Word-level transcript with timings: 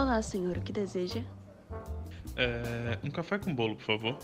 Olá, 0.00 0.22
senhor, 0.22 0.56
o 0.56 0.60
que 0.60 0.72
deseja? 0.72 1.22
É, 2.36 2.96
um 3.02 3.10
café 3.10 3.36
com 3.36 3.52
bolo, 3.52 3.74
por 3.74 3.84
favor. 3.84 4.16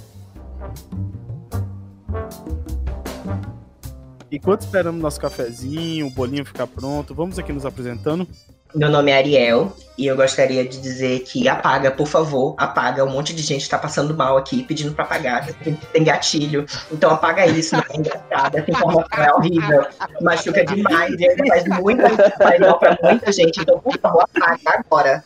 Enquanto 4.30 4.60
esperamos 4.60 5.02
nosso 5.02 5.20
cafezinho, 5.20 6.06
o 6.06 6.10
bolinho 6.10 6.44
ficar 6.44 6.68
pronto, 6.68 7.12
vamos 7.12 7.40
aqui 7.40 7.52
nos 7.52 7.66
apresentando. 7.66 8.24
Meu 8.72 8.88
nome 8.88 9.10
é 9.10 9.16
Ariel 9.16 9.76
e 9.98 10.06
eu 10.06 10.14
gostaria 10.14 10.64
de 10.64 10.80
dizer 10.80 11.24
que 11.24 11.48
apaga, 11.48 11.90
por 11.90 12.06
favor, 12.06 12.54
apaga. 12.56 13.04
Um 13.04 13.10
monte 13.10 13.34
de 13.34 13.42
gente 13.42 13.68
tá 13.68 13.76
passando 13.76 14.16
mal 14.16 14.36
aqui, 14.36 14.62
pedindo 14.62 14.94
pra 14.94 15.04
apagar, 15.04 15.44
tem 15.92 16.04
gatilho. 16.04 16.66
Então 16.92 17.10
apaga 17.10 17.48
isso, 17.48 17.74
não 17.74 17.82
é 17.90 17.96
engraçado, 17.96 18.58
essa 18.58 18.70
informação 18.70 19.24
é 19.24 19.34
horrível, 19.34 19.86
machuca 20.20 20.64
demais 20.64 21.14
e 21.18 21.28
ainda 21.28 21.46
faz 21.48 21.64
muita 21.80 22.32
faz 22.38 22.60
mal 22.60 22.78
pra 22.78 22.96
muita 23.02 23.32
gente. 23.32 23.60
Então, 23.60 23.80
por 23.80 23.98
favor, 23.98 24.22
apaga 24.22 24.84
agora. 24.86 25.24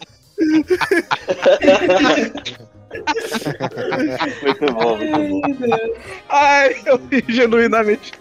Muito 4.43 4.73
bom, 4.73 4.97
muito 4.97 5.69
bom. 5.69 5.95
Ai, 6.29 6.77
eu 6.87 6.97
ri 7.11 7.25
genuinamente. 7.29 8.13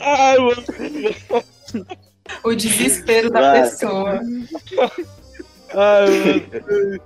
Ai, 0.00 0.38
mano. 0.38 0.64
O 2.44 2.54
desespero 2.54 3.30
da 3.30 3.40
Vai. 3.40 3.62
pessoa. 3.62 4.20
Ai, 5.74 6.46
mano. 6.68 7.00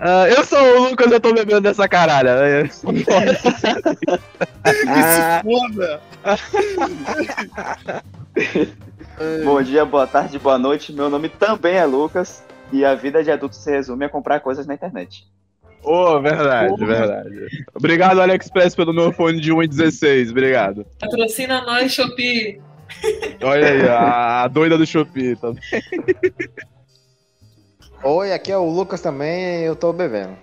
Ah, 0.00 0.26
eu 0.28 0.42
sou 0.44 0.58
o 0.58 0.88
Lucas, 0.88 1.12
eu 1.12 1.20
tô 1.20 1.32
bebendo 1.34 1.60
dessa 1.60 1.86
caralho. 1.86 2.30
Ah, 4.86 5.42
Foda! 5.44 6.00
bom 9.44 9.62
dia, 9.62 9.84
boa 9.84 10.06
tarde, 10.06 10.38
boa 10.38 10.58
noite. 10.58 10.92
Meu 10.92 11.10
nome 11.10 11.28
também 11.28 11.74
é 11.76 11.84
Lucas 11.84 12.42
e 12.72 12.84
a 12.84 12.94
vida 12.94 13.22
de 13.22 13.30
adulto 13.30 13.56
se 13.56 13.70
resume 13.70 14.04
a 14.04 14.08
comprar 14.08 14.40
coisas 14.40 14.66
na 14.66 14.74
internet. 14.74 15.26
Ô, 15.82 16.20
verdade, 16.20 16.84
verdade. 16.84 17.48
Obrigado, 17.74 18.20
AliExpress, 18.20 18.74
pelo 18.74 18.92
meu 18.92 19.12
fone 19.12 19.40
de 19.40 19.52
1,16. 19.52 20.30
Obrigado. 20.30 20.86
Patrocina 20.98 21.62
nós, 21.62 21.92
Shopee. 21.92 22.60
Olha 23.42 23.68
aí, 23.68 23.88
a, 23.88 24.42
a 24.42 24.48
doida 24.48 24.76
do 24.76 24.86
Shopee. 24.86 25.36
Tá? 25.36 25.52
Oi, 28.02 28.32
aqui 28.32 28.52
é 28.52 28.56
o 28.56 28.68
Lucas 28.68 29.00
também 29.00 29.62
eu 29.62 29.76
tô 29.76 29.92
bebendo. 29.92 30.36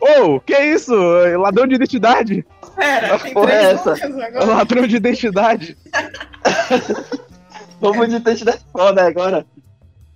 Ô, 0.00 0.38
que 0.38 0.56
isso? 0.58 0.94
Ladrão 1.38 1.66
de 1.66 1.76
identidade? 1.76 2.44
Pera, 2.76 3.18
tem 3.18 3.32
porra 3.32 3.52
é 3.52 3.58
três 3.60 3.74
essa? 3.74 3.90
Lucas 3.90 4.18
agora. 4.18 4.44
Ladrão 4.44 4.86
de 4.86 4.96
identidade. 4.96 5.76
Vamos 7.80 8.08
de 8.08 8.16
identidade 8.16 8.60
foda 8.72 9.06
agora. 9.06 9.44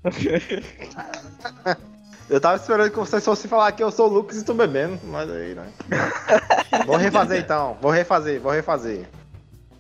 Eu 2.31 2.41
tava 2.41 2.57
esperando 2.57 2.91
que 2.91 2.99
vocês 2.99 3.25
fossem 3.25 3.49
falar 3.49 3.73
que 3.73 3.83
eu 3.83 3.91
sou 3.91 4.07
o 4.07 4.13
Lucas 4.13 4.37
e 4.37 4.45
tô 4.45 4.53
bebendo, 4.53 4.99
mas 5.05 5.31
aí, 5.31 5.55
né? 5.55 5.67
vou 6.85 6.97
refazer 6.97 7.41
então, 7.41 7.79
vou 7.81 7.91
refazer, 7.91 8.39
vou 8.39 8.53
refazer. 8.53 9.09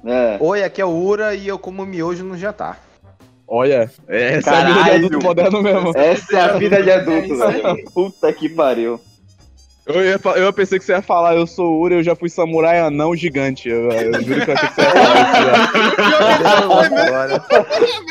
É. 0.02 0.38
Oi, 0.40 0.64
aqui 0.64 0.80
é 0.80 0.84
o 0.84 0.88
Ura 0.88 1.34
e 1.34 1.46
eu 1.46 1.58
como 1.58 1.84
miojo 1.84 2.24
no 2.24 2.38
jantar. 2.38 2.80
Olha, 3.46 3.90
essa 4.08 4.50
é 4.50 4.54
a 4.54 4.64
vida 4.64 4.72
de 4.72 4.84
Caralho. 4.84 4.94
adulto 5.06 5.26
moderno 5.26 5.62
mesmo. 5.62 5.92
Essa 5.94 6.38
é 6.38 6.40
a 6.40 6.52
vida 6.56 6.82
de 6.82 6.88
É 6.90 6.94
adulto, 6.94 7.42
aí. 7.44 7.60
velho. 7.62 7.90
Puta 7.92 8.32
que 8.32 8.48
pariu. 8.48 8.98
Eu, 9.88 10.04
ia, 10.04 10.20
eu 10.36 10.52
pensei 10.52 10.78
que 10.78 10.84
você 10.84 10.92
ia 10.92 11.00
falar, 11.00 11.34
eu 11.34 11.46
sou 11.46 11.72
o 11.72 11.80
Ura, 11.80 11.94
eu 11.94 12.02
já 12.02 12.14
fui 12.14 12.28
samurai 12.28 12.78
anão 12.78 13.16
gigante. 13.16 13.70
Eu, 13.70 13.90
eu 13.90 14.22
juro 14.22 14.44
que 14.44 14.50
eu 14.50 14.54
achei 14.54 14.68
que 14.68 14.74
você 14.74 14.82
ia 14.82 14.90
falar 14.90 15.22
isso. 15.22 15.42
já. 15.42 16.62
Agora, 16.62 16.90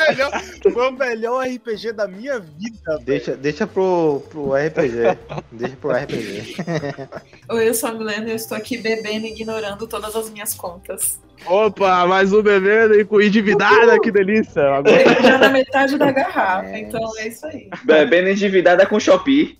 melhor, 0.09 0.41
foi 0.73 0.87
o 0.87 0.91
melhor 0.91 1.45
RPG 1.47 1.91
da 1.93 2.07
minha 2.07 2.39
vida. 2.39 2.99
deixa, 3.03 3.35
deixa 3.37 3.67
pro, 3.67 4.23
pro 4.31 4.53
RPG. 4.55 5.17
Deixa 5.51 5.75
pro 5.75 5.91
RPG. 5.91 6.55
Oi, 7.49 7.69
eu 7.69 7.73
sou 7.75 7.89
a 7.89 7.93
Milena 7.93 8.27
e 8.27 8.31
eu 8.31 8.35
estou 8.35 8.57
aqui 8.57 8.75
bebendo 8.77 9.27
e 9.27 9.31
ignorando 9.33 9.85
todas 9.85 10.15
as 10.15 10.31
minhas 10.31 10.55
contas. 10.55 11.19
Opa, 11.45 12.07
mais 12.07 12.33
um 12.33 12.41
bebendo 12.41 12.99
e 12.99 13.05
com 13.05 13.21
endividada, 13.21 13.99
que 13.99 14.11
delícia. 14.11 14.63
Agora, 14.63 15.21
Já 15.21 15.37
na 15.37 15.49
metade 15.49 15.95
da 15.95 16.11
garrafa, 16.11 16.69
É. 16.69 16.79
então 16.79 16.99
é 17.19 17.27
isso 17.27 17.45
aí. 17.45 17.69
Bebendo 17.83 18.29
endividada 18.29 18.83
com 18.87 18.99
Shopee. 18.99 19.59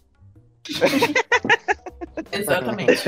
Exatamente. 2.38 3.04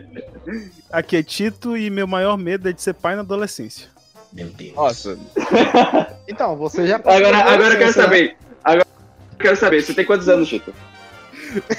aqui 0.90 1.16
é 1.16 1.22
Tito 1.22 1.76
e 1.76 1.90
meu 1.90 2.06
maior 2.06 2.36
medo 2.36 2.68
é 2.68 2.72
de 2.72 2.80
ser 2.82 2.94
pai 2.94 3.14
na 3.14 3.22
adolescência. 3.22 3.88
Meu 4.32 4.48
Deus. 4.48 4.74
Nossa, 4.74 5.18
Então, 6.28 6.56
você 6.56 6.86
já 6.86 6.96
Agora, 6.96 7.36
agora 7.38 7.74
eu 7.74 7.78
quero 7.78 7.86
né? 7.86 7.92
saber. 7.92 8.36
Agora 8.62 8.86
eu 9.32 9.38
quero 9.38 9.56
saber, 9.56 9.82
você 9.82 9.94
tem 9.94 10.04
quantos 10.04 10.28
anos, 10.28 10.48
Chico? 10.48 10.72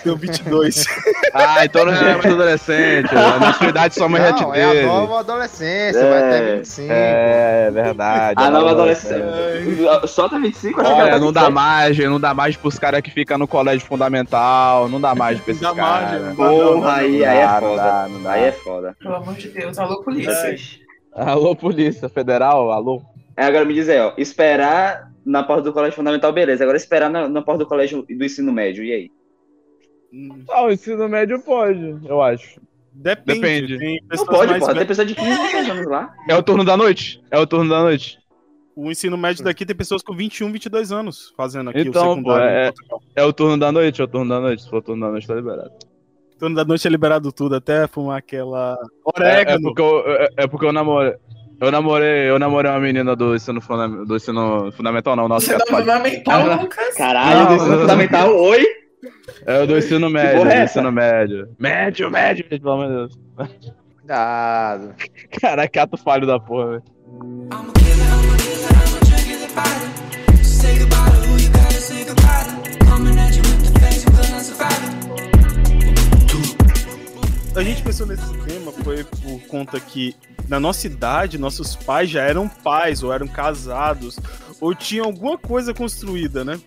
Deu 0.04 0.16
22. 0.18 0.86
Ah, 1.38 1.66
então 1.66 1.84
não 1.84 1.92
é 1.94 2.14
mais 2.14 2.26
adolescente. 2.26 3.14
Na 3.14 3.52
sua 3.54 3.68
idade 3.68 3.94
sua 3.94 4.08
mãe 4.08 4.22
já 4.22 4.32
te 4.32 4.42
Não, 4.42 4.56
é 4.56 4.64
a 4.64 4.72
teve. 4.72 4.86
nova 4.86 5.20
adolescência, 5.20 6.00
É, 6.00 6.10
vai 6.10 6.24
até 6.24 6.56
25. 6.56 6.88
É, 6.94 7.72
verdade. 7.72 8.42
A 8.42 8.50
nova 8.50 8.72
adolescente. 8.72 9.22
adolescente. 9.22 10.08
Só 10.08 10.30
tá 10.30 10.40
25? 10.40 10.80
eu 10.80 10.84
achei 10.86 10.96
que 10.96 11.02
Olha, 11.02 11.10
era 11.10 11.20
não 11.20 11.34
dá 11.34 11.42
27. 11.42 11.54
margem, 11.54 12.08
não 12.08 12.20
dá 12.22 12.34
mais 12.34 12.56
pros 12.56 12.80
caras 12.80 13.02
que 13.02 13.12
ficam 13.12 13.38
no 13.38 13.50
colégio 13.50 13.86
fundamental, 13.86 14.88
não 14.88 15.02
dá 15.02 15.14
mais 15.14 15.42
pra 15.42 15.52
esses 15.52 15.62
Dá 15.62 15.76
caras. 15.76 16.02
margem, 16.12 16.20
né? 16.22 16.34
Porra, 16.38 16.94
aí, 16.96 17.26
aí 17.26 17.38
é 17.38 17.46
Não 17.46 17.52
dá, 17.52 17.60
foda. 17.60 17.70
não 17.70 17.76
dá, 17.76 18.08
não 18.10 18.24
dá. 18.24 18.32
Aí 18.32 18.44
é 18.46 18.52
foda. 18.54 18.96
Pelo 18.98 19.16
amor 19.16 19.34
de 19.34 19.50
Deus. 19.50 19.78
Alô, 19.78 20.02
polícia. 20.04 20.56
Alô, 21.14 21.54
Polícia 21.56 22.08
Federal, 22.10 22.72
alô? 22.72 23.02
É, 23.36 23.44
agora 23.44 23.66
me 23.66 23.74
diz 23.74 23.90
aí, 23.90 24.00
ó. 24.00 24.14
Esperar 24.18 25.10
na 25.26 25.44
porta 25.44 25.64
do 25.64 25.74
colégio 25.74 25.96
fundamental, 25.98 26.32
beleza. 26.32 26.64
Agora 26.64 26.78
esperar 26.78 27.10
na, 27.10 27.28
na 27.28 27.42
porta 27.42 27.60
do 27.60 27.68
colégio 27.68 28.06
do 28.10 28.24
ensino 28.24 28.54
médio, 28.54 28.84
e 28.86 28.94
aí? 28.94 29.12
Ah, 30.50 30.64
o 30.66 30.72
ensino 30.72 31.08
médio 31.10 31.40
pode, 31.42 31.98
eu 32.08 32.22
acho. 32.22 32.60
Depende. 32.94 33.78
Depende. 33.78 34.04
Não 34.16 34.26
pode, 34.26 34.52
mais 34.52 34.64
porra. 34.64 34.76
Tem 34.76 34.86
pessoa 34.86 35.06
de 35.06 35.16
15, 35.16 35.30
16 35.30 35.70
anos 35.70 35.86
lá. 35.88 36.14
É 36.30 36.36
o 36.36 36.42
turno 36.44 36.64
da 36.64 36.78
noite? 36.78 37.22
É 37.30 37.38
o 37.38 37.46
turno 37.46 37.70
da 37.70 37.82
noite. 37.82 38.18
O 38.76 38.90
ensino 38.92 39.18
médio 39.18 39.44
daqui 39.44 39.66
tem 39.66 39.76
pessoas 39.76 40.02
com 40.02 40.14
21, 40.16 40.52
22 40.52 40.92
anos 40.92 41.34
fazendo 41.36 41.70
aqui 41.70 41.80
Então, 41.80 42.12
o 42.12 42.16
secundário. 42.16 42.44
pô, 42.44 42.50
é- 42.50 42.66
Portugal. 42.72 43.02
É 43.16 43.24
o 43.24 43.34
turno 43.34 43.58
da 43.58 43.72
noite? 43.72 44.02
É 44.02 44.04
o 44.04 44.08
turno 44.08 44.30
da 44.30 44.40
noite? 44.40 44.64
Se 44.64 44.70
for 44.70 44.78
o 44.78 44.82
turno 44.82 45.06
da 45.06 45.12
noite, 45.12 45.28
tá 45.28 45.34
liberado. 45.36 45.72
Turno 46.40 46.56
da 46.56 46.66
noite 46.66 46.86
é 46.88 46.92
liberado 46.92 47.32
tudo, 47.32 47.56
até 47.56 47.88
fumar 47.88 48.18
aquela 48.18 48.78
É, 48.78 48.84
é 48.84 48.88
orégano. 49.06 49.62
porque 49.64 49.82
eu, 49.82 50.00
é, 50.08 50.28
é 50.38 50.48
porque 50.48 50.66
eu 50.66 50.74
namorei. 50.74 51.14
Eu 51.62 51.72
namorei, 51.72 52.30
eu 52.30 52.38
namorei 52.38 52.70
uma 52.70 52.80
menina 52.82 53.16
do 53.16 53.34
ensino, 53.34 53.62
funda- 53.62 53.88
do 54.06 54.16
ensino 54.18 54.70
fundamental, 54.74 55.16
não, 55.16 55.30
nossa, 55.30 55.46
Você 55.46 55.52
cara, 55.58 55.72
não 55.72 55.78
fundamental, 55.80 56.62
Lucas? 56.62 56.96
Caralho, 56.96 57.40
Não, 57.40 57.48
do 57.48 57.54
ensino 57.56 57.72
não. 57.72 57.80
fundamental, 57.82 58.36
oi? 58.38 58.66
É 59.46 59.66
do 59.66 59.78
ensino 59.78 60.10
médio, 60.10 60.42
é 60.42 60.44
do 60.44 60.50
essa? 60.50 60.80
ensino 60.80 60.92
médio. 60.92 61.50
Médio, 61.60 62.12
médio, 62.12 62.46
pelo 62.46 62.72
amor 62.72 62.88
de 62.88 62.94
Deus. 62.94 63.20
Cuidado. 63.98 64.96
Caraca, 65.42 65.84
ato 65.84 65.98
falho 65.98 66.28
da 66.28 66.40
porra, 66.40 66.72
velho. 66.72 66.84
A 77.56 77.64
gente 77.64 77.84
pensou 77.84 78.06
nesse 78.06 78.38
tema 78.40 78.70
foi 78.84 79.06
por 79.06 79.40
conta 79.48 79.80
que 79.80 80.14
na 80.50 80.60
nossa 80.60 80.88
idade, 80.88 81.38
nossos 81.38 81.74
pais 81.74 82.10
já 82.10 82.22
eram 82.22 82.50
pais, 82.50 83.02
ou 83.02 83.14
eram 83.14 83.28
casados, 83.28 84.20
ou 84.60 84.76
tinham 84.76 85.06
alguma 85.06 85.38
coisa 85.38 85.74
construída, 85.74 86.44
né? 86.44 86.60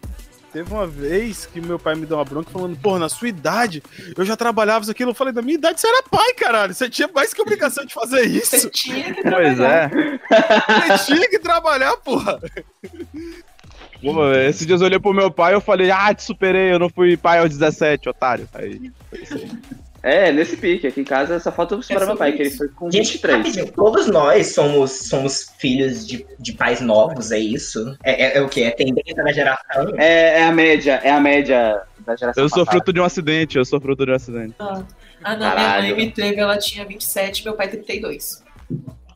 Teve 0.52 0.72
uma 0.72 0.86
vez 0.86 1.44
que 1.46 1.60
meu 1.60 1.78
pai 1.78 1.94
me 1.94 2.06
deu 2.06 2.16
uma 2.16 2.24
bronca 2.24 2.50
falando, 2.50 2.76
porra, 2.78 3.00
na 3.00 3.08
sua 3.08 3.28
idade 3.28 3.82
eu 4.16 4.24
já 4.24 4.34
trabalhava 4.36 4.82
isso 4.82 4.90
aquilo. 4.90 5.10
Eu 5.10 5.14
falei, 5.14 5.32
na 5.34 5.42
minha 5.42 5.56
idade 5.56 5.80
você 5.80 5.86
era 5.86 6.02
pai, 6.04 6.32
caralho. 6.34 6.72
Você 6.74 6.88
tinha 6.88 7.08
mais 7.14 7.34
que 7.34 7.42
obrigação 7.42 7.84
de 7.84 7.92
fazer 7.92 8.26
Você 8.28 8.56
isso. 8.56 8.70
tinha 8.70 9.12
que 9.14 9.22
Pois 9.22 9.56
trabalhar. 9.56 9.90
é. 9.94 10.96
Você 10.96 11.14
tinha 11.14 11.28
que 11.28 11.38
trabalhar, 11.38 11.96
porra. 11.98 12.40
Pô, 14.00 14.32
esses 14.32 14.66
dias 14.66 14.80
eu 14.80 14.86
olhei 14.86 14.98
pro 14.98 15.12
meu 15.12 15.30
pai 15.30 15.52
e 15.52 15.56
eu 15.56 15.60
falei, 15.60 15.90
ah, 15.90 16.14
te 16.14 16.22
superei, 16.22 16.72
eu 16.72 16.78
não 16.78 16.88
fui 16.88 17.16
pai 17.16 17.40
aos 17.40 17.50
17, 17.50 18.08
otário. 18.08 18.48
Aí, 18.54 18.90
foi 19.10 19.22
isso 19.22 19.34
aí. 19.34 19.50
É, 20.02 20.30
nesse 20.30 20.56
pique. 20.56 20.86
Aqui 20.86 21.00
em 21.00 21.04
casa 21.04 21.38
só 21.40 21.50
falta 21.50 21.80
superar 21.82 22.06
meu 22.06 22.16
pai, 22.16 22.32
que 22.32 22.42
ele 22.42 22.50
foi 22.50 22.68
com 22.68 22.90
Gente, 22.90 23.12
23. 23.12 23.36
rapidinho, 23.38 23.72
todos 23.72 24.06
nós 24.06 24.54
somos, 24.54 24.90
somos 25.08 25.52
filhos 25.58 26.06
de, 26.06 26.24
de 26.38 26.52
pais 26.52 26.80
novos, 26.80 27.32
é 27.32 27.38
isso? 27.38 27.96
É, 28.04 28.26
é, 28.26 28.38
é 28.38 28.40
o 28.40 28.48
quê? 28.48 28.62
É 28.62 28.70
tendência 28.70 29.22
na 29.22 29.32
geração? 29.32 29.92
É, 29.96 30.40
é 30.40 30.44
a 30.44 30.52
média, 30.52 31.00
é 31.02 31.10
a 31.10 31.20
média 31.20 31.82
da 32.06 32.14
geração 32.16 32.44
Eu 32.44 32.48
sou 32.48 32.58
passada. 32.64 32.70
fruto 32.70 32.92
de 32.92 33.00
um 33.00 33.04
acidente, 33.04 33.58
eu 33.58 33.64
sou 33.64 33.80
fruto 33.80 34.06
de 34.06 34.12
um 34.12 34.14
acidente. 34.14 34.54
Ah, 34.60 35.36
não, 35.36 35.40
Caralho. 35.40 35.82
minha 35.82 35.96
mãe 35.96 36.06
me 36.06 36.12
teve, 36.12 36.40
ela 36.40 36.56
tinha 36.58 36.84
27, 36.84 37.44
meu 37.44 37.54
pai 37.54 37.68
32. 37.68 38.44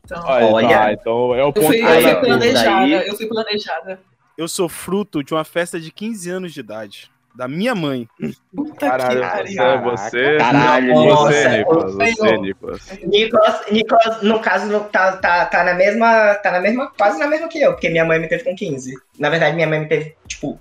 Então, 0.05 0.21
Olha, 0.25 0.45
Olha. 0.47 0.67
tá, 0.67 0.93
então 0.93 1.33
é 1.33 1.43
o 1.43 1.47
eu 1.47 1.53
ponto 1.53 1.67
fui, 1.67 1.77
que 1.77 1.83
eu 1.83 2.01
fui 2.01 2.15
planejada, 2.15 3.07
eu 3.07 3.15
fui 3.15 3.25
planejada. 3.27 3.99
Eu 4.37 4.47
sou 4.47 4.67
fruto 4.67 5.23
de 5.23 5.33
uma 5.33 5.45
festa 5.45 5.79
de 5.79 5.91
15 5.91 6.29
anos 6.29 6.53
de 6.53 6.59
idade. 6.59 7.12
Da 7.35 7.47
minha 7.47 7.73
mãe. 7.73 8.07
Puta 8.55 8.87
Caralho, 8.87 9.21
que 9.21 9.51
você, 9.51 9.57
pariu. 9.57 9.81
você, 9.81 10.37
Caralho, 10.37 10.93
você, 10.93 11.57
Nicolas, 11.57 11.93
você. 11.93 12.37
Nicolas. 12.37 12.99
Nicolas, 13.07 13.61
Nicolas, 13.71 14.21
no 14.21 14.39
caso, 14.39 14.79
tá, 14.91 15.17
tá, 15.17 15.45
tá 15.45 15.63
na 15.63 15.73
mesma. 15.73 16.35
Tá 16.35 16.51
na 16.51 16.59
mesma. 16.59 16.91
Quase 16.95 17.17
na 17.17 17.25
mesma 17.25 17.47
que 17.47 17.59
eu, 17.59 17.71
porque 17.71 17.89
minha 17.89 18.05
mãe 18.05 18.19
me 18.19 18.27
teve 18.27 18.43
com 18.43 18.55
15. 18.55 18.93
Na 19.17 19.29
verdade, 19.31 19.55
minha 19.55 19.67
mãe 19.67 19.79
me 19.79 19.87
teve, 19.87 20.15
tipo, 20.27 20.59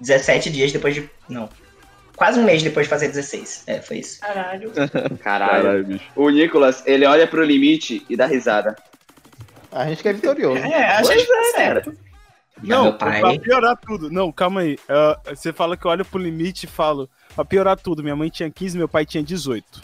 17 0.00 0.50
dias 0.50 0.72
depois 0.72 0.94
de. 0.94 1.08
Não. 1.26 1.48
Quase 2.16 2.38
um 2.38 2.44
mês 2.44 2.62
depois 2.62 2.84
de 2.86 2.90
fazer 2.90 3.08
16. 3.08 3.64
É, 3.66 3.80
foi 3.80 3.98
isso. 3.98 4.20
Caralho. 4.20 4.72
Caralho. 5.24 5.62
Caralho, 5.62 5.84
bicho. 5.84 6.04
O 6.14 6.28
Nicolas, 6.28 6.82
ele 6.86 7.06
olha 7.06 7.26
pro 7.26 7.42
limite 7.42 8.04
e 8.10 8.16
dá 8.16 8.26
risada. 8.26 8.76
A 9.72 9.86
gente 9.86 10.02
que 10.02 10.08
é 10.08 10.12
vitorioso. 10.12 10.58
É, 10.58 10.96
a 10.96 11.02
gente 11.02 11.26
tá 11.26 11.42
certo. 11.56 12.03
Não, 12.68 12.84
meu 12.84 12.92
pai- 12.94 13.20
pra 13.20 13.38
piorar 13.38 13.76
tudo. 13.76 14.10
Não, 14.10 14.32
calma 14.32 14.60
aí. 14.62 14.78
Ah, 14.88 15.20
você 15.34 15.52
fala 15.52 15.76
que 15.76 15.84
eu 15.86 15.90
olho 15.90 16.04
pro 16.04 16.18
limite 16.18 16.64
e 16.66 16.68
falo, 16.68 17.08
pra 17.34 17.44
piorar 17.44 17.78
tudo, 17.78 18.02
minha 18.02 18.16
mãe 18.16 18.28
tinha 18.30 18.50
15, 18.50 18.76
meu 18.78 18.88
pai 18.88 19.04
tinha 19.04 19.22
18. 19.22 19.82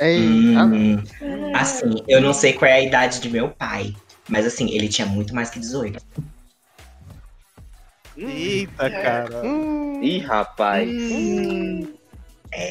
Ei, 0.00 0.54
ah, 0.56 0.64
Hum, 0.64 1.52
assim, 1.54 2.02
eu 2.08 2.20
não 2.20 2.32
sei 2.32 2.52
qual 2.54 2.68
é 2.70 2.74
a 2.74 2.80
idade 2.80 3.20
de 3.20 3.28
meu 3.30 3.50
pai. 3.50 3.94
Mas 4.28 4.46
assim, 4.46 4.68
ele 4.70 4.88
tinha 4.88 5.06
muito 5.06 5.34
mais 5.34 5.50
que 5.50 5.58
18. 5.60 6.02
Eita, 8.16 8.90
cara. 8.90 9.42
hum, 9.44 10.00
Ih, 10.02 10.18
rapaz. 10.18 10.90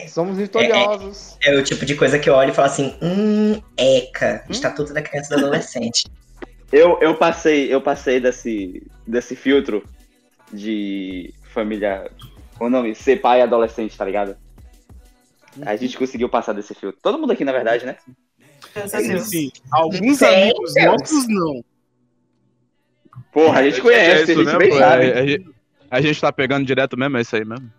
somos 0.09 0.37
vitoriosos. 0.37 1.37
É 1.43 1.55
o 1.55 1.63
tipo 1.63 1.85
de 1.85 1.95
coisa 1.95 2.19
que 2.19 2.29
eu 2.29 2.33
olho 2.35 2.51
e 2.51 2.53
falo 2.53 2.67
assim, 2.67 2.95
hum, 3.01 3.61
eca, 3.77 4.45
estatuto 4.49 4.93
da 4.93 5.01
criança 5.01 5.33
e 5.33 5.37
do 5.37 5.45
adolescente. 5.45 6.05
Eu, 6.71 6.99
eu 7.01 7.15
passei, 7.15 7.73
eu 7.73 7.81
passei 7.81 8.19
desse, 8.19 8.85
desse 9.05 9.35
filtro 9.35 9.83
de 10.53 11.33
família. 11.53 12.09
O 12.59 12.69
nome? 12.69 12.95
Ser 12.95 13.19
pai 13.19 13.39
e 13.39 13.43
adolescente, 13.43 13.97
tá 13.97 14.05
ligado? 14.05 14.37
A 15.65 15.75
gente 15.75 15.97
conseguiu 15.97 16.29
passar 16.29 16.53
desse 16.53 16.73
filtro. 16.73 16.99
Todo 17.01 17.19
mundo 17.19 17.33
aqui, 17.33 17.43
na 17.43 17.51
verdade, 17.51 17.85
né? 17.85 17.97
Deus. 18.73 18.93
Assim, 18.93 19.51
alguns 19.69 20.17
Sim, 20.19 20.25
amigos 20.25 20.73
Deus. 20.73 20.85
nossos 20.85 21.27
não. 21.27 21.63
Porra, 23.33 23.59
a 23.59 23.63
gente 23.63 23.81
conhece, 23.81 24.31
a 24.31 24.35
gente 24.35 24.57
bem 24.57 24.71
sabe. 24.77 25.05
é- 25.05 25.19
a, 25.19 25.25
gente- 25.25 25.49
a 25.89 26.01
gente 26.01 26.21
tá 26.21 26.31
pegando 26.31 26.65
direto 26.65 26.97
mesmo, 26.97 27.17
é 27.17 27.21
isso 27.21 27.35
aí 27.35 27.43
mesmo. 27.43 27.71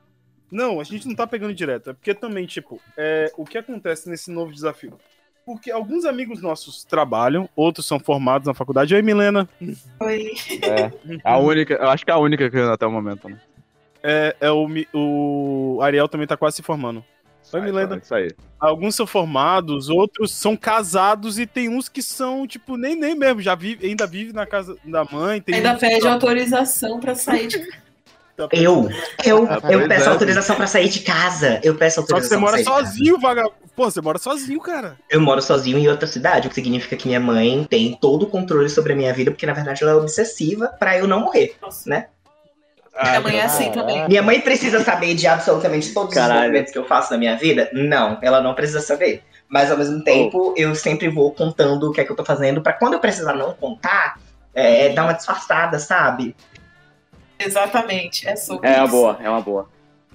Não, 0.50 0.81
a 0.81 0.85
gente 0.85 1.09
não 1.09 1.15
tá 1.15 1.27
pegando 1.27 1.55
direto. 1.55 1.91
É 1.91 1.93
porque 1.94 2.12
também, 2.15 2.44
tipo, 2.44 2.79
é, 2.97 3.33
o 3.39 3.44
que 3.44 3.56
acontece 3.56 4.11
nesse 4.11 4.31
novo 4.31 4.53
desafio? 4.53 4.99
Porque 5.44 5.71
alguns 5.71 6.05
amigos 6.05 6.41
nossos 6.41 6.85
trabalham, 6.85 7.49
outros 7.56 7.87
são 7.87 7.99
formados 7.99 8.47
na 8.47 8.55
faculdade. 8.55 8.94
Oi, 8.94 9.03
Milena. 9.03 9.49
Foi. 9.99 10.33
É. 10.62 10.93
A 11.25 11.39
única, 11.39 11.75
eu 11.75 11.89
acho 11.89 12.05
que 12.05 12.11
é 12.11 12.15
a 12.15 12.19
única 12.19 12.49
que 12.49 12.59
até 12.59 12.87
o 12.87 12.91
momento, 12.91 13.29
né? 13.29 13.41
É, 14.03 14.37
é 14.41 14.50
o, 14.50 14.69
o 14.93 15.81
Ariel 15.83 16.09
também 16.09 16.27
tá 16.27 16.37
quase 16.37 16.56
se 16.56 16.62
formando. 16.62 17.05
Oi, 17.53 17.61
Milena. 17.61 18.00
Isso 18.03 18.15
aí. 18.15 18.31
Alguns 18.59 18.94
são 18.94 19.06
formados, 19.06 19.89
outros 19.89 20.33
são 20.33 20.56
casados 20.56 21.39
e 21.39 21.47
tem 21.47 21.69
uns 21.69 21.89
que 21.89 22.00
são, 22.00 22.47
tipo, 22.47 22.77
nem, 22.77 22.94
nem 22.94 23.15
mesmo, 23.15 23.41
já 23.41 23.55
vive, 23.55 23.87
ainda 23.87 24.06
vive 24.06 24.33
na 24.33 24.47
casa 24.47 24.77
da 24.85 25.05
mãe. 25.05 25.41
Tem 25.41 25.56
Ainda 25.56 25.75
pede 25.75 26.06
autorização 26.06 27.00
pra 27.00 27.15
sair 27.15 27.49
de 27.49 27.59
tá- 28.49 28.56
Eu, 28.56 28.89
eu, 29.25 29.47
Ah, 29.50 29.61
eu 29.71 29.89
peço 29.89 30.06
é, 30.09 30.12
autorização 30.12 30.56
pra 30.56 30.67
sair 30.67 30.89
de 30.89 31.00
casa. 31.00 31.61
Eu 31.62 31.75
peço 31.75 31.97
Só 32.00 32.06
que 32.06 32.12
autorização 32.12 32.39
você 32.39 32.41
mora 32.41 32.53
pra 32.56 32.65
sair 32.65 32.75
de 32.75 32.81
casa. 32.83 32.93
sozinho, 32.97 33.19
vagabundo. 33.21 33.55
Pô, 33.75 33.85
você 33.91 34.00
mora 34.00 34.19
sozinho, 34.19 34.61
cara. 34.61 34.97
Eu 35.09 35.21
moro 35.21 35.41
sozinho 35.41 35.79
em 35.79 35.89
outra 35.89 36.06
cidade, 36.06 36.47
o 36.47 36.50
que 36.50 36.55
significa 36.56 36.94
que 36.97 37.06
minha 37.09 37.21
mãe 37.21 37.65
tem 37.69 37.97
todo 38.00 38.25
o 38.25 38.27
controle 38.27 38.69
sobre 38.69 38.93
a 38.93 38.97
minha 38.97 39.12
vida, 39.15 39.31
porque 39.31 39.47
na 39.47 39.53
verdade 39.55 39.83
ela 39.83 39.93
é 39.93 39.94
obsessiva 39.94 40.69
pra 40.79 40.99
eu 40.99 41.06
não 41.09 41.21
morrer. 41.21 41.56
Nossa. 41.62 41.89
Né? 41.89 42.06
Minha 43.03 43.21
mãe 43.23 43.39
é 43.39 43.43
assim 43.44 43.71
também. 43.73 44.06
Minha 44.06 44.23
mãe 44.23 44.41
precisa 44.41 44.85
saber 44.85 45.15
de 45.15 45.27
absolutamente 45.27 45.94
todos 45.94 46.12
Caralho. 46.15 46.35
os 46.41 46.41
movimentos 46.47 46.73
que 46.73 46.79
eu 46.79 46.85
faço 46.85 47.11
na 47.12 47.19
minha 47.19 47.37
vida? 47.37 47.71
Não, 47.73 48.19
ela 48.21 48.43
não 48.43 48.55
precisa 48.55 48.81
saber. 48.81 49.23
Mas 49.49 49.71
ao 49.71 49.79
mesmo 49.79 50.03
tempo, 50.05 50.53
eu 50.56 50.75
sempre 50.75 51.09
vou 51.09 51.31
contando 51.33 51.89
o 51.89 51.93
que 51.93 52.00
é 52.03 52.05
que 52.05 52.12
eu 52.12 52.17
tô 52.17 52.25
fazendo, 52.25 52.61
pra 52.62 52.73
quando 52.75 52.94
eu 52.94 53.00
precisar 53.00 53.33
não 53.35 53.55
contar, 53.55 54.19
é, 54.55 54.91
dar 54.91 55.05
uma 55.05 55.12
disfarçada, 55.15 55.79
sabe? 55.79 56.37
Exatamente. 57.44 58.29
É 58.29 58.37
sobre 58.37 58.69
É 58.69 58.77
uma 58.77 58.85
isso. 58.85 58.91
boa, 58.97 59.19
é 59.21 59.29
uma 59.29 59.41
boa. 59.41 59.69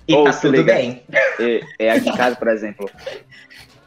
E 0.08 0.16
Ô, 0.16 0.24
tá 0.24 0.32
tudo 0.34 0.56
liga. 0.58 0.74
bem. 0.74 1.04
É, 1.40 1.62
é 1.88 1.92
aqui 1.92 2.10
em 2.10 2.16
casa, 2.16 2.36
por 2.36 2.48
exemplo. 2.48 2.90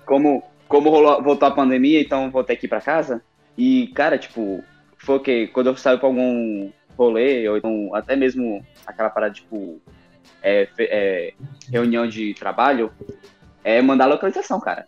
Como, 0.05 0.43
como 0.69 0.91
rolou, 0.91 1.23
voltou 1.23 1.49
a 1.49 1.53
pandemia, 1.53 2.01
então 2.01 2.31
voltei 2.31 2.55
aqui 2.57 2.69
pra 2.69 2.81
casa. 2.81 3.23
E, 3.57 3.89
cara, 3.95 4.19
tipo, 4.19 4.63
foi 4.99 5.17
o 5.17 5.21
quê? 5.21 5.49
Quando 5.53 5.69
eu 5.69 5.77
saio 5.77 5.99
pra 5.99 6.09
algum 6.09 6.71
rolê, 6.97 7.49
ou 7.49 7.57
então 7.57 7.95
até 7.95 8.15
mesmo 8.17 8.65
aquela 8.87 9.09
parada, 9.09 9.33
tipo, 9.33 9.81
é, 10.43 10.69
é, 10.79 11.33
reunião 11.71 12.07
de 12.07 12.35
trabalho, 12.35 12.93
é 13.65 13.81
mandar 13.81 14.07
localização, 14.07 14.61
cara. 14.61 14.85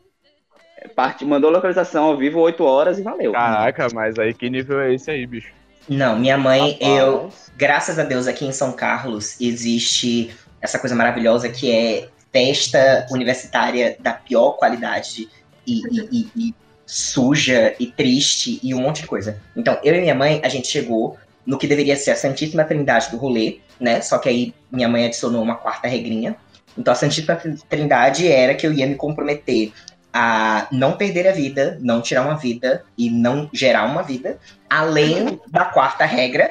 É, 0.78 0.88
parte, 0.88 1.24
mandou 1.24 1.50
localização 1.50 2.04
ao 2.04 2.16
vivo 2.16 2.40
8 2.40 2.62
horas 2.64 2.98
e 2.98 3.02
valeu. 3.02 3.32
Caraca, 3.32 3.88
mas 3.94 4.18
aí 4.18 4.34
que 4.34 4.50
nível 4.50 4.80
é 4.80 4.92
esse 4.94 5.10
aí, 5.10 5.26
bicho? 5.26 5.52
Não, 5.88 6.18
minha 6.18 6.38
mãe, 6.38 6.72
Rapaz. 6.72 6.98
eu, 6.98 7.32
graças 7.56 7.98
a 7.98 8.04
Deus, 8.04 8.26
aqui 8.26 8.44
em 8.46 8.52
São 8.52 8.72
Carlos 8.72 9.40
existe 9.40 10.34
essa 10.60 10.78
coisa 10.78 10.94
maravilhosa 10.94 11.48
que 11.48 11.70
é 11.70 12.08
festa 12.32 13.06
universitária 13.10 13.96
da 14.00 14.12
pior 14.12 14.52
qualidade 14.52 15.28
e, 15.66 15.80
e- 15.90 16.08
e- 16.12 16.30
e 16.36 16.54
suja 16.86 17.74
e 17.78 17.86
triste 17.86 18.58
e 18.62 18.74
um 18.74 18.80
monte 18.80 19.02
de 19.02 19.06
coisa. 19.06 19.38
Então, 19.56 19.78
eu 19.82 19.94
e 19.94 20.00
minha 20.00 20.14
mãe, 20.14 20.40
a 20.42 20.48
gente 20.48 20.68
chegou 20.68 21.18
no 21.44 21.58
que 21.58 21.66
deveria 21.66 21.96
ser 21.96 22.12
a 22.12 22.16
Santíssima 22.16 22.64
Trindade 22.64 23.10
do 23.10 23.16
rolê, 23.16 23.58
né? 23.80 24.00
Só 24.00 24.18
que 24.18 24.28
aí 24.28 24.54
minha 24.70 24.88
mãe 24.88 25.04
adicionou 25.06 25.42
uma 25.42 25.56
quarta 25.56 25.88
regrinha. 25.88 26.36
Então, 26.78 26.92
a 26.92 26.94
Santíssima 26.94 27.36
Trindade 27.68 28.28
era 28.30 28.54
que 28.54 28.66
eu 28.66 28.72
ia 28.72 28.86
me 28.86 28.94
comprometer 28.94 29.72
a 30.12 30.66
não 30.70 30.92
perder 30.92 31.26
a 31.26 31.32
vida, 31.32 31.78
não 31.80 32.02
tirar 32.02 32.22
uma 32.22 32.36
vida 32.36 32.84
e 32.98 33.08
não 33.10 33.48
gerar 33.52 33.84
uma 33.84 34.02
vida, 34.02 34.38
além 34.68 35.40
da 35.48 35.64
quarta 35.64 36.04
regra, 36.04 36.50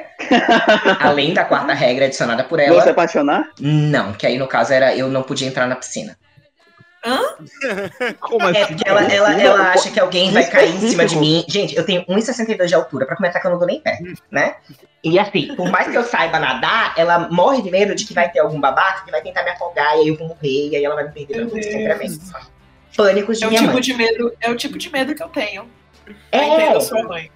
além 0.99 1.33
da 1.33 1.45
quarta 1.45 1.73
regra 1.73 2.05
adicionada 2.05 2.43
por 2.43 2.59
ela. 2.59 2.81
Se 2.81 2.89
apaixonar? 2.89 3.49
Não, 3.59 4.13
que 4.13 4.25
aí 4.25 4.37
no 4.37 4.47
caso 4.47 4.73
era 4.73 4.95
eu 4.95 5.09
não 5.09 5.23
podia 5.23 5.47
entrar 5.47 5.67
na 5.67 5.75
piscina. 5.75 6.17
Como 8.19 8.47
É 8.47 8.61
assim? 8.61 8.73
porque 8.75 8.87
ela, 8.87 9.01
ela, 9.11 9.41
ela 9.41 9.71
acha 9.71 9.89
que 9.89 9.99
alguém 9.99 10.31
vai 10.31 10.45
cair 10.47 10.75
em 10.75 10.79
cima 10.89 11.05
de 11.05 11.15
mim. 11.17 11.43
Gente, 11.47 11.75
eu 11.75 11.83
tenho 11.83 12.05
1,62 12.05 12.67
de 12.67 12.75
altura, 12.75 13.07
pra 13.07 13.15
começar 13.15 13.39
que 13.39 13.47
eu 13.47 13.51
não 13.51 13.57
dou 13.57 13.67
nem 13.67 13.81
pé, 13.81 13.97
né? 14.29 14.55
E 15.03 15.17
assim, 15.17 15.55
por 15.55 15.69
mais 15.71 15.87
que 15.87 15.97
eu 15.97 16.03
saiba 16.03 16.39
nadar, 16.39 16.93
ela 16.95 17.27
morre 17.31 17.63
de 17.63 17.71
medo 17.71 17.95
de 17.95 18.05
que 18.05 18.13
vai 18.13 18.29
ter 18.29 18.37
algum 18.39 18.59
babaca 18.59 19.03
que 19.03 19.09
vai 19.09 19.21
tentar 19.21 19.43
me 19.43 19.49
afogar 19.49 19.97
e 19.97 20.01
aí 20.01 20.07
eu 20.09 20.15
vou 20.15 20.27
morrer 20.27 20.69
e 20.69 20.75
aí 20.75 20.85
ela 20.85 20.93
vai 20.93 21.05
me 21.05 21.11
perder 21.11 21.45
Meu 21.45 21.49
pra 21.49 21.97
Sempre. 22.91 23.11
Pânicos 23.13 23.38
de 23.39 23.45
É 23.45 23.47
o 23.47 23.51
tipo 23.51 23.71
mãe. 23.73 23.81
de 23.81 23.93
medo, 23.93 24.33
é 24.41 24.51
o 24.51 24.55
tipo 24.55 24.77
de 24.77 24.89
medo 24.91 25.15
que 25.15 25.23
eu 25.23 25.29
tenho. 25.29 25.63
Eu 26.07 26.15
É, 26.31 26.45
entendo 26.48 26.77
a 26.77 26.81
sua 26.81 27.03
mãe. 27.03 27.31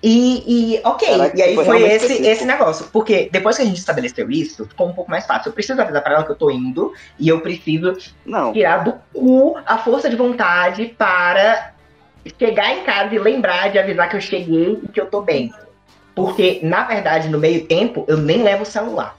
E, 0.00 0.74
e 0.76 0.80
ok, 0.84 1.08
Caraca, 1.08 1.36
e 1.36 1.42
aí 1.42 1.54
foi 1.56 1.64
foi 1.64 1.82
esse, 1.82 2.12
esse 2.24 2.44
negócio. 2.44 2.86
Porque 2.92 3.28
depois 3.32 3.56
que 3.56 3.62
a 3.62 3.64
gente 3.64 3.78
estabeleceu 3.78 4.30
isso, 4.30 4.64
ficou 4.66 4.88
um 4.88 4.92
pouco 4.92 5.10
mais 5.10 5.26
fácil. 5.26 5.48
Eu 5.48 5.52
preciso 5.52 5.80
avisar 5.80 6.02
pra 6.02 6.14
ela 6.14 6.24
que 6.24 6.30
eu 6.30 6.36
tô 6.36 6.50
indo 6.50 6.92
e 7.18 7.28
eu 7.28 7.40
preciso 7.40 7.96
Não. 8.24 8.52
tirar 8.52 8.84
do 8.84 8.94
cu 9.12 9.56
a 9.66 9.78
força 9.78 10.08
de 10.08 10.14
vontade 10.14 10.94
para 10.96 11.72
chegar 12.38 12.76
em 12.76 12.84
casa 12.84 13.12
e 13.14 13.18
lembrar 13.18 13.70
de 13.72 13.78
avisar 13.78 14.08
que 14.08 14.16
eu 14.16 14.20
cheguei 14.20 14.78
e 14.84 14.88
que 14.88 15.00
eu 15.00 15.06
tô 15.06 15.20
bem. 15.20 15.52
Porque, 16.14 16.60
na 16.62 16.84
verdade, 16.84 17.28
no 17.28 17.38
meio 17.38 17.66
tempo, 17.66 18.04
eu 18.08 18.16
nem 18.16 18.42
levo 18.42 18.62
o 18.62 18.66
celular. 18.66 19.16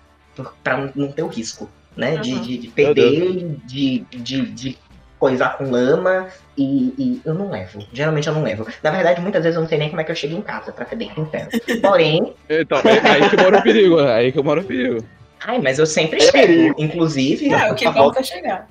Pra 0.64 0.92
não- 0.96 1.12
ter 1.12 1.24
o 1.24 1.28
risco, 1.28 1.70
né? 1.96 2.16
De, 2.18 2.34
Uhum. 2.34 2.42
de, 2.42 2.58
de 2.58 2.68
perder, 2.70 3.58
de, 3.66 4.00
de, 4.12 4.42
de 4.46 4.78
coisar 5.20 5.58
com 5.58 5.70
lama. 5.70 6.28
E, 6.58 6.94
e 6.98 7.22
eu 7.26 7.34
não 7.34 7.50
levo. 7.52 7.80
Geralmente 7.94 8.28
eu 8.28 8.34
não 8.34 8.42
levo. 8.44 8.66
Na 8.82 8.92
verdade, 8.92 9.22
muitas 9.22 9.44
vezes 9.44 9.56
eu 9.56 9.62
não 9.62 9.70
sei 9.70 9.78
nem 9.78 9.90
como 9.90 10.02
é 10.02 10.04
que 10.04 10.12
eu 10.12 10.16
chego 10.16 10.36
em 10.36 10.42
casa, 10.42 10.72
pra 10.72 10.86
ser 10.86 10.96
bem 10.96 11.12
sincero. 11.14 11.50
Porém, 11.82 12.34
Então, 12.50 12.80
é 12.80 13.10
aí 13.10 13.30
que 13.30 13.38
mora 13.38 13.60
o 13.60 13.64
perigo, 13.64 14.00
é 14.00 14.14
aí 14.14 14.32
que 14.32 14.42
mora 14.42 14.62
o 14.62 14.64
perigo. 14.64 15.04
ai, 15.46 15.60
mas 15.60 15.78
eu 15.80 15.86
sempre 15.86 16.18
É 16.22 16.32
chego. 16.32 16.76
Inclusive, 16.78 17.54
É, 17.54 17.72
o 17.72 17.76
que 17.76 17.90
volta 17.90 18.20
a 18.20 18.24
chegar. 18.24 18.68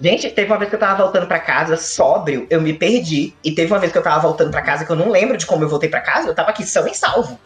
Gente, 0.00 0.30
teve 0.30 0.46
uma 0.50 0.58
vez 0.58 0.68
que 0.70 0.76
eu 0.76 0.80
tava 0.80 1.02
voltando 1.02 1.26
pra 1.26 1.40
casa 1.40 1.76
sóbrio, 1.76 2.46
eu 2.48 2.60
me 2.60 2.72
perdi. 2.72 3.34
E 3.42 3.50
teve 3.50 3.72
uma 3.72 3.80
vez 3.80 3.90
que 3.90 3.98
eu 3.98 4.02
tava 4.02 4.20
voltando 4.20 4.50
pra 4.52 4.62
casa 4.62 4.84
que 4.84 4.92
eu 4.92 4.96
não 4.96 5.10
lembro 5.10 5.36
de 5.36 5.44
como 5.44 5.64
eu 5.64 5.68
voltei 5.68 5.88
pra 5.88 6.00
casa, 6.00 6.28
eu 6.28 6.34
tava 6.34 6.50
aqui 6.50 6.62
são 6.64 6.86
e 6.86 6.94
salvo. 6.94 7.38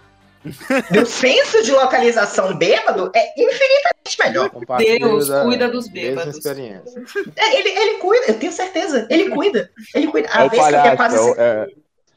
Meu 0.91 1.07
senso 1.07 1.63
de 1.63 1.71
localização 1.71 2.55
bêbado 2.57 3.13
é 3.15 3.33
infinitamente 3.41 4.19
melhor. 4.19 4.51
Deus 4.79 5.29
da 5.29 5.43
cuida 5.43 5.69
dos 5.69 5.89
bêbados. 5.89 6.37
experiência. 6.37 7.03
É, 7.37 7.59
ele, 7.59 7.69
ele 7.69 7.99
cuida, 7.99 8.25
eu 8.29 8.39
tenho 8.39 8.53
certeza. 8.53 9.07
Ele 9.09 9.31
cuida. 9.31 9.71
Ele 9.95 10.09
cuida. 10.09 10.29
A 10.33 10.43
É 10.43 10.47
o 10.47 10.51
vez 10.51 10.63
que 10.63 10.69
eu 10.69 10.73
palhaço, 10.73 10.97
quase 10.97 11.17
é 11.17 11.21
o, 11.21 11.35
é, 11.41 11.67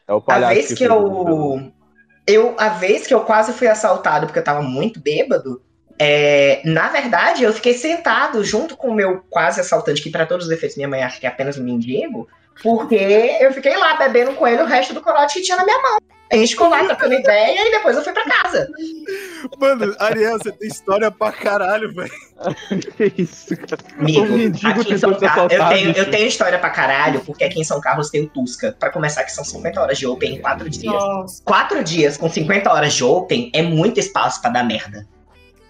é 0.08 0.14
o 0.14 0.18
a 0.18 0.22
palhaço. 0.22 0.54
vez 0.54 0.74
que 0.74 0.84
eu, 0.84 1.74
eu. 2.26 2.56
A 2.58 2.70
vez 2.70 3.08
que 3.08 3.14
eu 3.14 3.22
quase 3.22 3.54
fui 3.54 3.68
assaltado 3.68 4.26
porque 4.26 4.40
eu 4.40 4.44
tava 4.44 4.62
muito 4.62 5.00
bêbado. 5.00 5.62
é, 6.00 6.62
na 6.66 6.90
verdade, 6.90 7.44
eu 7.44 7.54
fiquei 7.54 7.74
sentado 7.74 8.44
junto 8.44 8.76
com 8.76 8.90
o 8.90 8.94
meu 8.94 9.24
quase 9.30 9.62
assaltante, 9.62 10.02
que 10.02 10.10
para 10.10 10.26
todos 10.26 10.48
os 10.48 10.52
efeitos 10.52 10.76
minha 10.76 10.90
mãe 10.90 11.04
acha 11.04 11.20
que 11.20 11.26
é 11.26 11.30
apenas 11.30 11.58
um 11.58 11.64
mendigo, 11.64 12.28
porque 12.62 12.96
eu 13.40 13.54
fiquei 13.54 13.78
lá 13.78 13.96
bebendo 13.96 14.34
com 14.34 14.48
ele 14.48 14.62
o 14.62 14.66
resto 14.66 14.94
do 14.94 15.02
corote 15.02 15.36
que 15.36 15.42
tinha 15.42 15.58
na 15.58 15.64
minha 15.64 15.82
mão. 15.82 15.98
A 16.32 16.38
gente 16.38 16.50
ficou 16.50 16.68
lá 16.70 16.84
trocando 16.84 17.14
ideia 17.14 17.68
e 17.68 17.72
depois 17.72 17.96
eu 17.96 18.04
fui 18.04 18.12
pra 18.12 18.24
casa. 18.26 18.68
Mano, 19.60 19.96
Ariel, 20.00 20.38
você 20.40 20.52
tem 20.52 20.68
história 20.68 21.12
pra 21.12 21.32
caralho, 21.32 21.94
velho. 21.94 22.12
que 22.98 23.22
isso, 23.22 23.56
cara? 23.56 23.78
Amigo, 24.00 24.24
aqui 24.68 24.94
em 24.94 24.98
São 24.98 25.14
Carlos. 25.14 25.54
Eu 25.54 25.68
tenho, 25.70 25.92
eu 25.92 26.10
tenho 26.12 26.28
história 26.28 26.58
pra 26.58 26.70
caralho, 26.72 27.22
porque 27.22 27.44
aqui 27.44 27.60
em 27.62 27.64
São 27.64 27.80
Carlos 27.80 28.10
tem 28.10 28.24
o 28.24 28.28
Tusca. 28.28 28.76
Pra 28.80 28.90
começar, 28.90 29.24
que 29.24 29.32
são 29.32 29.44
50 29.44 29.80
horas 29.80 29.98
de 30.00 30.08
Open 30.08 30.36
em 30.36 30.42
4 30.42 30.68
dias. 30.70 30.92
Nossa. 30.94 31.44
Quatro 31.44 31.84
dias 31.84 32.18
com 32.18 32.28
50 32.28 32.72
horas 32.74 32.94
de 32.94 33.04
Open 33.04 33.52
é 33.54 33.62
muito 33.62 34.00
espaço 34.00 34.42
pra 34.42 34.50
dar 34.50 34.64
merda. 34.64 35.08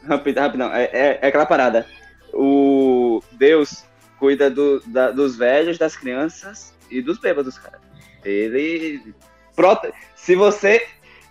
Rapidão, 0.07 0.43
rapidão. 0.45 0.73
É, 0.73 0.83
é, 0.85 1.19
é 1.21 1.27
aquela 1.27 1.45
parada. 1.45 1.85
O 2.33 3.21
Deus 3.33 3.83
cuida 4.19 4.49
do, 4.49 4.79
da- 4.87 5.11
dos 5.11 5.35
velhos, 5.35 5.77
das 5.77 5.97
crianças 5.97 6.73
e 6.89 7.01
dos 7.01 7.17
bêbados, 7.19 7.57
cara. 7.57 7.79
Ele. 8.23 9.13
Prote... 9.55 9.91
Se 10.15 10.35
você. 10.35 10.85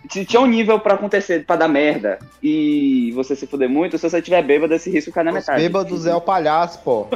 Se 0.09 0.23
tinha 0.23 0.39
um 0.39 0.45
nível 0.45 0.79
pra 0.79 0.93
acontecer, 0.93 1.45
pra 1.45 1.55
dar 1.55 1.67
merda, 1.67 2.19
e 2.41 3.11
você 3.15 3.35
se 3.35 3.47
fuder 3.47 3.67
muito, 3.67 3.97
se 3.97 4.07
você 4.07 4.21
tiver 4.21 4.43
bêbado, 4.43 4.73
esse 4.75 4.87
risco 4.89 5.11
cai 5.11 5.23
na 5.23 5.31
Os 5.31 5.37
metade. 5.37 5.61
bêbados 5.63 6.05
é 6.05 6.15
o 6.15 6.21
palhaço, 6.21 6.79
pô. 6.83 7.07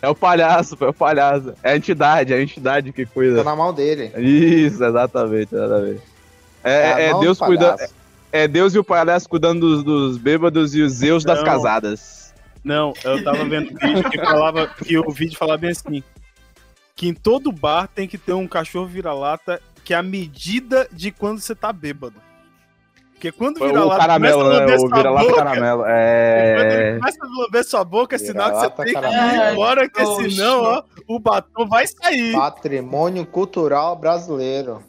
É 0.00 0.08
o 0.08 0.14
palhaço, 0.14 0.76
pô, 0.76 0.86
é 0.86 0.88
o 0.88 0.94
palhaço. 0.94 1.52
É 1.62 1.72
a 1.72 1.76
entidade, 1.76 2.32
é 2.32 2.36
a 2.36 2.42
entidade 2.42 2.92
que 2.92 3.04
Tá 3.04 3.10
cuida. 3.12 3.44
na 3.44 3.56
mão 3.56 3.74
dele. 3.74 4.12
Isso, 4.16 4.82
exatamente, 4.82 5.54
exatamente. 5.54 6.00
É, 6.62 6.92
a 6.92 7.00
é 7.00 7.12
mão 7.12 7.20
Deus 7.20 7.36
do 7.38 7.44
cuidando. 7.44 7.80
É 8.32 8.46
Deus 8.46 8.74
e 8.74 8.78
o 8.78 8.84
palhaço 8.84 9.28
cuidando 9.28 9.60
dos, 9.60 9.82
dos 9.82 10.16
bêbados 10.16 10.74
e 10.74 10.82
os 10.82 10.92
Zeus 10.92 11.24
das 11.24 11.42
casadas. 11.42 12.32
Não, 12.62 12.94
eu 13.02 13.22
tava 13.24 13.44
vendo 13.44 13.72
um 13.72 13.76
vídeo 13.76 14.08
que 14.08 14.18
falava 14.18 14.66
que 14.68 14.96
o 14.96 15.10
vídeo 15.10 15.36
falava 15.36 15.58
bem 15.58 15.70
assim: 15.70 16.02
que 16.94 17.08
em 17.08 17.14
todo 17.14 17.50
bar 17.50 17.88
tem 17.88 18.06
que 18.06 18.18
ter 18.18 18.34
um 18.34 18.46
cachorro 18.46 18.86
vira-lata 18.86 19.60
que 19.84 19.94
é 19.94 19.96
a 19.96 20.02
medida 20.02 20.88
de 20.92 21.10
quando 21.10 21.40
você 21.40 21.54
tá 21.54 21.72
bêbado. 21.72 22.14
Porque 23.12 23.30
quando 23.32 23.60
vira 23.60 23.82
o 23.84 23.88
lata 23.88 24.00
caramelo, 24.00 24.38
começa 24.44 24.56
a 24.56 24.66
né? 24.66 24.74
O 24.76 25.18
boca, 25.18 25.34
caramelo. 25.34 25.82
Quando 25.82 25.90
É. 25.90 26.88
ele 26.90 26.98
começa 27.00 27.18
a 27.22 27.42
lamber 27.42 27.64
sua 27.64 27.84
boca, 27.84 28.16
é 28.16 28.18
sinal 28.18 28.50
que 28.50 28.56
você 28.60 28.70
tem 28.70 28.84
que 28.86 28.92
caramelo. 28.94 29.42
ir 29.44 29.52
embora, 29.52 29.88
que 29.90 30.02
Poxa. 30.02 30.30
senão, 30.30 30.62
ó, 30.62 30.82
o 31.06 31.18
batom 31.18 31.68
vai 31.68 31.86
sair. 31.86 32.32
Patrimônio 32.32 33.26
cultural 33.26 33.94
brasileiro. 33.94 34.82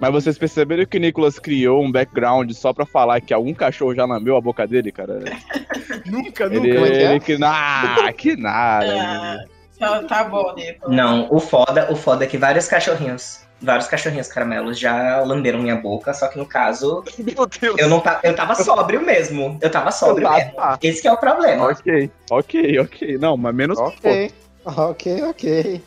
Mas 0.00 0.10
vocês 0.12 0.38
perceberam 0.38 0.86
que 0.86 0.96
o 0.96 1.00
Nicolas 1.00 1.38
criou 1.38 1.82
um 1.82 1.92
background 1.92 2.50
só 2.52 2.72
pra 2.72 2.86
falar 2.86 3.20
que 3.20 3.34
algum 3.34 3.52
cachorro 3.52 3.94
já 3.94 4.06
lambeu 4.06 4.36
a 4.36 4.40
boca 4.40 4.66
dele, 4.66 4.90
cara? 4.90 5.20
Nunca, 6.06 6.44
Ele, 6.44 6.60
nunca. 6.60 6.68
É 6.86 6.90
que 6.90 6.96
é? 6.96 7.10
ele 7.10 7.20
que. 7.20 7.38
Ah, 7.44 8.12
que 8.16 8.36
nada. 8.36 9.44
Ah, 9.80 9.98
tá, 10.00 10.02
tá 10.04 10.24
bom, 10.24 10.54
Nicolas. 10.54 10.96
Não, 10.96 11.26
o 11.30 11.38
foda, 11.40 11.92
o 11.92 11.96
foda 11.96 12.24
é 12.24 12.26
que 12.28 12.38
vários 12.38 12.66
cachorrinhos, 12.68 13.43
vários 13.64 13.86
cachorrinhos 13.88 14.28
caramelos 14.28 14.78
já 14.78 15.20
lamberam 15.22 15.58
minha 15.60 15.76
boca, 15.76 16.12
só 16.14 16.28
que 16.28 16.38
no 16.38 16.46
caso, 16.46 17.02
Meu 17.18 17.46
Deus. 17.46 17.78
eu 17.78 17.88
não 17.88 18.00
ta- 18.00 18.20
eu 18.22 18.34
tava 18.34 18.54
sóbrio 18.54 19.00
mesmo. 19.02 19.58
Eu 19.60 19.70
tava 19.70 19.90
sóbrio 19.90 20.30
mesmo. 20.30 20.52
Esse 20.82 21.02
que 21.02 21.08
é 21.08 21.12
o 21.12 21.16
problema. 21.16 21.66
ok, 21.66 22.10
ok, 22.30 22.78
ok. 22.80 23.18
Não, 23.18 23.36
mas 23.36 23.54
menos 23.54 23.78
Ok. 23.78 24.32
Ok, 24.64 25.22
ok. 25.24 25.82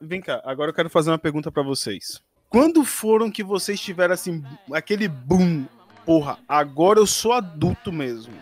Vem 0.00 0.20
cá, 0.20 0.40
agora 0.44 0.70
eu 0.70 0.74
quero 0.74 0.88
fazer 0.90 1.10
uma 1.10 1.18
pergunta 1.18 1.52
pra 1.52 1.62
vocês. 1.62 2.22
Quando 2.48 2.84
foram 2.84 3.30
que 3.30 3.44
vocês 3.44 3.78
tiveram 3.78 4.14
assim, 4.14 4.42
aquele 4.72 5.06
boom? 5.06 5.66
Porra, 6.04 6.38
agora 6.48 6.98
eu 6.98 7.06
sou 7.06 7.32
adulto 7.32 7.92
mesmo. 7.92 8.32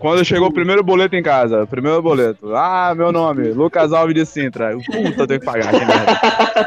Quando 0.00 0.24
chegou 0.24 0.48
o 0.48 0.52
primeiro 0.52 0.82
boleto 0.82 1.14
em 1.14 1.22
casa, 1.22 1.66
primeiro 1.66 2.00
boleto. 2.00 2.56
Ah, 2.56 2.94
meu 2.96 3.12
nome, 3.12 3.48
Lucas 3.52 3.92
Alves 3.92 4.14
de 4.14 4.24
Sintra. 4.24 4.74
Puta, 4.74 5.20
eu 5.22 5.26
tenho 5.26 5.40
que 5.40 5.44
pagar, 5.46 5.70
que 5.72 5.84
merda. 5.84 6.20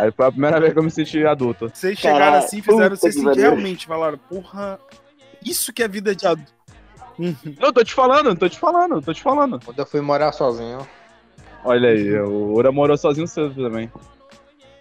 Aí 0.03 0.11
foi 0.11 0.27
a 0.27 0.31
primeira 0.31 0.59
vez 0.59 0.71
que 0.71 0.77
eu 0.79 0.83
me 0.83 0.91
senti 0.91 1.25
adulto. 1.25 1.71
Vocês 1.73 1.97
chegaram 1.97 2.19
Caralho, 2.25 2.45
assim, 2.45 2.61
fizeram 2.61 2.89
puta 2.91 2.95
vocês 2.95 3.23
pariu. 3.23 3.41
realmente, 3.41 3.87
falaram, 3.87 4.19
porra, 4.29 4.79
isso 5.43 5.73
que 5.73 5.81
é 5.81 5.87
vida 5.87 6.15
de 6.15 6.27
adulto. 6.27 6.53
Não, 7.59 7.73
tô 7.73 7.83
te 7.83 7.93
falando, 7.93 8.35
tô 8.35 8.47
te 8.47 8.59
falando, 8.59 9.01
tô 9.01 9.11
te 9.13 9.21
falando. 9.23 9.59
Quando 9.65 9.79
eu 9.79 9.85
fui 9.87 9.99
morar 10.01 10.31
sozinho. 10.31 10.87
Olha 11.65 11.89
aí, 11.89 12.15
o 12.19 12.53
Ura 12.53 12.71
morou 12.71 12.95
sozinho 12.97 13.27
cedo 13.27 13.55
também. 13.55 13.91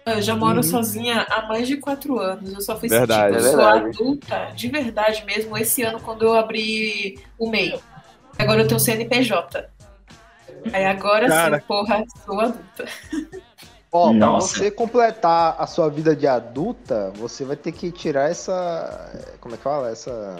Eu 0.05 0.21
já 0.21 0.35
moro 0.35 0.61
sozinha 0.61 1.25
há 1.29 1.47
mais 1.47 1.67
de 1.67 1.77
quatro 1.77 2.19
anos. 2.19 2.53
Eu 2.53 2.61
só 2.61 2.77
fui 2.77 2.87
Verdade, 2.89 3.33
sentir 3.35 3.41
que 3.41 3.45
é 3.45 3.47
eu 3.47 3.51
sou 3.57 3.65
verdade. 3.71 3.87
adulta, 3.97 4.47
de 4.53 4.67
verdade 4.67 5.23
mesmo, 5.25 5.57
esse 5.57 5.81
ano 5.81 5.99
quando 5.99 6.23
eu 6.23 6.33
abri 6.33 7.17
o 7.39 7.49
MEI. 7.49 7.79
Agora 8.37 8.61
eu 8.61 8.67
tenho 8.67 8.79
CNPJ. 8.79 9.69
Aí 10.71 10.85
agora 10.85 11.27
Cara. 11.27 11.59
sim, 11.59 11.65
porra, 11.67 12.03
sou 12.25 12.39
adulta. 12.39 12.85
Ó, 13.91 14.09
pra 14.09 14.13
Nossa. 14.17 14.57
você 14.57 14.71
completar 14.71 15.55
a 15.59 15.67
sua 15.67 15.87
vida 15.89 16.15
de 16.15 16.25
adulta, 16.25 17.11
você 17.15 17.45
vai 17.45 17.55
ter 17.55 17.71
que 17.71 17.91
tirar 17.91 18.31
essa. 18.31 19.11
Como 19.39 19.53
é 19.53 19.57
que 19.57 19.63
fala? 19.63 19.91
Essa. 19.91 20.39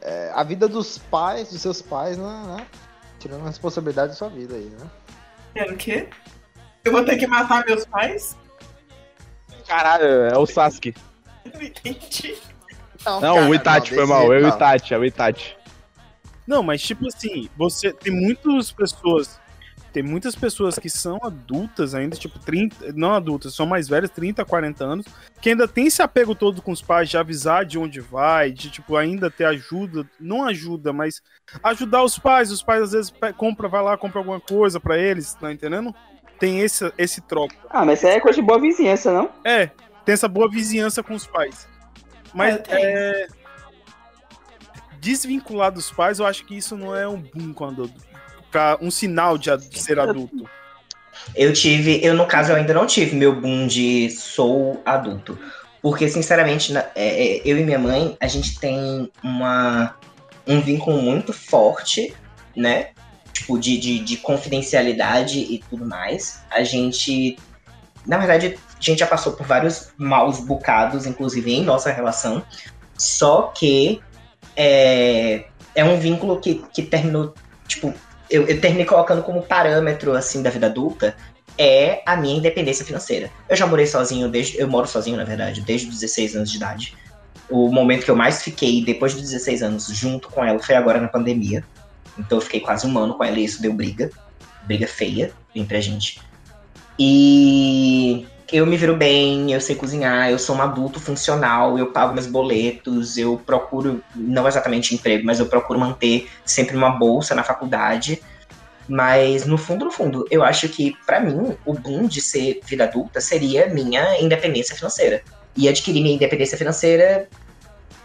é, 0.00 0.30
a 0.32 0.44
vida 0.44 0.68
dos 0.68 0.98
pais, 0.98 1.50
dos 1.50 1.60
seus 1.60 1.82
pais, 1.82 2.16
né? 2.16 2.42
né? 2.46 2.66
Tirando 3.18 3.42
a 3.42 3.48
responsabilidade 3.48 4.10
da 4.10 4.14
sua 4.14 4.28
vida 4.28 4.54
aí, 4.54 4.66
né? 4.66 4.86
Quero 5.54 5.74
o 5.74 5.76
quê? 5.76 6.08
Eu 6.84 6.92
vou 6.92 7.04
ter 7.04 7.16
que 7.16 7.26
matar 7.26 7.64
meus 7.66 7.84
pais? 7.86 8.36
Caralho, 9.66 10.04
é 10.04 10.38
o 10.38 10.46
Sasuke. 10.46 10.94
Não 11.52 11.60
entendi. 11.60 12.36
Não, 13.04 13.20
cara, 13.20 13.48
o 13.48 13.54
Itachi 13.54 13.90
não, 13.94 13.98
foi 13.98 14.06
mal, 14.06 14.32
eu 14.32 14.40
e 14.40 14.44
o 14.44 14.48
não. 14.48 14.54
Itachi, 14.54 14.94
é 14.94 14.98
o 14.98 15.04
Itachi. 15.04 15.55
Não, 16.46 16.62
mas 16.62 16.80
tipo 16.82 17.06
assim, 17.08 17.48
você 17.56 17.92
tem 17.92 18.12
muitas 18.12 18.70
pessoas, 18.70 19.40
tem 19.92 20.02
muitas 20.02 20.36
pessoas 20.36 20.78
que 20.78 20.88
são 20.88 21.18
adultas 21.22 21.94
ainda, 21.94 22.16
tipo 22.16 22.38
30, 22.38 22.92
não 22.94 23.14
adultas, 23.14 23.54
são 23.54 23.66
mais 23.66 23.88
velhas, 23.88 24.10
30, 24.10 24.44
40 24.44 24.84
anos, 24.84 25.06
que 25.40 25.50
ainda 25.50 25.66
tem 25.66 25.86
esse 25.86 26.02
apego 26.02 26.34
todo 26.34 26.62
com 26.62 26.70
os 26.70 26.82
pais 26.82 27.08
de 27.08 27.16
avisar 27.16 27.64
de 27.64 27.78
onde 27.78 28.00
vai, 28.00 28.52
de 28.52 28.70
tipo 28.70 28.96
ainda 28.96 29.30
ter 29.30 29.44
ajuda, 29.44 30.08
não 30.20 30.44
ajuda, 30.44 30.92
mas 30.92 31.20
ajudar 31.62 32.04
os 32.04 32.18
pais, 32.18 32.52
os 32.52 32.62
pais 32.62 32.82
às 32.82 32.92
vezes 32.92 33.12
compra, 33.36 33.68
vai 33.68 33.82
lá, 33.82 33.96
compra 33.96 34.20
alguma 34.20 34.40
coisa 34.40 34.78
pra 34.78 34.96
eles, 34.98 35.34
tá 35.34 35.52
entendendo? 35.52 35.94
Tem 36.38 36.60
esse 36.60 36.92
esse 36.98 37.20
troco. 37.22 37.54
Ah, 37.70 37.84
mas 37.84 37.98
isso 37.98 38.06
aí 38.06 38.16
é 38.16 38.20
coisa 38.20 38.36
de 38.40 38.46
boa 38.46 38.60
vizinhança, 38.60 39.10
não? 39.12 39.30
É, 39.42 39.70
tem 40.04 40.12
essa 40.12 40.28
boa 40.28 40.48
vizinhança 40.48 41.02
com 41.02 41.14
os 41.14 41.26
pais. 41.26 41.66
Mas 42.34 42.56
É, 42.56 42.62
é, 42.68 43.28
desvincular 45.06 45.70
dos 45.70 45.88
pais, 45.92 46.18
eu 46.18 46.26
acho 46.26 46.44
que 46.44 46.56
isso 46.56 46.76
não 46.76 46.94
é 46.94 47.06
um 47.06 47.22
boom 47.22 47.52
quando 47.52 47.88
pra 48.50 48.76
um 48.80 48.90
sinal 48.90 49.38
de 49.38 49.48
ser 49.78 50.00
adulto. 50.00 50.48
Eu 51.34 51.52
tive, 51.52 52.04
eu 52.04 52.12
no 52.14 52.26
caso 52.26 52.50
eu 52.50 52.56
ainda 52.56 52.74
não 52.74 52.86
tive 52.86 53.14
meu 53.14 53.40
boom 53.40 53.68
de 53.68 54.10
sou 54.10 54.82
adulto. 54.84 55.38
Porque, 55.80 56.08
sinceramente, 56.08 56.72
na- 56.72 56.86
é, 56.96 57.36
é, 57.36 57.42
eu 57.44 57.56
e 57.56 57.62
minha 57.62 57.78
mãe, 57.78 58.16
a 58.20 58.26
gente 58.26 58.58
tem 58.58 59.08
uma, 59.22 59.94
um 60.44 60.60
vínculo 60.60 61.00
muito 61.00 61.32
forte, 61.32 62.12
né? 62.56 62.88
Tipo, 63.32 63.56
de, 63.58 63.78
de, 63.78 64.00
de 64.00 64.16
confidencialidade 64.16 65.38
e 65.38 65.62
tudo 65.70 65.86
mais. 65.86 66.40
A 66.50 66.64
gente, 66.64 67.38
na 68.04 68.18
verdade, 68.18 68.58
a 68.78 68.82
gente 68.82 68.98
já 68.98 69.06
passou 69.06 69.34
por 69.34 69.46
vários 69.46 69.90
maus 69.96 70.40
bocados, 70.40 71.06
inclusive 71.06 71.52
em 71.52 71.62
nossa 71.62 71.92
relação. 71.92 72.42
Só 72.98 73.52
que 73.54 74.00
é, 74.56 75.44
é 75.74 75.84
um 75.84 75.98
vínculo 75.98 76.40
que, 76.40 76.64
que 76.72 76.82
terminou, 76.82 77.34
tipo, 77.68 77.92
eu, 78.30 78.46
eu 78.46 78.60
terminei 78.60 78.86
colocando 78.86 79.22
como 79.22 79.42
parâmetro, 79.42 80.12
assim, 80.12 80.42
da 80.42 80.50
vida 80.50 80.66
adulta, 80.66 81.14
é 81.58 82.02
a 82.04 82.16
minha 82.16 82.36
independência 82.36 82.84
financeira. 82.84 83.30
Eu 83.48 83.56
já 83.56 83.66
morei 83.66 83.86
sozinho 83.86 84.28
desde. 84.28 84.58
Eu 84.58 84.68
moro 84.68 84.86
sozinho, 84.86 85.16
na 85.16 85.24
verdade, 85.24 85.60
desde 85.60 85.88
os 85.88 85.94
16 85.94 86.36
anos 86.36 86.50
de 86.50 86.56
idade. 86.56 86.94
O 87.48 87.70
momento 87.70 88.04
que 88.04 88.10
eu 88.10 88.16
mais 88.16 88.42
fiquei 88.42 88.84
depois 88.84 89.14
dos 89.14 89.22
16 89.22 89.62
anos 89.62 89.86
junto 89.86 90.28
com 90.28 90.44
ela 90.44 90.58
foi 90.58 90.74
agora 90.74 91.00
na 91.00 91.08
pandemia. 91.08 91.64
Então 92.18 92.38
eu 92.38 92.42
fiquei 92.42 92.60
quase 92.60 92.86
um 92.86 92.98
ano 92.98 93.14
com 93.14 93.24
ela 93.24 93.38
e 93.38 93.44
isso 93.44 93.62
deu 93.62 93.72
briga. 93.72 94.10
Briga 94.64 94.86
feia 94.86 95.32
entre 95.54 95.76
a 95.76 95.80
gente. 95.80 96.20
E 96.98 98.26
eu 98.52 98.64
me 98.66 98.76
viro 98.76 98.96
bem, 98.96 99.52
eu 99.52 99.60
sei 99.60 99.74
cozinhar, 99.74 100.30
eu 100.30 100.38
sou 100.38 100.56
um 100.56 100.62
adulto 100.62 101.00
funcional, 101.00 101.78
eu 101.78 101.90
pago 101.92 102.14
meus 102.14 102.26
boletos, 102.26 103.18
eu 103.18 103.40
procuro, 103.44 104.02
não 104.14 104.46
exatamente 104.46 104.94
emprego, 104.94 105.24
mas 105.24 105.40
eu 105.40 105.46
procuro 105.46 105.78
manter 105.78 106.28
sempre 106.44 106.76
uma 106.76 106.90
bolsa 106.90 107.34
na 107.34 107.42
faculdade. 107.42 108.22
Mas 108.88 109.44
no 109.44 109.58
fundo, 109.58 109.84
no 109.84 109.90
fundo, 109.90 110.24
eu 110.30 110.44
acho 110.44 110.68
que 110.68 110.94
pra 111.04 111.18
mim 111.18 111.56
o 111.64 111.74
boom 111.74 112.06
de 112.06 112.20
ser 112.20 112.60
vida 112.64 112.84
adulta 112.84 113.20
seria 113.20 113.66
minha 113.68 114.20
independência 114.20 114.76
financeira. 114.76 115.22
E 115.56 115.68
adquirir 115.68 116.02
minha 116.02 116.14
independência 116.14 116.56
financeira 116.56 117.28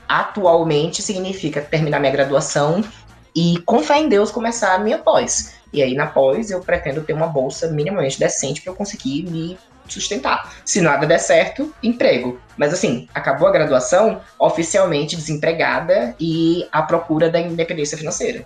atualmente 0.08 1.02
significa 1.02 1.62
terminar 1.62 2.00
minha 2.00 2.12
graduação 2.12 2.84
e 3.36 3.60
com 3.66 3.84
fé 3.84 4.00
em 4.00 4.10
Deus 4.10 4.32
começar 4.32 4.74
a 4.74 4.80
minha 4.80 4.98
pós. 4.98 5.54
E 5.72 5.82
aí 5.82 5.94
na 5.94 6.08
pós 6.08 6.50
eu 6.50 6.60
pretendo 6.62 7.02
ter 7.02 7.14
uma 7.14 7.28
bolsa 7.28 7.68
minimamente 7.70 8.20
decente 8.20 8.62
pra 8.62 8.72
eu 8.72 8.76
conseguir 8.76 9.24
me 9.24 9.58
sustentar. 9.92 10.54
Se 10.66 10.82
nada 10.82 11.06
der 11.06 11.20
certo, 11.20 11.74
emprego. 11.82 12.40
Mas 12.58 12.74
assim, 12.74 13.08
acabou 13.14 13.48
a 13.48 13.52
graduação, 13.52 14.22
oficialmente 14.40 15.16
desempregada 15.16 16.16
e 16.20 16.68
à 16.72 16.82
procura 16.82 17.30
da 17.30 17.40
independência 17.40 17.98
financeira. 17.98 18.46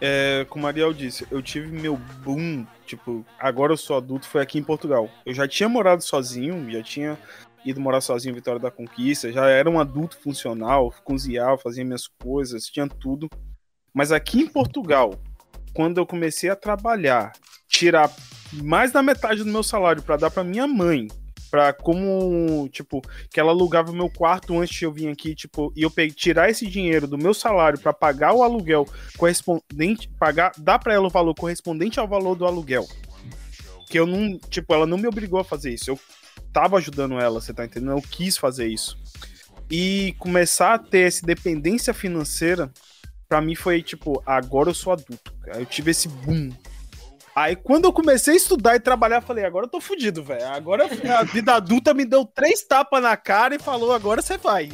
É, 0.00 0.46
como 0.48 0.66
a 0.66 0.70
Ariel 0.70 0.92
disse, 0.92 1.26
eu 1.30 1.42
tive 1.42 1.68
meu 1.68 1.96
boom, 2.22 2.64
tipo, 2.86 3.24
agora 3.38 3.72
eu 3.72 3.76
sou 3.76 3.96
adulto, 3.96 4.28
foi 4.28 4.40
aqui 4.40 4.58
em 4.58 4.62
Portugal. 4.62 5.10
Eu 5.26 5.34
já 5.34 5.48
tinha 5.48 5.68
morado 5.68 6.02
sozinho, 6.02 6.70
já 6.70 6.82
tinha 6.82 7.18
ido 7.64 7.80
morar 7.80 8.00
sozinho 8.00 8.32
em 8.32 8.36
Vitória 8.36 8.60
da 8.60 8.70
Conquista, 8.70 9.32
já 9.32 9.46
era 9.48 9.68
um 9.68 9.80
adulto 9.80 10.16
funcional, 10.18 10.94
cozinhava, 11.04 11.58
fazia 11.58 11.84
minhas 11.84 12.06
coisas, 12.06 12.66
tinha 12.66 12.88
tudo. 12.88 13.28
Mas 13.92 14.12
aqui 14.12 14.40
em 14.42 14.46
Portugal, 14.46 15.14
quando 15.74 15.98
eu 15.98 16.06
comecei 16.06 16.48
a 16.48 16.56
trabalhar, 16.56 17.32
tirar 17.68 18.10
mais 18.52 18.92
da 18.92 19.02
metade 19.02 19.44
do 19.44 19.50
meu 19.50 19.62
salário 19.62 20.02
para 20.02 20.16
dar 20.16 20.30
para 20.30 20.44
minha 20.44 20.66
mãe 20.66 21.08
Pra 21.50 21.72
como, 21.72 22.68
tipo, 22.68 23.00
que 23.30 23.40
ela 23.40 23.52
alugava 23.52 23.90
o 23.90 23.94
meu 23.94 24.10
quarto 24.10 24.58
antes 24.58 24.78
de 24.78 24.84
eu 24.84 24.92
vir 24.92 25.08
aqui, 25.08 25.34
tipo, 25.34 25.72
e 25.74 25.82
eu 25.82 25.90
peguei, 25.90 26.14
tirar 26.14 26.50
esse 26.50 26.66
dinheiro 26.66 27.06
do 27.06 27.16
meu 27.16 27.32
salário 27.32 27.78
pra 27.78 27.92
pagar 27.92 28.34
o 28.34 28.42
aluguel 28.42 28.86
correspondente, 29.16 30.10
pagar, 30.18 30.52
dar 30.58 30.78
pra 30.78 30.92
ela 30.92 31.06
o 31.06 31.10
valor 31.10 31.34
correspondente 31.34 31.98
ao 31.98 32.06
valor 32.06 32.34
do 32.34 32.44
aluguel. 32.44 32.86
Que 33.88 33.98
eu 33.98 34.06
não, 34.06 34.38
tipo, 34.38 34.74
ela 34.74 34.86
não 34.86 34.98
me 34.98 35.08
obrigou 35.08 35.40
a 35.40 35.44
fazer 35.44 35.72
isso. 35.72 35.90
Eu 35.90 35.98
tava 36.52 36.76
ajudando 36.76 37.18
ela, 37.18 37.40
você 37.40 37.54
tá 37.54 37.64
entendendo? 37.64 37.92
Eu 37.92 38.02
quis 38.02 38.36
fazer 38.36 38.66
isso. 38.66 38.98
E 39.70 40.14
começar 40.18 40.74
a 40.74 40.78
ter 40.78 41.06
essa 41.06 41.24
dependência 41.24 41.94
financeira, 41.94 42.70
pra 43.26 43.40
mim 43.40 43.54
foi 43.54 43.82
tipo, 43.82 44.22
agora 44.26 44.68
eu 44.68 44.74
sou 44.74 44.92
adulto. 44.92 45.32
Eu 45.46 45.64
tive 45.64 45.92
esse 45.92 46.08
boom. 46.08 46.50
Aí 47.38 47.54
quando 47.54 47.84
eu 47.84 47.92
comecei 47.92 48.34
a 48.34 48.36
estudar 48.36 48.74
e 48.74 48.80
trabalhar, 48.80 49.16
eu 49.18 49.22
falei, 49.22 49.44
agora 49.44 49.66
eu 49.66 49.70
tô 49.70 49.80
fudido, 49.80 50.24
velho. 50.24 50.44
Agora 50.48 50.88
a 51.16 51.22
vida 51.22 51.54
adulta 51.54 51.94
me 51.94 52.04
deu 52.04 52.24
três 52.24 52.64
tapas 52.64 53.00
na 53.00 53.16
cara 53.16 53.54
e 53.54 53.60
falou, 53.60 53.92
agora 53.92 54.20
você 54.20 54.36
vai. 54.36 54.68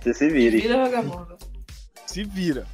Você 0.00 0.14
se 0.14 0.28
vire. 0.28 0.60
Vira 0.60 0.76
vagabundo. 0.84 1.36
Se 2.06 2.22
vira. 2.22 2.66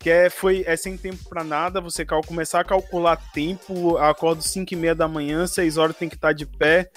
Que 0.00 0.08
é, 0.08 0.30
foi, 0.30 0.64
é 0.66 0.74
sem 0.74 0.96
tempo 0.96 1.28
pra 1.28 1.44
nada, 1.44 1.82
você 1.82 2.02
cal- 2.06 2.22
começar 2.22 2.60
a 2.60 2.64
calcular 2.64 3.16
tempo, 3.34 3.98
acordo 3.98 4.42
5 4.42 4.72
e 4.72 4.76
meia 4.76 4.94
da 4.94 5.06
manhã, 5.06 5.46
6 5.46 5.76
horas 5.76 5.94
tem 5.96 6.08
que 6.08 6.14
estar 6.14 6.32
de 6.32 6.46
pé, 6.46 6.90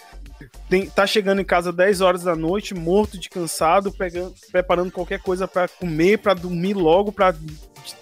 tem, 0.69 0.89
tá 0.89 1.05
chegando 1.05 1.41
em 1.41 1.45
casa 1.45 1.73
10 1.73 1.99
horas 1.99 2.23
da 2.23 2.35
noite, 2.35 2.73
morto 2.73 3.19
de 3.19 3.29
cansado, 3.29 3.91
pegando, 3.91 4.33
preparando 4.51 4.91
qualquer 4.91 5.21
coisa 5.21 5.45
pra 5.47 5.67
comer, 5.67 6.19
pra 6.19 6.33
dormir 6.33 6.73
logo, 6.75 7.11
pra 7.11 7.35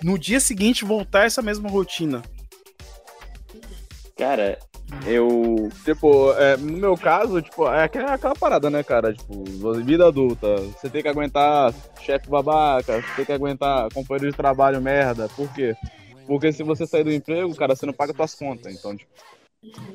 no 0.03 0.19
dia 0.19 0.39
seguinte 0.39 0.85
voltar 0.85 1.25
essa 1.25 1.41
mesma 1.41 1.67
rotina. 1.69 2.21
Cara, 4.15 4.57
eu. 5.05 5.69
Tipo, 5.83 6.31
é, 6.33 6.55
no 6.55 6.77
meu 6.77 6.97
caso, 6.97 7.41
tipo, 7.41 7.67
é 7.67 7.83
aquela, 7.83 8.13
aquela 8.13 8.33
parada, 8.33 8.69
né, 8.69 8.81
cara? 8.81 9.13
Tipo, 9.13 9.73
vida 9.83 10.07
adulta. 10.07 10.55
Você 10.57 10.89
tem 10.89 11.01
que 11.01 11.07
aguentar 11.09 11.73
chefe 12.01 12.29
babaca, 12.29 13.01
você 13.01 13.15
tem 13.17 13.25
que 13.25 13.33
aguentar 13.33 13.89
companheiro 13.93 14.31
de 14.31 14.37
trabalho 14.37 14.81
merda. 14.81 15.27
Por 15.35 15.51
quê? 15.53 15.75
Porque 16.25 16.51
se 16.53 16.63
você 16.63 16.87
sair 16.87 17.03
do 17.03 17.11
emprego, 17.11 17.53
cara, 17.55 17.75
você 17.75 17.85
não 17.85 17.93
paga 17.93 18.13
suas 18.13 18.35
contas. 18.35 18.73
Então, 18.73 18.95
tipo, 18.95 19.11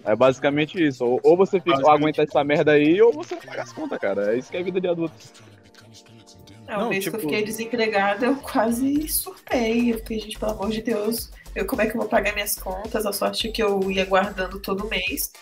é 0.04 0.14
basicamente 0.14 0.84
isso. 0.84 1.04
Ou, 1.04 1.20
ou 1.22 1.36
você 1.36 1.58
fica, 1.58 1.80
ou 1.80 1.90
aguenta 1.90 2.22
essa 2.22 2.44
merda 2.44 2.72
aí, 2.72 3.00
ou 3.00 3.12
você 3.12 3.34
não 3.34 3.42
paga 3.42 3.62
as 3.62 3.72
contas, 3.72 3.98
cara. 3.98 4.34
É 4.34 4.38
isso 4.38 4.50
que 4.50 4.56
é 4.56 4.62
vida 4.62 4.80
de 4.80 4.88
adulto. 4.88 5.14
É, 6.70 6.76
o 6.76 6.80
Não, 6.82 6.88
mês 6.88 7.02
tipo- 7.02 7.18
que 7.18 7.24
eu 7.24 7.28
fiquei 7.28 7.44
desempregada, 7.44 8.26
eu 8.26 8.36
quase 8.36 9.08
surtei. 9.08 9.92
Eu 9.92 9.98
fiquei, 9.98 10.20
gente, 10.20 10.38
pelo 10.38 10.52
amor 10.52 10.70
de 10.70 10.80
Deus, 10.80 11.30
eu, 11.52 11.66
como 11.66 11.82
é 11.82 11.86
que 11.86 11.96
eu 11.96 12.00
vou 12.00 12.08
pagar 12.08 12.32
minhas 12.32 12.54
contas? 12.54 13.04
A 13.04 13.12
sorte 13.12 13.48
é 13.48 13.50
que 13.50 13.60
eu 13.60 13.90
ia 13.90 14.04
guardando 14.04 14.60
todo 14.60 14.88
mês 14.88 15.32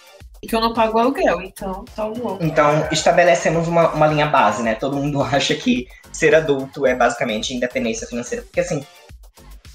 e 0.42 0.46
que 0.46 0.54
eu 0.56 0.60
não 0.60 0.72
pago 0.72 0.98
aluguel, 0.98 1.42
então 1.42 1.84
tá 1.94 2.06
um 2.06 2.14
louco. 2.16 2.42
Então, 2.42 2.88
estabelecemos 2.90 3.68
uma, 3.68 3.90
uma 3.92 4.06
linha 4.06 4.26
base, 4.26 4.62
né? 4.62 4.74
Todo 4.74 4.96
mundo 4.96 5.20
acha 5.22 5.54
que 5.54 5.86
ser 6.10 6.34
adulto 6.34 6.86
é 6.86 6.94
basicamente 6.94 7.54
independência 7.54 8.06
financeira. 8.06 8.42
Porque, 8.44 8.60
assim, 8.60 8.82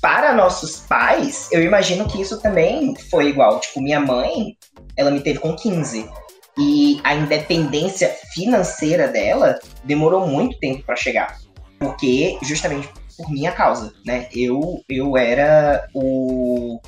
para 0.02 0.34
nossos 0.34 0.78
pais, 0.78 1.50
eu 1.52 1.62
imagino 1.62 2.08
que 2.08 2.20
isso 2.20 2.42
também 2.42 2.96
foi 3.12 3.28
igual. 3.28 3.60
Tipo, 3.60 3.80
minha 3.80 4.00
mãe, 4.00 4.58
ela 4.98 5.12
me 5.12 5.22
teve 5.22 5.38
com 5.38 5.56
15. 5.56 6.10
E 6.58 7.00
a 7.04 7.16
independência 7.16 8.16
financeira 8.34 9.08
dela 9.08 9.60
demorou 9.84 10.28
muito 10.28 10.58
tempo 10.60 10.84
para 10.84 10.96
chegar. 10.96 11.38
Porque, 11.80 12.38
justamente 12.44 12.88
por 13.18 13.30
minha 13.32 13.52
causa, 13.52 13.94
né? 14.06 14.28
Eu, 14.34 14.84
eu 14.90 15.18
era 15.18 15.88
o, 15.94 16.80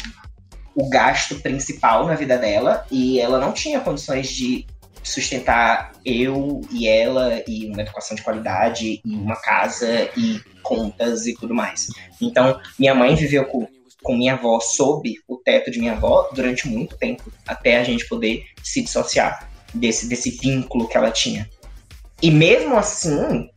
o 0.76 0.90
gasto 0.90 1.40
principal 1.40 2.06
na 2.06 2.16
vida 2.16 2.38
dela 2.38 2.86
e 2.92 3.20
ela 3.20 3.40
não 3.40 3.52
tinha 3.52 3.80
condições 3.80 4.30
de 4.30 4.66
sustentar 5.04 5.92
eu 6.04 6.62
e 6.72 6.88
ela 6.88 7.44
e 7.48 7.68
uma 7.68 7.82
educação 7.82 8.16
de 8.16 8.24
qualidade 8.24 9.02
e 9.06 9.16
uma 9.16 9.36
casa 9.36 10.10
e 10.18 10.42
contas 10.64 11.28
e 11.28 11.36
tudo 11.36 11.54
mais. 11.54 11.88
Então, 12.20 12.60
minha 12.78 12.96
mãe 12.96 13.14
viveu 13.16 13.46
com, 13.46 13.68
com 14.02 14.18
minha 14.18 14.34
avó 14.34 14.60
sob 14.60 15.14
o 15.28 15.38
teto 15.38 15.70
de 15.70 15.80
minha 15.80 15.94
avó 15.94 16.28
durante 16.34 16.68
muito 16.68 16.98
tempo, 16.98 17.32
até 17.48 17.78
a 17.78 17.84
gente 17.84 18.08
poder 18.08 18.46
se 18.64 18.82
dissociar 18.82 19.55
desse, 19.76 20.08
desse 20.08 20.32
vínculo 20.32 20.88
que 20.88 20.98
ela 20.98 21.12
tinha. 21.12 21.50
E 22.22 22.32
mesmo 22.32 22.76
assim, 22.78 23.50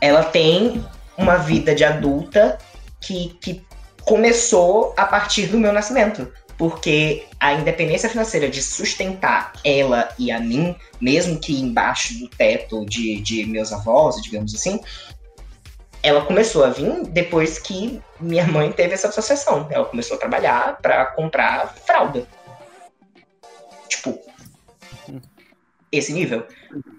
ela 0.00 0.22
tem 0.22 0.84
uma 1.16 1.36
vida 1.36 1.74
de 1.74 1.84
adulta 1.84 2.58
que, 3.00 3.36
que 3.40 3.64
começou 4.02 4.94
a 4.96 5.04
partir 5.04 5.46
do 5.46 5.58
meu 5.58 5.72
nascimento. 5.72 6.30
Porque 6.58 7.24
a 7.40 7.54
independência 7.54 8.08
financeira 8.08 8.48
de 8.48 8.62
sustentar 8.62 9.52
ela 9.64 10.08
e 10.18 10.30
a 10.30 10.38
mim, 10.38 10.76
mesmo 11.00 11.40
que 11.40 11.58
embaixo 11.60 12.18
do 12.18 12.28
teto 12.28 12.84
de, 12.86 13.20
de 13.20 13.44
meus 13.46 13.72
avós, 13.72 14.22
digamos 14.22 14.54
assim, 14.54 14.78
ela 16.02 16.22
começou 16.22 16.64
a 16.64 16.68
vir 16.68 17.04
depois 17.08 17.58
que 17.58 18.00
minha 18.20 18.46
mãe 18.46 18.70
teve 18.70 18.94
essa 18.94 19.08
associação. 19.08 19.66
Ela 19.70 19.84
começou 19.84 20.16
a 20.16 20.20
trabalhar 20.20 20.78
para 20.82 21.06
comprar 21.06 21.74
fralda. 21.86 22.26
Esse 25.92 26.12
nível. 26.12 26.46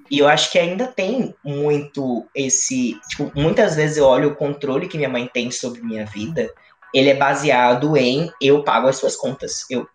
E 0.10 0.20
eu 0.20 0.28
acho 0.28 0.52
que 0.52 0.60
ainda 0.60 0.88
tem 0.88 1.34
muito 1.44 2.28
esse. 2.36 3.00
Tipo, 3.10 3.32
muitas 3.36 3.76
vezes 3.76 3.98
eu 3.98 4.06
olho 4.06 4.30
o 4.30 4.36
controle 4.36 4.88
que 4.88 4.98
minha 4.98 5.10
mãe 5.10 5.28
tem 5.34 5.50
sobre 5.50 5.82
minha 5.82 6.06
vida. 6.06 6.50
Ele 6.94 7.10
é 7.10 7.16
baseado 7.16 7.98
em 7.98 8.32
eu 8.40 8.64
pago 8.64 8.88
as 8.88 8.98
suas 8.98 9.16
contas. 9.16 9.66
Eu, 9.70 9.88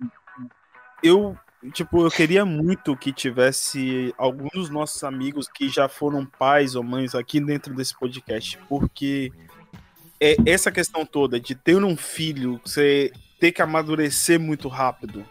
Eu, 1.03 1.37
tipo, 1.73 2.05
eu 2.05 2.11
queria 2.11 2.45
muito 2.45 2.97
que 2.97 3.13
tivesse 3.13 4.13
alguns 4.19 4.51
dos 4.53 4.71
nossos 4.71 5.05
amigos 5.05 5.49
que 5.49 5.69
já 5.69 5.89
foram 5.89 6.27
pais 6.27 6.75
ou 6.75 6.83
mães 6.83 7.15
aqui 7.15 7.41
dentro 7.41 7.73
desse 7.73 7.97
podcast, 7.97 8.59
porque 8.69 9.33
é 10.21 10.37
essa 10.45 10.73
questão 10.73 11.07
toda 11.07 11.39
de 11.39 11.55
ter 11.55 11.77
um 11.77 11.97
filho, 11.97 12.61
você 12.65 13.13
ter 13.39 13.53
que 13.53 13.63
amadurecer 13.63 14.41
muito 14.41 14.67
rápido. 14.67 15.25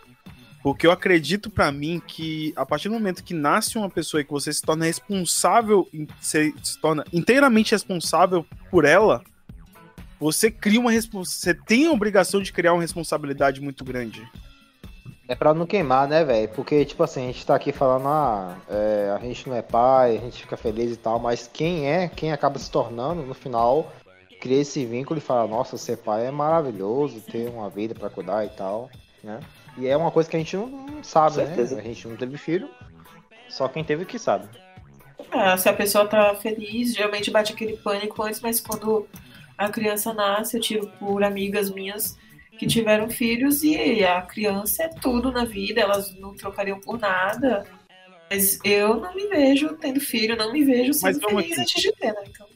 Porque 0.67 0.85
eu 0.85 0.91
acredito 0.91 1.49
pra 1.49 1.71
mim 1.71 2.01
que 2.05 2.51
a 2.53 2.65
partir 2.65 2.89
do 2.89 2.93
momento 2.95 3.23
que 3.23 3.33
nasce 3.33 3.77
uma 3.77 3.89
pessoa 3.89 4.19
e 4.19 4.25
que 4.25 4.31
você 4.31 4.51
se 4.51 4.61
torna 4.61 4.83
responsável, 4.83 5.87
você 6.19 6.53
se 6.61 6.77
torna 6.81 7.05
inteiramente 7.13 7.71
responsável 7.71 8.45
por 8.69 8.83
ela, 8.83 9.23
você 10.19 10.51
cria 10.51 10.77
uma 10.77 10.91
você 10.91 11.53
tem 11.53 11.87
a 11.87 11.91
obrigação 11.93 12.41
de 12.41 12.51
criar 12.51 12.73
uma 12.73 12.81
responsabilidade 12.81 13.61
muito 13.61 13.85
grande. 13.85 14.29
É 15.25 15.35
pra 15.35 15.53
não 15.53 15.65
queimar, 15.65 16.05
né, 16.05 16.25
velho? 16.25 16.49
Porque, 16.49 16.83
tipo 16.83 17.01
assim, 17.01 17.23
a 17.23 17.27
gente 17.27 17.45
tá 17.45 17.55
aqui 17.55 17.71
falando, 17.71 18.09
ah, 18.09 18.57
é, 18.69 19.15
a 19.17 19.25
gente 19.25 19.47
não 19.47 19.55
é 19.55 19.61
pai, 19.61 20.17
a 20.17 20.19
gente 20.19 20.41
fica 20.41 20.57
feliz 20.57 20.91
e 20.91 20.97
tal, 20.97 21.17
mas 21.17 21.47
quem 21.47 21.89
é, 21.89 22.09
quem 22.09 22.33
acaba 22.33 22.59
se 22.59 22.69
tornando, 22.69 23.21
no 23.21 23.33
final, 23.33 23.93
cria 24.41 24.59
esse 24.59 24.85
vínculo 24.85 25.17
e 25.17 25.21
fala, 25.21 25.47
nossa, 25.47 25.77
ser 25.77 25.95
pai 25.99 26.27
é 26.27 26.31
maravilhoso, 26.31 27.21
ter 27.21 27.47
uma 27.47 27.69
vida 27.69 27.95
pra 27.95 28.09
cuidar 28.09 28.43
e 28.43 28.49
tal, 28.49 28.89
né? 29.23 29.39
E 29.77 29.87
é 29.87 29.95
uma 29.95 30.11
coisa 30.11 30.29
que 30.29 30.35
a 30.35 30.39
gente 30.39 30.55
não, 30.55 30.67
não 30.67 31.03
sabe, 31.03 31.37
né? 31.37 31.45
certeza. 31.45 31.79
A 31.79 31.81
gente 31.81 32.07
não 32.07 32.15
teve 32.15 32.37
filho, 32.37 32.69
só 33.49 33.67
quem 33.67 33.83
teve 33.83 34.05
que 34.05 34.17
sabe. 34.17 34.47
Ah, 35.31 35.57
se 35.57 35.67
a 35.67 35.73
pessoa 35.73 36.07
tá 36.07 36.35
feliz, 36.35 36.93
geralmente 36.93 37.29
bate 37.29 37.53
aquele 37.53 37.77
pânico 37.77 38.21
antes, 38.23 38.39
mas 38.39 38.59
quando 38.59 39.07
a 39.57 39.69
criança 39.69 40.13
nasce, 40.13 40.57
eu 40.57 40.61
tive 40.61 40.87
por 40.99 41.23
amigas 41.23 41.69
minhas 41.69 42.17
que 42.57 42.65
tiveram 42.65 43.09
filhos 43.09 43.63
e 43.63 44.03
a 44.03 44.21
criança 44.21 44.83
é 44.83 44.87
tudo 44.87 45.31
na 45.31 45.45
vida, 45.45 45.81
elas 45.81 46.13
não 46.15 46.35
trocariam 46.35 46.79
por 46.79 46.99
nada. 46.99 47.65
Mas 48.29 48.59
eu 48.63 48.99
não 48.99 49.13
me 49.15 49.27
vejo 49.27 49.73
tendo 49.77 49.99
filho, 49.99 50.35
não 50.35 50.51
me 50.51 50.63
vejo 50.63 50.91
Mas 51.01 51.15
sendo 51.15 51.19
vamos 51.21 51.43
feliz 51.43 51.59
aqui. 51.59 51.61
antes 51.61 51.81
de 51.81 51.91
ter, 51.93 52.13
né? 52.13 52.23
Então, 52.27 52.47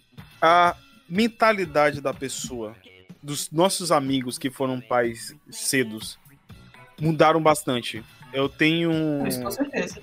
a 0.42 0.76
mentalidade 1.08 2.02
da 2.02 2.14
pessoa, 2.14 2.76
dos 3.22 3.50
nossos 3.52 3.92
amigos 3.92 4.38
que 4.38 4.50
foram 4.50 4.82
pais 4.82 5.36
cedos, 5.50 6.18
mudaram 7.02 7.42
bastante. 7.42 8.02
Eu 8.32 8.48
tenho. 8.48 9.26
isso 9.28 9.42
com 9.42 9.52
certeza. 9.52 10.00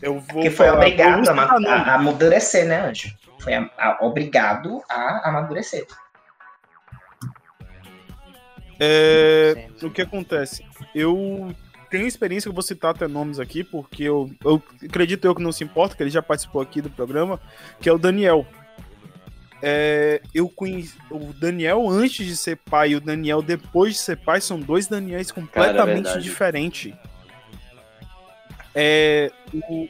Eu 0.00 0.20
vou. 0.20 0.42
que 0.42 0.50
foi 0.50 0.66
falar- 0.66 0.78
obrigado 0.78 1.28
a- 1.28 1.32
a 1.74 1.94
amadurecer, 1.96 2.66
né, 2.66 2.88
Anjo? 2.88 3.14
Foi 3.40 3.52
a- 3.54 3.70
a- 3.76 3.98
obrigado 4.00 4.82
a 4.88 5.28
amadurecer. 5.28 5.86
É, 8.78 9.68
o 9.82 9.90
que 9.90 10.02
acontece? 10.02 10.62
Eu 10.94 11.54
tenho 11.90 12.06
experiência, 12.06 12.48
eu 12.48 12.52
vou 12.52 12.62
citar 12.62 12.90
até 12.90 13.08
nomes 13.08 13.38
aqui, 13.40 13.64
porque 13.64 14.02
eu, 14.04 14.30
eu 14.44 14.62
acredito 14.84 15.24
eu 15.26 15.34
que 15.34 15.42
não 15.42 15.52
se 15.52 15.64
importa, 15.64 15.96
que 15.96 16.02
ele 16.02 16.10
já 16.10 16.20
participou 16.22 16.60
aqui 16.60 16.80
do 16.82 16.90
programa, 16.90 17.40
que 17.80 17.88
é 17.88 17.92
o 17.92 17.98
Daniel. 17.98 18.46
É, 19.62 20.20
eu 20.34 20.48
conheci 20.48 20.94
o 21.10 21.32
Daniel 21.32 21.88
antes 21.88 22.26
de 22.26 22.36
ser 22.36 22.56
pai 22.56 22.90
e 22.90 22.96
o 22.96 23.00
Daniel 23.00 23.40
depois 23.40 23.94
de 23.94 23.98
ser 24.00 24.16
pai 24.18 24.40
são 24.40 24.60
dois 24.60 24.86
Daniels 24.86 25.30
completamente 25.32 26.04
verdade. 26.04 26.22
diferentes. 26.22 26.94
É, 28.74 29.30
o- 29.70 29.88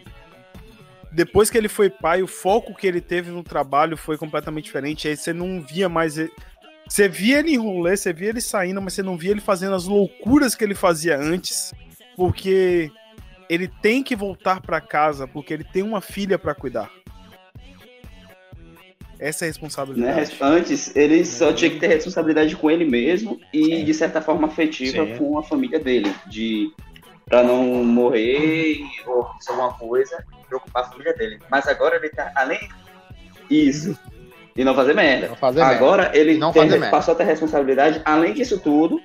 depois 1.10 1.50
que 1.50 1.58
ele 1.58 1.68
foi 1.68 1.90
pai, 1.90 2.22
o 2.22 2.26
foco 2.26 2.74
que 2.74 2.86
ele 2.86 3.00
teve 3.00 3.30
no 3.30 3.42
trabalho 3.42 3.96
foi 3.96 4.16
completamente 4.16 4.64
diferente. 4.66 5.08
Aí 5.08 5.16
você 5.16 5.32
não 5.32 5.60
via 5.60 5.88
mais 5.88 6.18
ele- 6.18 6.30
você 6.88 7.08
via 7.08 7.38
ele 7.40 7.52
em 7.52 7.56
rolê, 7.58 7.96
você 7.96 8.12
via 8.12 8.28
ele 8.28 8.40
saindo, 8.40 8.80
mas 8.80 8.92
você 8.94 9.02
não 9.02 9.16
via 9.16 9.30
ele 9.32 9.40
fazendo 9.40 9.74
as 9.74 9.86
loucuras 9.86 10.54
que 10.54 10.62
ele 10.62 10.74
fazia 10.74 11.18
antes, 11.18 11.72
porque 12.14 12.90
ele 13.48 13.66
tem 13.82 14.02
que 14.02 14.14
voltar 14.14 14.60
pra 14.60 14.80
casa 14.80 15.26
porque 15.26 15.52
ele 15.52 15.64
tem 15.64 15.82
uma 15.82 16.00
filha 16.00 16.38
pra 16.38 16.54
cuidar. 16.54 16.90
Essa 19.18 19.44
é 19.44 19.46
a 19.46 19.48
Né? 19.48 19.52
responsabilidade. 19.52 20.36
Antes, 20.40 20.94
ele 20.96 21.24
só 21.24 21.52
tinha 21.52 21.70
que 21.70 21.78
ter 21.78 21.86
responsabilidade 21.88 22.54
com 22.56 22.70
ele 22.70 22.84
mesmo 22.84 23.40
e, 23.52 23.82
de 23.82 23.94
certa 23.94 24.20
forma, 24.20 24.46
afetiva 24.48 25.04
Sim. 25.06 25.16
com 25.16 25.38
a 25.38 25.42
família 25.42 25.78
dele. 25.80 26.14
De 26.28 26.70
pra 27.24 27.42
não 27.42 27.64
morrer 27.84 28.80
ou 29.06 29.22
acontecer 29.22 29.50
alguma 29.50 29.72
coisa, 29.72 30.24
preocupar 30.48 30.84
a 30.84 30.86
família 30.88 31.12
dele. 31.14 31.38
Mas 31.50 31.66
agora 31.66 31.96
ele 31.96 32.08
tá 32.10 32.30
além 32.36 32.60
disso. 33.50 33.98
E 34.56 34.62
não 34.64 34.74
fazer 34.74 34.94
merda. 34.94 35.28
Não 35.28 35.36
fazer 35.36 35.58
merda. 35.60 35.74
Agora 35.74 36.10
ele 36.14 36.34
E 36.34 36.38
não 36.38 36.52
tem- 36.52 36.68
merda. 36.68 36.88
passou 36.90 37.12
a 37.12 37.16
ter 37.16 37.24
responsabilidade, 37.24 38.00
além 38.04 38.32
disso 38.32 38.58
tudo, 38.60 39.00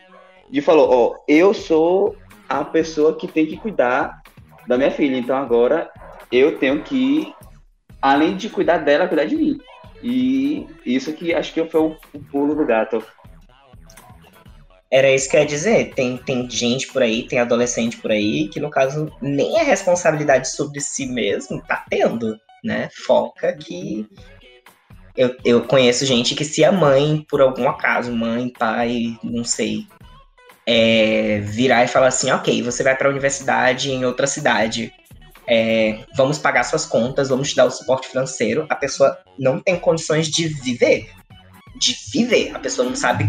de 0.50 0.62
falou, 0.62 0.89
ó, 0.91 1.24
eu 1.28 1.54
sou 1.54 2.15
a 2.47 2.63
pessoa 2.63 3.15
que 3.17 3.28
tem 3.28 3.45
que 3.45 3.58
cuidar 3.58 4.21
da 4.67 4.78
minha 4.78 4.91
filha, 4.91 5.17
então 5.17 5.36
agora 5.36 5.89
eu 6.32 6.58
tenho 6.58 6.82
que, 6.84 7.34
além 8.02 8.38
de 8.38 8.50
cuidar 8.50 8.78
dela, 8.78 9.08
cuidar 9.08 9.26
de 9.26 9.36
mim. 9.36 9.58
E 10.04 10.68
isso 10.86 11.14
que 11.14 11.34
acho 11.34 11.54
que 11.54 11.64
foi 11.66 11.82
o, 11.82 11.98
o 12.14 12.20
pulo 12.20 12.56
do 12.56 12.66
gato. 12.66 13.04
Era 14.90 15.10
isso 15.10 15.30
que 15.30 15.38
eu 15.38 15.42
ia 15.42 15.46
dizer. 15.46 15.94
Tem, 15.94 16.18
tem 16.18 16.50
gente 16.50 16.88
por 16.88 17.02
aí, 17.02 17.24
tem 17.24 17.40
adolescente 17.40 17.98
por 17.98 18.12
aí, 18.12 18.50
que 18.50 18.60
no 18.60 18.70
caso 18.70 19.12
nem 19.22 19.60
a 19.60 19.64
responsabilidade 19.64 20.50
sobre 20.50 20.82
si 20.82 21.06
mesmo 21.06 21.62
tá 21.64 21.86
tendo, 21.90 22.38
né? 22.64 22.90
Foca 23.06 23.54
que. 23.54 24.06
Eu, 25.16 25.36
eu 25.44 25.62
conheço 25.64 26.06
gente 26.06 26.36
que 26.36 26.46
se 26.46 26.64
a 26.64 26.72
mãe, 26.72 27.26
por 27.30 27.42
algum 27.42 27.68
acaso, 27.68 28.16
mãe, 28.16 28.50
pai, 28.58 29.18
não 29.22 29.44
sei, 29.44 29.86
é, 30.66 31.40
virar 31.40 31.84
e 31.84 31.88
falar 31.88 32.08
assim, 32.08 32.32
ok, 32.32 32.62
você 32.62 32.82
vai 32.82 32.96
pra 32.96 33.10
universidade 33.10 33.92
em 33.92 34.06
outra 34.06 34.26
cidade. 34.26 34.94
É, 35.47 36.04
vamos 36.15 36.38
pagar 36.38 36.63
suas 36.63 36.86
contas, 36.86 37.30
vamos 37.30 37.49
te 37.49 37.56
dar 37.56 37.65
o 37.65 37.71
suporte 37.71 38.08
financeiro. 38.08 38.65
A 38.69 38.75
pessoa 38.75 39.17
não 39.38 39.60
tem 39.60 39.80
condições 39.80 40.27
de 40.27 40.47
viver. 40.47 41.10
De 41.75 41.95
viver. 42.12 42.56
A 42.56 42.60
pessoa 42.60 42.88
não 42.88 42.95
sabe 42.95 43.25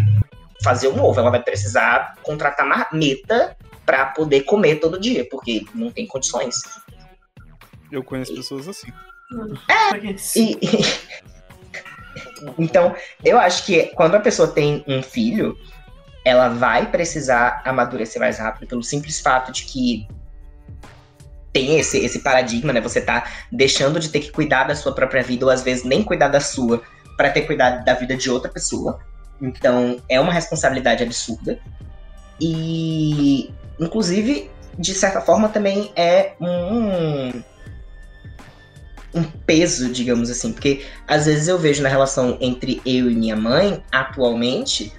fazer 0.62 0.88
um 0.88 1.03
ovo. 1.03 1.20
Ela 1.20 1.31
vai 1.31 1.42
precisar 1.42 2.16
contratar 2.22 2.66
marmita 2.66 3.57
para 3.85 4.07
poder 4.07 4.42
comer 4.42 4.77
todo 4.77 5.01
dia, 5.01 5.27
porque 5.29 5.64
não 5.75 5.90
tem 5.90 6.07
condições. 6.07 6.57
Eu 7.90 8.03
conheço 8.03 8.35
pessoas 8.35 8.68
assim. 8.68 8.92
Conheço. 9.90 10.38
E, 10.38 10.59
então, 12.59 12.94
eu 13.25 13.38
acho 13.38 13.66
que 13.66 13.87
quando 13.88 14.14
a 14.14 14.20
pessoa 14.20 14.48
tem 14.48 14.85
um 14.87 15.03
filho, 15.03 15.59
ela 16.25 16.48
vai 16.48 16.90
precisar 16.90 17.62
amadurecer 17.64 18.20
mais 18.20 18.38
rápido 18.38 18.68
pelo 18.68 18.83
simples 18.83 19.20
fato 19.20 19.51
de 19.51 19.64
que 19.64 20.07
tem 21.53 21.79
esse, 21.79 21.99
esse 21.99 22.21
paradigma, 22.21 22.73
né? 22.73 22.81
Você 22.81 23.01
tá 23.01 23.29
deixando 23.51 24.01
de 24.01 24.09
ter 24.09 24.21
que 24.21 24.31
cuidar 24.31 24.65
da 24.65 24.75
sua 24.75 24.95
própria 24.95 25.23
vida, 25.23 25.45
ou 25.45 25.51
às 25.51 25.62
vezes 25.62 25.85
nem 25.85 26.03
cuidar 26.03 26.29
da 26.29 26.41
sua, 26.41 26.83
para 27.17 27.31
ter 27.31 27.43
cuidado 27.43 27.85
da 27.85 27.95
vida 27.95 28.17
de 28.17 28.31
outra 28.31 28.51
pessoa. 28.51 28.99
Então, 29.41 30.01
é 30.09 30.19
uma 30.21 30.33
responsabilidade 30.33 31.03
absurda. 31.03 31.59
E, 32.41 33.53
inclusive, 33.79 34.51
de 34.79 34.95
certa 34.95 35.21
forma, 35.21 35.49
também 35.49 35.93
é 35.95 36.33
um, 36.41 37.43
um 39.15 39.23
peso, 39.47 39.93
digamos 39.93 40.31
assim. 40.31 40.53
Porque 40.53 40.85
às 41.07 41.27
vezes 41.27 41.49
eu 41.49 41.59
vejo 41.59 41.83
na 41.83 41.88
relação 41.88 42.38
entre 42.41 42.81
eu 42.87 43.11
e 43.11 43.15
minha 43.15 43.37
mãe, 43.37 43.83
atualmente, 43.93 44.93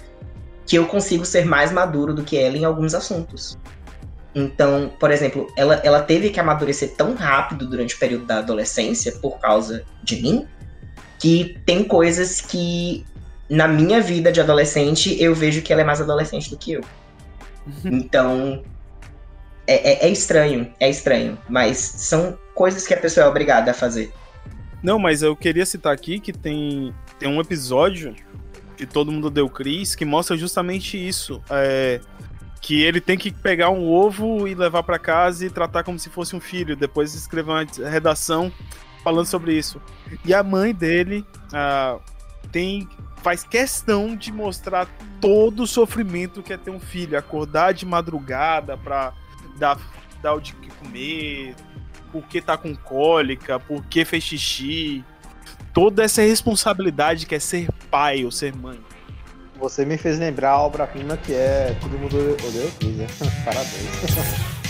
que 0.66 0.76
eu 0.76 0.86
consigo 0.86 1.24
ser 1.24 1.44
mais 1.44 1.72
maduro 1.72 2.14
do 2.14 2.22
que 2.22 2.36
ela 2.36 2.56
em 2.56 2.64
alguns 2.64 2.94
assuntos. 2.94 3.58
Então, 4.34 4.92
por 4.98 5.10
exemplo, 5.10 5.52
ela, 5.56 5.76
ela 5.84 6.02
teve 6.02 6.30
que 6.30 6.40
amadurecer 6.40 6.94
tão 6.96 7.14
rápido 7.14 7.68
durante 7.68 7.94
o 7.94 7.98
período 7.98 8.24
da 8.24 8.38
adolescência 8.38 9.12
por 9.12 9.38
causa 9.38 9.84
de 10.02 10.20
mim, 10.20 10.46
que 11.18 11.58
tem 11.64 11.84
coisas 11.84 12.40
que 12.40 13.04
na 13.48 13.68
minha 13.68 14.00
vida 14.00 14.32
de 14.32 14.40
adolescente 14.40 15.20
eu 15.22 15.34
vejo 15.34 15.62
que 15.62 15.72
ela 15.72 15.82
é 15.82 15.84
mais 15.84 16.00
adolescente 16.00 16.50
do 16.50 16.56
que 16.56 16.72
eu. 16.72 16.80
Então, 17.84 18.62
é, 19.66 19.92
é- 19.92 20.06
é 20.06 20.08
estranho, 20.10 20.72
é 20.78 20.90
estranho, 20.90 21.38
mas 21.48 21.78
são 21.78 22.38
coisas 22.54 22.86
que 22.86 22.92
a 22.92 22.96
pessoa 22.96 23.24
é 23.24 23.28
obrigada 23.28 23.70
a 23.70 23.74
fazer. 23.74 24.12
Não, 24.82 24.98
mas 24.98 25.22
eu 25.22 25.34
queria 25.34 25.64
citar 25.64 25.94
aqui 25.94 26.20
que 26.20 26.32
tem, 26.32 26.92
tem 27.18 27.28
um 27.28 27.40
episódio 27.40 28.14
que 28.76 28.84
todo 28.84 29.10
mundo 29.10 29.30
deu 29.30 29.48
Cris 29.48 29.94
que 29.94 30.04
mostra 30.04 30.36
justamente 30.36 30.96
isso. 30.98 31.40
É, 31.48 32.00
que 32.64 32.82
ele 32.82 32.98
tem 32.98 33.18
que 33.18 33.30
pegar 33.30 33.68
um 33.68 33.86
ovo 33.86 34.48
e 34.48 34.54
levar 34.54 34.82
pra 34.82 34.98
casa 34.98 35.44
e 35.44 35.50
tratar 35.50 35.84
como 35.84 35.98
se 35.98 36.08
fosse 36.08 36.34
um 36.34 36.40
filho. 36.40 36.74
Depois 36.74 37.14
escrever 37.14 37.50
uma 37.50 37.90
redação 37.90 38.50
falando 39.02 39.26
sobre 39.26 39.52
isso. 39.52 39.78
E 40.24 40.32
a 40.32 40.42
mãe 40.42 40.74
dele 40.74 41.26
ah, 41.52 41.98
tem 42.50 42.88
faz 43.22 43.44
questão 43.44 44.16
de 44.16 44.32
mostrar 44.32 44.88
todo 45.20 45.64
o 45.64 45.66
sofrimento 45.66 46.42
que 46.42 46.54
é 46.54 46.56
ter 46.56 46.70
um 46.70 46.80
filho, 46.80 47.18
acordar 47.18 47.74
de 47.74 47.84
madrugada 47.84 48.78
pra 48.78 49.12
dar, 49.58 49.78
dar 50.22 50.32
o 50.32 50.40
de 50.40 50.54
comer, 50.54 51.54
porque 52.10 52.40
tá 52.40 52.56
com 52.56 52.74
cólica, 52.74 53.60
porque 53.60 54.06
fez 54.06 54.24
xixi. 54.24 55.04
Toda 55.74 56.02
essa 56.02 56.22
responsabilidade 56.22 57.26
que 57.26 57.34
é 57.34 57.38
ser 57.38 57.70
pai 57.90 58.24
ou 58.24 58.30
ser 58.30 58.56
mãe. 58.56 58.80
Você 59.58 59.84
me 59.84 59.96
fez 59.96 60.18
lembrar 60.18 60.50
a 60.50 60.60
obra-prima 60.60 61.16
que 61.16 61.32
é 61.32 61.76
Todo 61.80 61.98
Mundo 61.98 62.16
Odeia 62.16 62.66
o 62.66 62.72
Chris, 62.72 62.96
né? 62.96 63.06
Parabéns. 63.44 64.64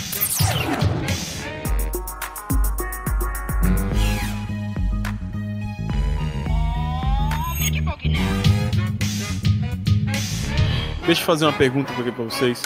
Deixa 11.05 11.21
eu 11.21 11.25
fazer 11.25 11.45
uma 11.45 11.53
pergunta 11.53 11.91
aqui 11.91 12.11
pra 12.11 12.23
vocês. 12.23 12.63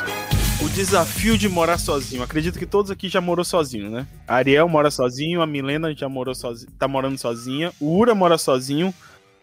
O 0.62 0.69
desafio 0.69 1.38
de 1.38 1.47
morar 1.49 1.77
sozinho. 1.77 2.23
Acredito 2.23 2.60
que 2.60 2.65
todos 2.65 2.91
aqui 2.91 3.10
já 3.10 3.19
morou 3.19 3.43
sozinho, 3.45 3.89
né? 3.89 4.08
A 4.27 4.36
Ariel 4.36 4.67
mora 4.67 4.91
sozinho, 4.91 5.41
a 5.41 5.47
Milena 5.47 5.93
já 5.93 6.08
morou 6.08 6.36
sozinha, 6.36 6.71
tá 6.77 6.88
morando 6.88 7.17
sozinha, 7.17 7.71
o 7.79 7.97
Ura 7.97 8.13
mora 8.13 8.38
sozinho, 8.38 8.93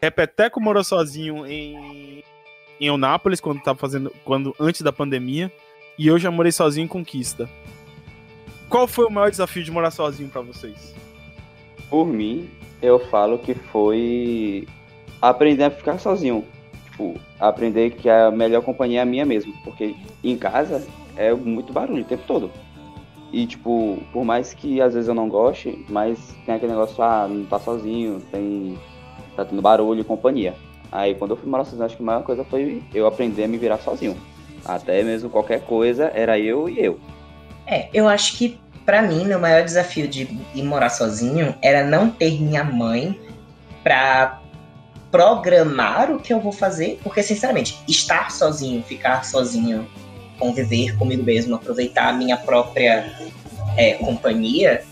Repeteco 0.00 0.60
morou 0.60 0.84
sozinho 0.84 1.46
em 1.46 2.22
em 2.80 2.86
Eunápolis 2.86 3.40
quando 3.40 3.62
tava 3.62 3.78
fazendo 3.78 4.12
quando 4.24 4.54
antes 4.58 4.82
da 4.82 4.92
pandemia, 4.92 5.52
e 5.98 6.06
eu 6.06 6.18
já 6.18 6.30
morei 6.30 6.52
sozinho 6.52 6.84
em 6.84 6.88
Conquista. 6.88 7.48
Qual 8.68 8.86
foi 8.86 9.06
o 9.06 9.10
maior 9.10 9.30
desafio 9.30 9.62
de 9.62 9.70
morar 9.70 9.90
sozinho 9.90 10.28
pra 10.28 10.40
vocês? 10.40 10.94
Por 11.88 12.06
mim, 12.06 12.50
eu 12.82 12.98
falo 12.98 13.38
que 13.38 13.54
foi 13.54 14.66
aprender 15.22 15.64
a 15.64 15.70
ficar 15.70 15.98
sozinho. 15.98 16.44
Tipo, 16.90 17.14
aprender 17.38 17.90
que 17.90 18.08
a 18.08 18.30
melhor 18.30 18.62
companhia 18.62 19.00
é 19.00 19.02
a 19.02 19.06
minha 19.06 19.24
mesmo. 19.24 19.54
Porque 19.62 19.94
em 20.22 20.36
casa 20.36 20.86
é 21.16 21.32
muito 21.32 21.72
barulho 21.72 22.02
o 22.02 22.06
tempo 22.06 22.24
todo. 22.26 22.50
E, 23.32 23.46
tipo, 23.46 24.02
por 24.12 24.24
mais 24.24 24.54
que 24.54 24.80
às 24.80 24.94
vezes 24.94 25.08
eu 25.08 25.14
não 25.14 25.28
goste, 25.28 25.84
mas 25.88 26.18
tem 26.44 26.54
aquele 26.54 26.72
negócio, 26.72 27.02
ah, 27.02 27.26
não 27.28 27.44
tá 27.44 27.58
sozinho, 27.58 28.20
tem. 28.30 28.78
tá 29.34 29.44
tendo 29.44 29.62
barulho 29.62 30.00
e 30.00 30.04
companhia. 30.04 30.54
Aí 30.90 31.14
quando 31.14 31.32
eu 31.32 31.36
fui 31.36 31.48
morar 31.48 31.64
sozinho, 31.64 31.84
acho 31.84 31.96
que 31.96 32.02
a 32.02 32.06
maior 32.06 32.22
coisa 32.22 32.44
foi 32.44 32.82
eu 32.94 33.06
aprender 33.06 33.44
a 33.44 33.48
me 33.48 33.58
virar 33.58 33.78
sozinho. 33.78 34.16
Até 34.64 35.02
mesmo 35.02 35.30
qualquer 35.30 35.60
coisa, 35.60 36.10
era 36.14 36.38
eu 36.38 36.68
e 36.68 36.84
eu. 36.84 36.98
É, 37.66 37.88
eu 37.92 38.08
acho 38.08 38.36
que 38.36 38.58
pra 38.84 39.02
mim 39.02 39.24
meu 39.24 39.40
maior 39.40 39.64
desafio 39.64 40.06
de 40.06 40.28
ir 40.54 40.62
morar 40.62 40.90
sozinho 40.90 41.54
era 41.60 41.84
não 41.84 42.10
ter 42.10 42.40
minha 42.40 42.62
mãe 42.62 43.18
pra 43.82 44.40
programar 45.10 46.10
o 46.10 46.18
que 46.18 46.32
eu 46.32 46.40
vou 46.40 46.52
fazer, 46.52 46.98
porque 47.02 47.22
sinceramente, 47.22 47.78
estar 47.88 48.30
sozinho, 48.30 48.82
ficar 48.82 49.24
sozinho, 49.24 49.88
conviver 50.38 50.96
comigo 50.98 51.22
mesmo, 51.22 51.54
aproveitar 51.54 52.08
a 52.08 52.12
minha 52.12 52.36
própria 52.36 53.12
é, 53.76 53.94
companhia, 53.94 54.84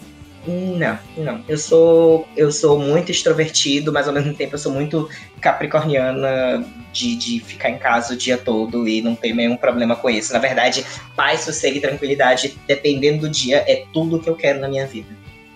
não, 0.46 0.98
não. 1.16 1.44
Eu 1.48 1.56
sou 1.56 2.28
eu 2.36 2.52
sou 2.52 2.78
muito 2.78 3.10
extrovertido, 3.10 3.92
mas 3.92 4.06
ao 4.06 4.14
mesmo 4.14 4.34
tempo 4.34 4.54
eu 4.54 4.58
sou 4.58 4.72
muito 4.72 5.08
capricorniana 5.40 6.64
de, 6.92 7.16
de 7.16 7.40
ficar 7.40 7.70
em 7.70 7.78
casa 7.78 8.14
o 8.14 8.16
dia 8.16 8.38
todo 8.38 8.88
e 8.88 9.02
não 9.02 9.14
ter 9.14 9.34
nenhum 9.34 9.56
problema 9.56 9.96
com 9.96 10.08
isso. 10.08 10.32
Na 10.32 10.38
verdade, 10.38 10.84
paz, 11.16 11.40
sossego 11.40 11.78
e 11.78 11.80
tranquilidade, 11.80 12.58
dependendo 12.66 13.22
do 13.22 13.28
dia, 13.28 13.64
é 13.66 13.84
tudo 13.92 14.20
que 14.20 14.28
eu 14.28 14.36
quero 14.36 14.60
na 14.60 14.68
minha 14.68 14.86
vida. 14.86 15.08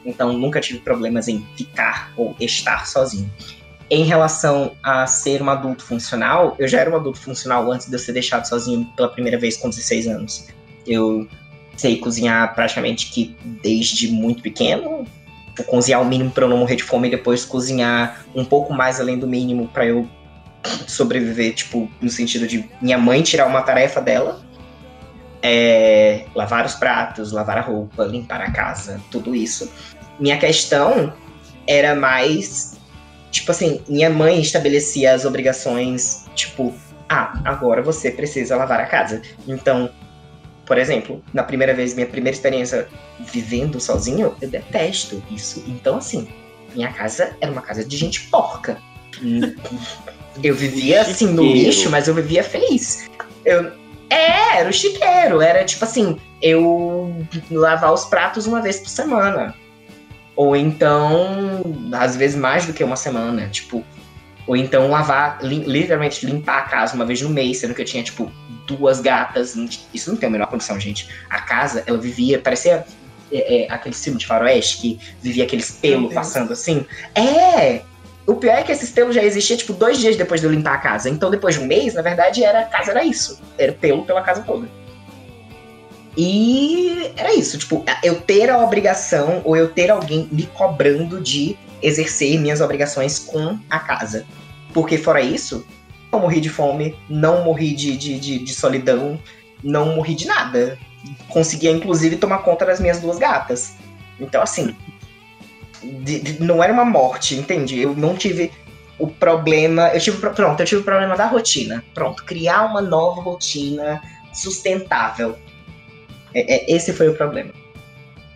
Então, 0.04 0.32
nunca 0.32 0.60
tive 0.60 0.80
problemas 0.80 1.28
em 1.28 1.46
ficar 1.56 2.12
ou 2.16 2.34
estar 2.40 2.86
sozinho. 2.86 3.30
Em 3.90 4.04
relação 4.04 4.76
a 4.82 5.06
ser 5.06 5.42
um 5.42 5.48
adulto 5.48 5.84
funcional, 5.84 6.56
eu 6.58 6.68
já 6.68 6.80
era 6.80 6.90
um 6.90 6.96
adulto 6.96 7.20
funcional 7.20 7.70
antes 7.70 7.88
de 7.88 7.94
eu 7.94 7.98
ser 7.98 8.12
deixado 8.12 8.46
sozinho 8.46 8.84
pela 8.96 9.08
primeira 9.08 9.38
vez 9.38 9.56
com 9.56 9.68
16 9.68 10.06
anos. 10.08 10.48
Eu 10.86 11.26
sei 11.80 11.96
cozinhar 11.98 12.54
praticamente 12.54 13.10
que 13.10 13.36
desde 13.62 14.08
muito 14.08 14.42
pequeno. 14.42 15.06
Vou 15.56 15.66
cozinhar 15.66 16.02
o 16.02 16.04
mínimo 16.04 16.30
para 16.30 16.44
eu 16.44 16.48
não 16.48 16.58
morrer 16.58 16.76
de 16.76 16.82
fome 16.82 17.08
e 17.08 17.10
depois 17.10 17.44
cozinhar 17.44 18.24
um 18.34 18.44
pouco 18.44 18.72
mais 18.72 19.00
além 19.00 19.18
do 19.18 19.26
mínimo 19.26 19.68
para 19.68 19.86
eu 19.86 20.08
sobreviver, 20.86 21.54
tipo, 21.54 21.90
no 22.00 22.10
sentido 22.10 22.46
de 22.46 22.68
minha 22.82 22.98
mãe 22.98 23.22
tirar 23.22 23.46
uma 23.46 23.62
tarefa 23.62 24.00
dela. 24.00 24.40
é, 25.42 26.24
lavar 26.34 26.66
os 26.66 26.74
pratos, 26.74 27.32
lavar 27.32 27.58
a 27.58 27.60
roupa, 27.60 28.04
limpar 28.04 28.40
a 28.40 28.50
casa, 28.50 29.00
tudo 29.10 29.34
isso. 29.34 29.70
Minha 30.18 30.36
questão 30.36 31.12
era 31.66 31.94
mais. 31.94 32.76
Tipo 33.30 33.52
assim, 33.52 33.82
minha 33.88 34.10
mãe 34.10 34.40
estabelecia 34.40 35.14
as 35.14 35.24
obrigações, 35.24 36.24
tipo, 36.34 36.74
ah, 37.08 37.40
agora 37.44 37.82
você 37.82 38.10
precisa 38.10 38.56
lavar 38.56 38.80
a 38.80 38.86
casa. 38.86 39.22
Então, 39.46 39.90
por 40.68 40.76
exemplo, 40.76 41.24
na 41.32 41.42
primeira 41.42 41.72
vez, 41.72 41.94
minha 41.94 42.06
primeira 42.06 42.36
experiência 42.36 42.86
vivendo 43.20 43.80
sozinho, 43.80 44.36
eu 44.38 44.48
detesto 44.50 45.22
isso. 45.30 45.64
Então, 45.66 45.96
assim, 45.96 46.28
minha 46.74 46.92
casa 46.92 47.34
era 47.40 47.50
uma 47.50 47.62
casa 47.62 47.82
de 47.82 47.96
gente 47.96 48.28
porca. 48.28 48.76
Eu 50.44 50.54
vivia 50.54 51.00
assim 51.00 51.28
no 51.28 51.42
lixo, 51.42 51.88
mas 51.88 52.06
eu 52.06 52.14
vivia 52.14 52.44
feliz. 52.44 53.08
Eu, 53.46 53.72
é, 54.10 54.58
era 54.58 54.68
o 54.68 54.72
chiqueiro. 54.72 55.40
Era 55.40 55.64
tipo 55.64 55.82
assim, 55.86 56.20
eu 56.42 57.16
lavar 57.50 57.94
os 57.94 58.04
pratos 58.04 58.46
uma 58.46 58.60
vez 58.60 58.78
por 58.78 58.90
semana. 58.90 59.54
Ou 60.36 60.54
então, 60.54 61.62
às 61.94 62.14
vezes 62.14 62.36
mais 62.36 62.66
do 62.66 62.74
que 62.74 62.84
uma 62.84 62.94
semana, 62.94 63.48
tipo. 63.48 63.82
Ou 64.48 64.56
então 64.56 64.88
lavar, 64.90 65.38
li- 65.42 65.64
literalmente 65.64 66.24
limpar 66.24 66.58
a 66.58 66.62
casa 66.62 66.94
uma 66.94 67.04
vez 67.04 67.20
no 67.20 67.28
mês, 67.28 67.58
sendo 67.58 67.74
que 67.74 67.82
eu 67.82 67.84
tinha, 67.84 68.02
tipo, 68.02 68.32
duas 68.66 68.98
gatas. 68.98 69.54
Isso 69.92 70.10
não 70.10 70.16
tem 70.16 70.26
a 70.26 70.32
menor 70.32 70.46
condição, 70.46 70.80
gente. 70.80 71.06
A 71.28 71.42
casa, 71.42 71.84
ela 71.86 71.98
vivia, 71.98 72.38
parecia 72.38 72.86
é, 73.30 73.64
é, 73.64 73.70
aquele 73.70 73.94
filme 73.94 74.18
de 74.18 74.26
faroeste 74.26 74.78
que 74.78 74.98
vivia 75.20 75.44
aqueles 75.44 75.70
pelos 75.70 76.14
passando 76.14 76.54
assim. 76.54 76.86
É! 77.14 77.82
O 78.26 78.36
pior 78.36 78.56
é 78.58 78.62
que 78.62 78.72
esses 78.72 78.90
pelos 78.90 79.14
já 79.14 79.22
existiam, 79.22 79.58
tipo, 79.58 79.74
dois 79.74 79.98
dias 79.98 80.16
depois 80.16 80.40
de 80.40 80.46
eu 80.46 80.50
limpar 80.50 80.74
a 80.74 80.78
casa. 80.78 81.10
Então, 81.10 81.30
depois 81.30 81.56
de 81.56 81.60
um 81.60 81.66
mês, 81.66 81.92
na 81.92 82.00
verdade, 82.00 82.42
era, 82.42 82.60
a 82.60 82.64
casa 82.64 82.92
era 82.92 83.04
isso. 83.04 83.38
Era 83.58 83.72
pelo 83.72 84.04
pela 84.04 84.22
casa 84.22 84.42
toda. 84.42 84.66
E 86.16 87.12
era 87.16 87.34
isso, 87.34 87.58
tipo, 87.58 87.84
eu 88.02 88.20
ter 88.20 88.50
a 88.50 88.58
obrigação 88.58 89.42
ou 89.44 89.56
eu 89.56 89.68
ter 89.68 89.90
alguém 89.90 90.26
me 90.32 90.46
cobrando 90.46 91.20
de 91.20 91.56
exercer 91.82 92.38
minhas 92.38 92.60
obrigações 92.60 93.18
com 93.18 93.58
a 93.70 93.78
casa. 93.78 94.26
Porque 94.72 94.98
fora 94.98 95.20
isso, 95.20 95.66
não 96.12 96.20
morri 96.20 96.40
de 96.40 96.48
fome, 96.48 96.96
não 97.08 97.44
morri 97.44 97.74
de, 97.74 97.96
de, 97.96 98.18
de, 98.18 98.38
de 98.38 98.54
solidão, 98.54 99.18
não 99.62 99.96
morri 99.96 100.14
de 100.14 100.26
nada. 100.26 100.78
Conseguia, 101.28 101.70
inclusive, 101.70 102.16
tomar 102.16 102.38
conta 102.38 102.66
das 102.66 102.80
minhas 102.80 103.00
duas 103.00 103.18
gatas. 103.18 103.74
Então, 104.20 104.42
assim, 104.42 104.74
de- 105.82 106.20
de- 106.20 106.42
não 106.42 106.62
era 106.62 106.72
uma 106.72 106.84
morte, 106.84 107.34
entende? 107.36 107.78
Eu 107.80 107.94
não 107.94 108.16
tive 108.16 108.50
o 108.98 109.06
problema. 109.06 109.88
Eu 109.88 110.00
tive, 110.00 110.18
pro- 110.18 110.34
pronto, 110.34 110.60
eu 110.60 110.66
tive 110.66 110.80
o 110.80 110.84
problema 110.84 111.16
da 111.16 111.26
rotina. 111.26 111.84
Pronto, 111.94 112.24
criar 112.24 112.64
uma 112.64 112.80
nova 112.80 113.20
rotina 113.20 114.02
sustentável. 114.32 115.36
É- 116.34 116.72
é- 116.72 116.76
esse 116.76 116.92
foi 116.92 117.08
o 117.08 117.14
problema. 117.14 117.52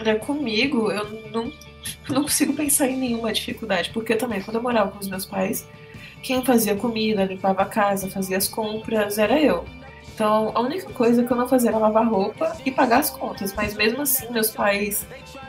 Olha, 0.00 0.16
comigo, 0.16 0.90
eu 0.90 1.04
não, 1.32 1.52
não 2.08 2.22
consigo 2.22 2.52
pensar 2.52 2.88
em 2.88 2.96
nenhuma 2.96 3.32
dificuldade, 3.32 3.90
porque 3.90 4.14
também, 4.14 4.40
quando 4.42 4.56
eu 4.56 4.62
morava 4.62 4.90
com 4.90 4.98
os 4.98 5.08
meus 5.08 5.24
pais, 5.24 5.66
quem 6.22 6.44
fazia 6.44 6.76
comida, 6.76 7.24
limpava 7.24 7.62
a 7.62 7.66
casa, 7.66 8.08
fazia 8.08 8.36
as 8.36 8.48
compras, 8.48 9.18
era 9.18 9.40
eu. 9.40 9.64
Então, 10.14 10.52
a 10.54 10.60
única 10.60 10.92
coisa 10.92 11.24
que 11.24 11.32
eu 11.32 11.36
não 11.36 11.48
fazia 11.48 11.70
era 11.70 11.78
lavar 11.78 12.06
roupa 12.06 12.56
e 12.64 12.70
pagar 12.70 13.00
as 13.00 13.10
contas, 13.10 13.52
mas 13.54 13.74
mesmo 13.74 14.02
assim, 14.02 14.30
meus 14.30 14.50
pais 14.50 15.06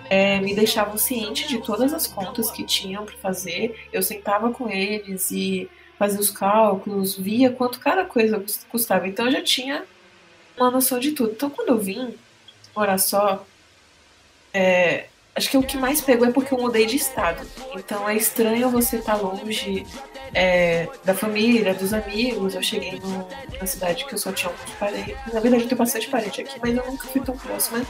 é, 0.09 0.39
me 0.39 0.55
deixavam 0.55 0.97
ciente 0.97 1.47
de 1.47 1.59
todas 1.59 1.93
as 1.93 2.07
contas 2.07 2.49
que 2.49 2.63
tinham 2.63 3.05
para 3.05 3.15
fazer. 3.17 3.87
Eu 3.91 4.01
sentava 4.01 4.51
com 4.51 4.69
eles 4.69 5.31
e 5.31 5.69
fazia 5.99 6.19
os 6.19 6.29
cálculos, 6.29 7.17
via 7.17 7.51
quanto 7.51 7.79
cada 7.79 8.05
coisa 8.05 8.39
cus- 8.39 8.65
custava. 8.69 9.07
Então, 9.07 9.25
eu 9.25 9.31
já 9.33 9.43
tinha 9.43 9.83
uma 10.57 10.71
noção 10.71 10.97
de 10.97 11.11
tudo. 11.11 11.33
Então, 11.33 11.49
quando 11.49 11.69
eu 11.69 11.77
vim 11.77 12.15
morar 12.75 12.97
só, 12.97 13.45
é, 14.53 15.07
acho 15.35 15.49
que 15.49 15.57
o 15.57 15.63
que 15.63 15.77
mais 15.77 16.01
pegou 16.01 16.27
é 16.27 16.31
porque 16.31 16.53
eu 16.53 16.57
mudei 16.59 16.85
de 16.85 16.95
estado. 16.95 17.45
Então 17.75 18.07
é 18.07 18.15
estranho 18.15 18.69
você 18.69 18.97
estar 18.97 19.15
longe 19.15 19.85
é, 20.33 20.87
da 21.03 21.13
família, 21.13 21.73
dos 21.73 21.93
amigos. 21.93 22.55
Eu 22.55 22.63
cheguei 22.63 22.99
num- 22.99 23.25
numa 23.53 23.65
cidade 23.67 24.05
que 24.05 24.13
eu 24.13 24.17
só 24.17 24.31
tinha 24.31 24.51
alguns 24.51 24.69
parentes. 24.75 25.15
Na 25.33 25.39
verdade, 25.39 25.63
eu 25.63 25.69
tenho 25.69 25.79
bastante 25.79 26.07
parente 26.07 26.41
aqui, 26.41 26.59
mas 26.61 26.75
eu 26.75 26.85
nunca 26.85 27.07
fui 27.07 27.21
tão 27.21 27.37
próxima 27.37 27.81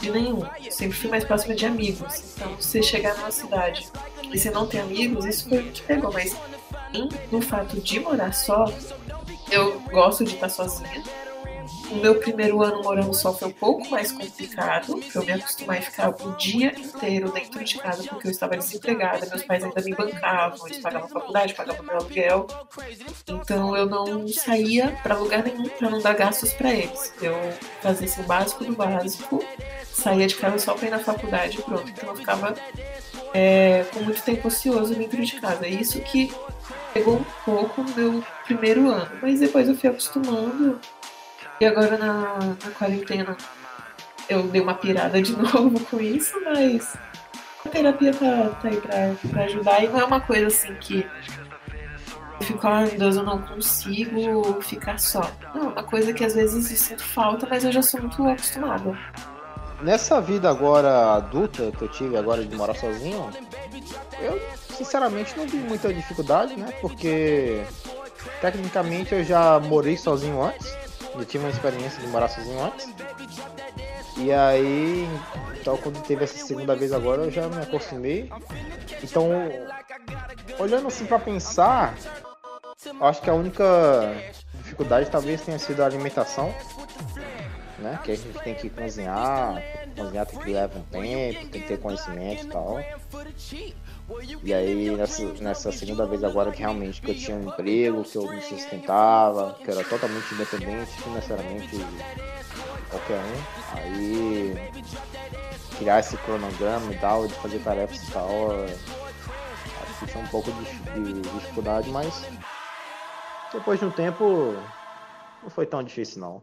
de 0.00 0.10
nenhum. 0.10 0.42
Eu 0.64 0.72
sempre 0.72 0.96
fui 0.96 1.08
mais 1.10 1.24
próxima 1.24 1.54
de 1.54 1.64
amigos. 1.66 2.34
Então, 2.36 2.54
você 2.56 2.82
chegar 2.82 3.16
numa 3.16 3.30
cidade 3.30 3.88
e 4.30 4.38
você 4.38 4.50
não 4.50 4.66
ter 4.66 4.80
amigos, 4.80 5.24
isso 5.24 5.48
foi 5.48 5.58
o 5.58 5.70
que 5.72 5.82
pegou. 5.82 6.12
Mas 6.12 6.36
no 7.30 7.40
fato 7.40 7.80
de 7.80 8.00
morar 8.00 8.32
só, 8.34 8.70
eu 9.50 9.80
gosto 9.90 10.24
de 10.24 10.34
estar 10.34 10.48
sozinha. 10.48 11.02
O 11.92 11.96
meu 11.96 12.14
primeiro 12.14 12.62
ano 12.62 12.82
morando 12.82 13.12
só 13.12 13.34
foi 13.34 13.48
um 13.48 13.52
pouco 13.52 13.88
mais 13.90 14.10
complicado. 14.10 14.98
Eu 15.14 15.24
me 15.24 15.32
acostumei 15.32 15.78
a 15.78 15.82
ficar 15.82 16.08
o 16.08 16.36
dia 16.36 16.72
inteiro 16.74 17.30
dentro 17.30 17.62
de 17.62 17.78
casa 17.78 18.02
porque 18.04 18.26
eu 18.26 18.30
estava 18.30 18.56
desempregada. 18.56 19.26
Meus 19.26 19.42
pais 19.42 19.62
ainda 19.62 19.82
me 19.82 19.94
bancavam, 19.94 20.66
eles 20.66 20.78
pagavam 20.78 21.08
faculdade, 21.08 21.54
pagavam 21.54 21.84
meu 21.84 21.96
aluguel. 21.96 22.46
Então 23.28 23.76
eu 23.76 23.84
não 23.84 24.26
saía 24.28 24.98
para 25.02 25.18
lugar 25.18 25.44
nenhum 25.44 25.68
para 25.68 25.90
não 25.90 26.00
dar 26.00 26.14
gastos 26.14 26.54
para 26.54 26.72
eles. 26.72 27.12
Eu 27.20 27.34
fazia 27.82 28.06
assim, 28.06 28.22
o 28.22 28.24
básico 28.24 28.64
do 28.64 28.72
básico, 28.74 29.44
saía 29.92 30.26
de 30.26 30.36
casa 30.36 30.58
só 30.58 30.74
para 30.74 30.88
ir 30.88 30.90
na 30.90 30.98
faculdade 30.98 31.58
e 31.58 31.62
pronto. 31.62 31.90
Então 31.90 32.08
eu 32.08 32.16
ficava 32.16 32.54
é, 33.34 33.84
com 33.92 34.00
muito 34.00 34.22
tempo 34.22 34.48
ocioso 34.48 34.94
dentro 34.94 35.22
de 35.22 35.38
casa. 35.38 35.68
E 35.68 35.78
Isso 35.78 36.00
que 36.00 36.32
pegou 36.94 37.16
um 37.16 37.24
pouco 37.44 37.82
no 37.82 37.94
meu 37.94 38.24
primeiro 38.44 38.88
ano, 38.88 39.10
mas 39.20 39.40
depois 39.40 39.68
eu 39.68 39.76
fui 39.76 39.90
acostumando. 39.90 40.80
E 41.62 41.64
agora 41.64 41.96
na, 41.96 42.38
na 42.40 42.70
quarentena 42.76 43.36
eu 44.28 44.42
dei 44.48 44.60
uma 44.60 44.74
pirada 44.74 45.22
de 45.22 45.30
novo 45.40 45.78
com 45.86 46.00
isso, 46.00 46.34
mas 46.44 46.96
a 47.64 47.68
terapia 47.68 48.12
tá, 48.12 48.48
tá 48.60 48.68
aí 48.68 48.80
pra, 48.80 49.14
pra 49.30 49.44
ajudar 49.44 49.84
e 49.84 49.88
não 49.88 50.00
é 50.00 50.04
uma 50.04 50.20
coisa 50.20 50.48
assim 50.48 50.74
que 50.80 51.06
eu 52.40 52.46
fico, 52.46 52.66
ai 52.66 52.86
meu 52.86 52.98
Deus, 52.98 53.14
eu 53.14 53.22
não 53.22 53.40
consigo 53.42 54.60
ficar 54.60 54.98
só. 54.98 55.30
Não, 55.54 55.66
é 55.66 55.72
uma 55.74 55.84
coisa 55.84 56.12
que 56.12 56.24
às 56.24 56.34
vezes 56.34 56.68
eu 56.68 56.76
sinto 56.76 57.04
falta, 57.04 57.46
mas 57.48 57.62
eu 57.62 57.70
já 57.70 57.80
sou 57.80 58.00
muito 58.00 58.26
acostumada. 58.26 58.98
Nessa 59.80 60.20
vida 60.20 60.50
agora 60.50 61.14
adulta 61.14 61.70
que 61.70 61.82
eu 61.82 61.88
tive 61.88 62.16
agora 62.16 62.44
de 62.44 62.56
morar 62.56 62.74
sozinho, 62.74 63.30
eu 64.20 64.42
sinceramente 64.76 65.36
não 65.36 65.46
vi 65.46 65.58
muita 65.58 65.94
dificuldade, 65.94 66.56
né? 66.56 66.74
Porque 66.80 67.62
tecnicamente 68.40 69.14
eu 69.14 69.22
já 69.22 69.60
morei 69.60 69.96
sozinho 69.96 70.42
antes, 70.42 70.81
já 71.18 71.24
tive 71.24 71.44
uma 71.44 71.50
experiência 71.50 72.00
de 72.00 72.06
morar 72.08 72.28
sozinho 72.28 72.62
antes. 72.62 72.88
E 74.16 74.32
aí, 74.32 75.08
então 75.60 75.76
quando 75.78 76.02
teve 76.02 76.24
essa 76.24 76.44
segunda 76.44 76.76
vez 76.76 76.92
agora 76.92 77.22
eu 77.22 77.30
já 77.30 77.48
me 77.48 77.62
acostumei. 77.62 78.30
Então, 79.02 79.30
olhando 80.58 80.88
assim 80.88 81.06
pra 81.06 81.18
pensar, 81.18 81.94
acho 83.00 83.22
que 83.22 83.30
a 83.30 83.34
única 83.34 84.14
dificuldade 84.54 85.10
talvez 85.10 85.40
tenha 85.40 85.58
sido 85.58 85.82
a 85.82 85.86
alimentação 85.86 86.54
né? 87.82 87.98
Que 88.02 88.12
a 88.12 88.16
gente 88.16 88.38
tem 88.38 88.54
que 88.54 88.70
cozinhar, 88.70 89.62
cozinhar 89.96 90.26
tem 90.26 90.38
que 90.38 90.52
levar 90.52 90.78
um 90.78 90.82
tempo, 90.82 91.48
tem 91.48 91.60
que 91.60 91.68
ter 91.68 91.78
conhecimento 91.78 92.46
e 92.46 92.48
tal. 92.48 92.80
E 94.42 94.52
aí 94.52 94.90
nessa, 94.96 95.24
nessa 95.40 95.72
segunda 95.72 96.06
vez 96.06 96.24
agora 96.24 96.50
que 96.50 96.60
realmente 96.60 97.00
que 97.00 97.10
eu 97.10 97.14
tinha 97.14 97.36
um 97.36 97.48
emprego, 97.48 98.02
que 98.02 98.16
eu 98.16 98.28
me 98.28 98.40
sustentava, 98.42 99.54
que 99.62 99.70
eu 99.70 99.78
era 99.78 99.88
totalmente 99.88 100.34
independente 100.34 100.90
financeiramente 101.02 101.68
de 101.68 101.84
qualquer 102.90 103.18
um, 103.18 103.76
aí 103.78 104.54
criar 105.78 106.00
esse 106.00 106.16
cronograma 106.18 106.92
e 106.92 106.98
tal, 106.98 107.26
de 107.26 107.34
fazer 107.34 107.58
tarefas 107.60 108.02
e 108.02 108.12
tal, 108.12 108.28
acho 109.82 109.98
que 109.98 110.06
tinha 110.06 110.22
um 110.22 110.28
pouco 110.28 110.50
de, 110.52 111.12
de 111.12 111.20
dificuldade, 111.22 111.88
mas 111.90 112.24
depois 113.52 113.78
de 113.78 113.86
um 113.86 113.90
tempo 113.90 114.56
não 115.42 115.50
foi 115.50 115.66
tão 115.66 115.82
difícil 115.82 116.20
não. 116.20 116.42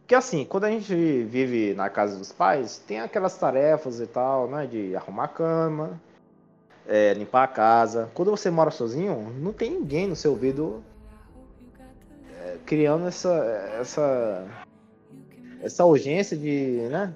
Porque 0.00 0.14
assim, 0.14 0.44
quando 0.44 0.64
a 0.64 0.70
gente 0.70 0.94
vive 1.24 1.72
na 1.74 1.88
casa 1.88 2.18
dos 2.18 2.30
pais, 2.30 2.76
tem 2.86 3.00
aquelas 3.00 3.38
tarefas 3.38 4.00
e 4.00 4.06
tal, 4.06 4.46
né? 4.48 4.66
De 4.66 4.94
arrumar 4.94 5.24
a 5.24 5.28
cama, 5.28 5.98
é, 6.86 7.14
limpar 7.14 7.44
a 7.44 7.48
casa. 7.48 8.10
Quando 8.14 8.30
você 8.30 8.50
mora 8.50 8.70
sozinho, 8.70 9.32
não 9.38 9.52
tem 9.52 9.70
ninguém 9.70 10.06
no 10.06 10.16
seu 10.16 10.32
ouvido 10.32 10.82
é, 12.42 12.56
criando 12.66 13.06
essa, 13.06 13.32
essa, 13.80 14.46
essa 15.62 15.84
urgência 15.84 16.36
de, 16.36 16.88
né? 16.90 17.14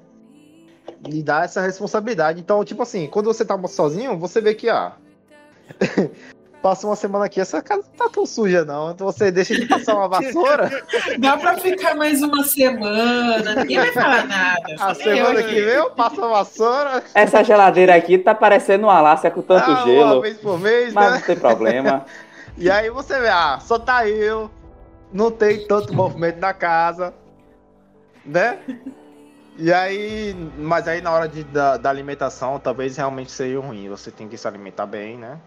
De 1.00 1.22
dar 1.22 1.44
essa 1.44 1.60
responsabilidade. 1.60 2.40
Então, 2.40 2.64
tipo 2.64 2.82
assim, 2.82 3.06
quando 3.06 3.26
você 3.26 3.44
tá 3.44 3.58
sozinho, 3.68 4.18
você 4.18 4.40
vê 4.40 4.54
que, 4.54 4.68
ah, 4.68 4.96
passa 6.62 6.86
uma 6.86 6.96
semana 6.96 7.24
aqui, 7.24 7.40
essa 7.40 7.62
casa 7.62 7.82
não 7.82 8.06
tá 8.06 8.12
tão 8.12 8.26
suja, 8.26 8.64
não. 8.64 8.90
Então 8.90 9.06
você 9.06 9.30
deixa 9.30 9.54
de 9.54 9.66
passar 9.66 9.94
uma 9.94 10.08
vassoura. 10.08 10.70
Dá 11.18 11.36
pra 11.36 11.56
ficar 11.58 11.94
mais 11.94 12.22
uma 12.22 12.44
semana, 12.44 13.54
ninguém 13.56 13.78
vai 13.78 13.92
falar 13.92 14.26
nada. 14.26 14.76
A 14.80 14.94
semana 14.94 15.40
eu 15.40 15.46
que 15.48 15.54
vem 15.54 15.74
eu 15.74 15.90
passo 15.90 16.22
a 16.24 16.28
vassoura. 16.28 17.02
Essa 17.14 17.42
geladeira 17.42 17.94
aqui 17.94 18.18
tá 18.18 18.34
parecendo 18.34 18.86
uma 18.86 18.96
Alácia 18.98 19.30
com 19.30 19.42
tanto 19.42 19.70
ah, 19.70 19.74
Uma 19.74 19.84
gelo. 19.84 20.20
vez 20.20 20.38
por 20.38 20.58
mês, 20.58 20.92
Mas 20.92 21.10
né? 21.12 21.18
não 21.18 21.26
tem 21.26 21.36
problema. 21.36 22.04
E 22.60 22.68
aí 22.68 22.90
você 22.90 23.20
vê, 23.20 23.28
ah, 23.28 23.60
só 23.60 23.78
tá 23.78 24.08
eu, 24.08 24.50
não 25.12 25.30
tem 25.30 25.64
tanto 25.68 25.94
movimento 25.94 26.40
na 26.40 26.52
casa. 26.52 27.14
né? 28.26 28.58
E 29.56 29.72
aí, 29.72 30.34
mas 30.58 30.88
aí 30.88 31.00
na 31.00 31.12
hora 31.12 31.28
de, 31.28 31.44
da, 31.44 31.76
da 31.76 31.88
alimentação, 31.88 32.58
talvez 32.58 32.96
realmente 32.96 33.30
seja 33.30 33.60
ruim. 33.60 33.88
Você 33.88 34.10
tem 34.10 34.26
que 34.28 34.36
se 34.36 34.48
alimentar 34.48 34.86
bem, 34.86 35.16
né? 35.16 35.38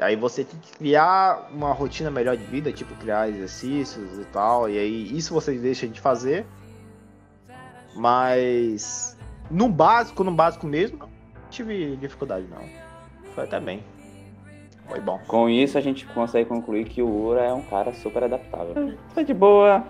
Aí 0.00 0.14
você 0.14 0.44
tem 0.44 0.58
que 0.60 0.72
criar 0.76 1.48
uma 1.52 1.72
rotina 1.72 2.10
melhor 2.10 2.36
de 2.36 2.44
vida, 2.44 2.72
tipo 2.72 2.94
criar 2.96 3.28
exercícios 3.28 4.18
e 4.18 4.24
tal. 4.26 4.68
E 4.68 4.78
aí 4.78 5.16
isso 5.16 5.32
você 5.32 5.56
deixa 5.58 5.88
de 5.88 6.00
fazer. 6.00 6.44
Mas 7.94 9.16
no 9.50 9.68
básico, 9.68 10.22
no 10.22 10.32
básico 10.32 10.66
mesmo, 10.66 10.98
não 10.98 11.08
tive 11.50 11.96
dificuldade 11.96 12.46
não. 12.48 12.62
Foi 13.34 13.44
até 13.44 13.58
bem. 13.58 13.82
Foi 14.88 15.00
bom. 15.00 15.18
Com 15.26 15.48
isso, 15.48 15.78
a 15.78 15.80
gente 15.80 16.06
consegue 16.06 16.48
concluir 16.48 16.84
que 16.84 17.02
o 17.02 17.08
Ura 17.08 17.42
é 17.42 17.52
um 17.52 17.62
cara 17.62 17.92
super 17.94 18.24
adaptável. 18.24 18.94
Foi 19.08 19.24
de 19.24 19.34
boa. 19.34 19.84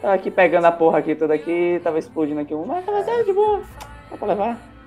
Tava 0.00 0.14
aqui 0.14 0.30
pegando 0.30 0.66
a 0.66 0.72
porra 0.72 0.98
aqui 0.98 1.14
toda 1.14 1.34
aqui, 1.34 1.80
tava 1.82 1.98
explodindo 1.98 2.40
aqui 2.40 2.54
um, 2.54 2.66
mas 2.66 2.84
tá 2.84 3.22
de 3.22 3.32
boa. 3.32 3.62
Dá 4.10 4.16
pra 4.16 4.28
levar. 4.28 4.77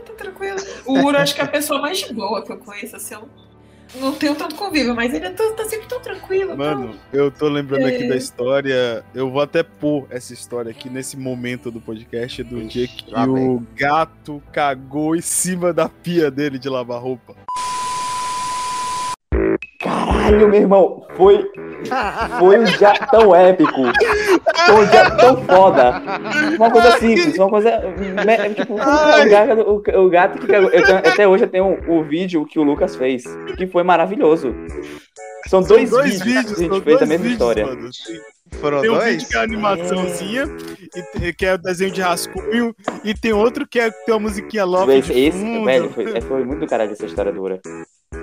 Ah, 0.00 0.06
tá 0.06 0.12
tranquilo. 0.14 0.58
O 0.86 0.98
Uro 1.04 1.18
acho 1.18 1.34
que 1.34 1.40
é 1.40 1.44
a 1.44 1.48
pessoa 1.48 1.80
mais 1.80 1.98
de 1.98 2.12
boa 2.14 2.42
que 2.42 2.50
eu 2.52 2.56
conheço, 2.58 2.96
assim, 2.96 3.14
eu 3.14 3.28
não 4.00 4.12
tenho 4.12 4.34
tanto 4.36 4.54
convívio, 4.54 4.94
mas 4.94 5.12
ele 5.12 5.26
é 5.26 5.30
tão- 5.30 5.54
tá 5.54 5.64
sempre 5.64 5.86
tão 5.88 6.00
tranquilo. 6.00 6.56
Mano, 6.56 6.94
eu 7.12 7.30
tô 7.30 7.48
lembrando 7.48 7.86
aqui 7.86 8.04
É. 8.04 8.08
da 8.08 8.16
história. 8.16 9.04
Eu 9.14 9.30
vou 9.30 9.42
até 9.42 9.62
pôr 9.62 10.06
essa 10.10 10.32
história 10.32 10.70
aqui 10.70 10.88
nesse 10.88 11.16
momento 11.16 11.70
do 11.70 11.80
podcast 11.80 12.42
do 12.44 12.58
Ixi, 12.58 12.68
dia 12.68 12.88
que 12.88 13.14
o 13.28 13.62
gato 13.74 14.42
cagou 14.52 15.16
em 15.16 15.20
cima 15.20 15.72
da 15.72 15.88
pia 15.88 16.30
dele 16.30 16.58
de 16.58 16.68
lavar 16.68 17.00
roupa. 17.02 17.34
Caralho, 19.80 20.48
meu 20.48 20.60
irmão, 20.60 21.06
foi, 21.16 21.50
foi 22.38 22.58
um 22.58 22.64
dia 22.64 22.92
tão 23.10 23.34
épico. 23.34 23.72
Foi 24.66 24.74
um 24.74 24.86
dia 24.88 25.10
tão 25.16 25.44
foda. 25.44 26.02
Uma 26.56 26.70
coisa 26.70 26.98
simples, 26.98 27.38
uma 27.38 27.48
coisa. 27.50 27.70
Tipo, 28.54 28.74
o 28.74 28.76
gato, 29.30 29.60
o, 29.96 30.04
o 30.06 30.10
gato 30.10 30.38
que 30.38 30.46
cagou. 30.46 30.70
Eu 30.70 30.82
tenho- 30.84 30.98
até 30.98 31.28
hoje 31.28 31.44
eu 31.44 31.48
tenho 31.48 31.78
o 31.88 32.02
vídeo 32.04 32.44
que 32.46 32.58
o 32.58 32.62
Lucas 32.62 32.96
fez, 32.96 33.24
que 33.56 33.66
foi 33.66 33.82
maravilhoso. 33.82 34.54
São 35.48 35.62
dois, 35.62 35.90
São 35.90 36.02
vídeos, 36.02 36.22
que 36.22 36.36
a 36.36 36.42
gente 36.42 36.54
fez 36.54 36.82
dois 36.84 37.02
a 37.02 37.06
mesma 37.06 37.16
vídeos, 37.24 37.32
história. 37.32 37.66
mano. 37.66 37.88
Foram 38.60 38.80
tem 38.82 38.90
um 38.90 38.94
dois? 38.94 39.06
vídeo 39.14 39.28
que 39.28 39.36
é 39.36 39.38
a 39.38 39.42
animaçãozinha, 39.42 40.44
e 40.96 41.02
tem- 41.18 41.32
que 41.32 41.46
é 41.46 41.54
o 41.54 41.58
desenho 41.58 41.90
de 41.92 42.00
rascunho, 42.02 42.74
e 43.04 43.14
tem 43.14 43.32
outro 43.32 43.66
que 43.66 43.80
é 43.80 43.90
tem 43.90 44.12
uma 44.14 44.20
musiquinha 44.20 44.64
logo. 44.64 44.90
Esse, 44.92 45.12
esse- 45.12 45.64
velho, 45.64 45.90
foi, 45.90 46.16
é, 46.16 46.20
foi 46.20 46.44
muito 46.44 46.60
do 46.60 46.66
caralho 46.66 46.92
essa 46.92 47.06
história 47.06 47.32
dura. 47.32 47.60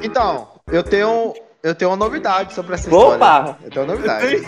Então, 0.04 0.48
eu 0.72 0.84
tenho, 0.84 1.34
eu 1.64 1.76
tenho 1.76 1.92
uma 1.92 1.98
novidade 1.98 2.54
sobre 2.54 2.74
essa 2.76 2.88
história. 2.90 3.16
Opa! 3.16 3.58
Eu 3.64 3.70
tenho 3.72 3.86
uma 3.86 3.94
novidade. 3.94 4.44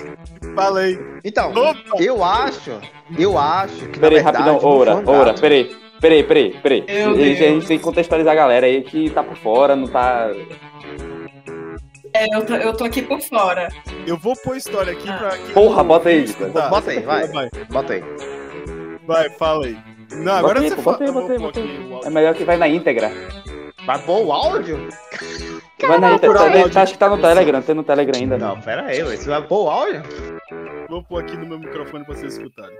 Falei. 0.56 1.00
Então, 1.24 1.52
Opa! 1.52 1.76
eu 2.00 2.24
acho, 2.24 2.72
eu 3.18 3.38
acho 3.38 3.88
que 3.88 4.00
Peraí, 4.00 4.22
na 4.24 4.32
verdade 4.32 4.50
rapidão, 4.50 4.60
Ora, 5.06 5.26
gato. 5.26 5.42
peraí. 5.42 5.76
Peraí, 6.00 6.24
peraí, 6.24 6.52
peraí. 6.62 6.86
A 6.88 7.14
gente, 7.14 7.44
a 7.44 7.48
gente 7.50 7.68
tem 7.68 7.78
que 7.78 7.84
contextualizar 7.84 8.32
a 8.32 8.36
galera 8.36 8.66
aí 8.66 8.84
que 8.84 9.10
tá 9.10 9.22
por 9.22 9.36
fora, 9.36 9.76
não 9.76 9.86
tá. 9.88 10.30
É, 12.14 12.36
eu 12.36 12.46
tô, 12.46 12.56
eu 12.56 12.74
tô 12.76 12.84
aqui 12.86 13.02
por 13.02 13.20
fora. 13.22 13.68
Eu 14.08 14.18
vou 14.18 14.34
pôr 14.44 14.54
a 14.54 14.58
história 14.58 14.94
aqui 14.94 15.06
pra. 15.06 15.32
quem 15.38 15.54
Porra, 15.54 15.84
bota 15.84 16.10
aí. 16.10 16.24
Vitor. 16.24 16.50
Bota 16.70 16.92
aí, 16.92 17.00
vai. 17.02 17.28
Vai, 17.28 17.50
Bota 17.70 17.94
aí. 17.94 18.04
vai, 19.06 19.30
fala 19.32 19.66
aí. 19.66 19.78
Não, 20.14 20.34
agora 20.34 20.60
aí, 20.62 20.70
você 20.70 20.76
pô, 20.78 20.82
fala. 20.84 20.98
bota 20.98 21.04
aí, 21.04 21.10
Eu 21.10 21.14
vou 21.14 21.22
bota 21.40 21.60
aí, 21.60 21.80
bota 21.90 22.06
o 22.06 22.08
É 22.08 22.10
melhor 22.10 22.34
que 22.34 22.46
vai 22.46 22.58
na 22.58 22.68
íntegra. 22.68 23.12
Vai 23.86 24.00
pôr 24.00 24.26
o 24.26 24.32
áudio? 24.32 24.88
Vai 25.88 26.00
na 26.00 26.20
Tá- 26.20 26.28
áudio. 26.28 26.80
Acho 26.80 26.94
que 26.94 27.00
tá 27.00 27.10
no 27.10 27.18
Telegram, 27.22 27.62
tem 27.62 27.76
no 27.76 27.84
Telegram 27.84 28.20
ainda. 28.20 28.38
Não, 28.38 28.60
pera 28.62 28.86
aí, 28.86 29.02
você 29.04 29.30
vai 29.30 29.42
pôr 29.42 29.66
o 29.66 29.70
áudio? 29.70 30.04
Vou 30.90 31.04
pôr 31.04 31.22
aqui 31.22 31.38
no 31.38 31.46
meu 31.46 31.60
microfone 31.60 32.04
pra 32.06 32.16
vocês 32.16 32.34
escutarem. 32.34 32.76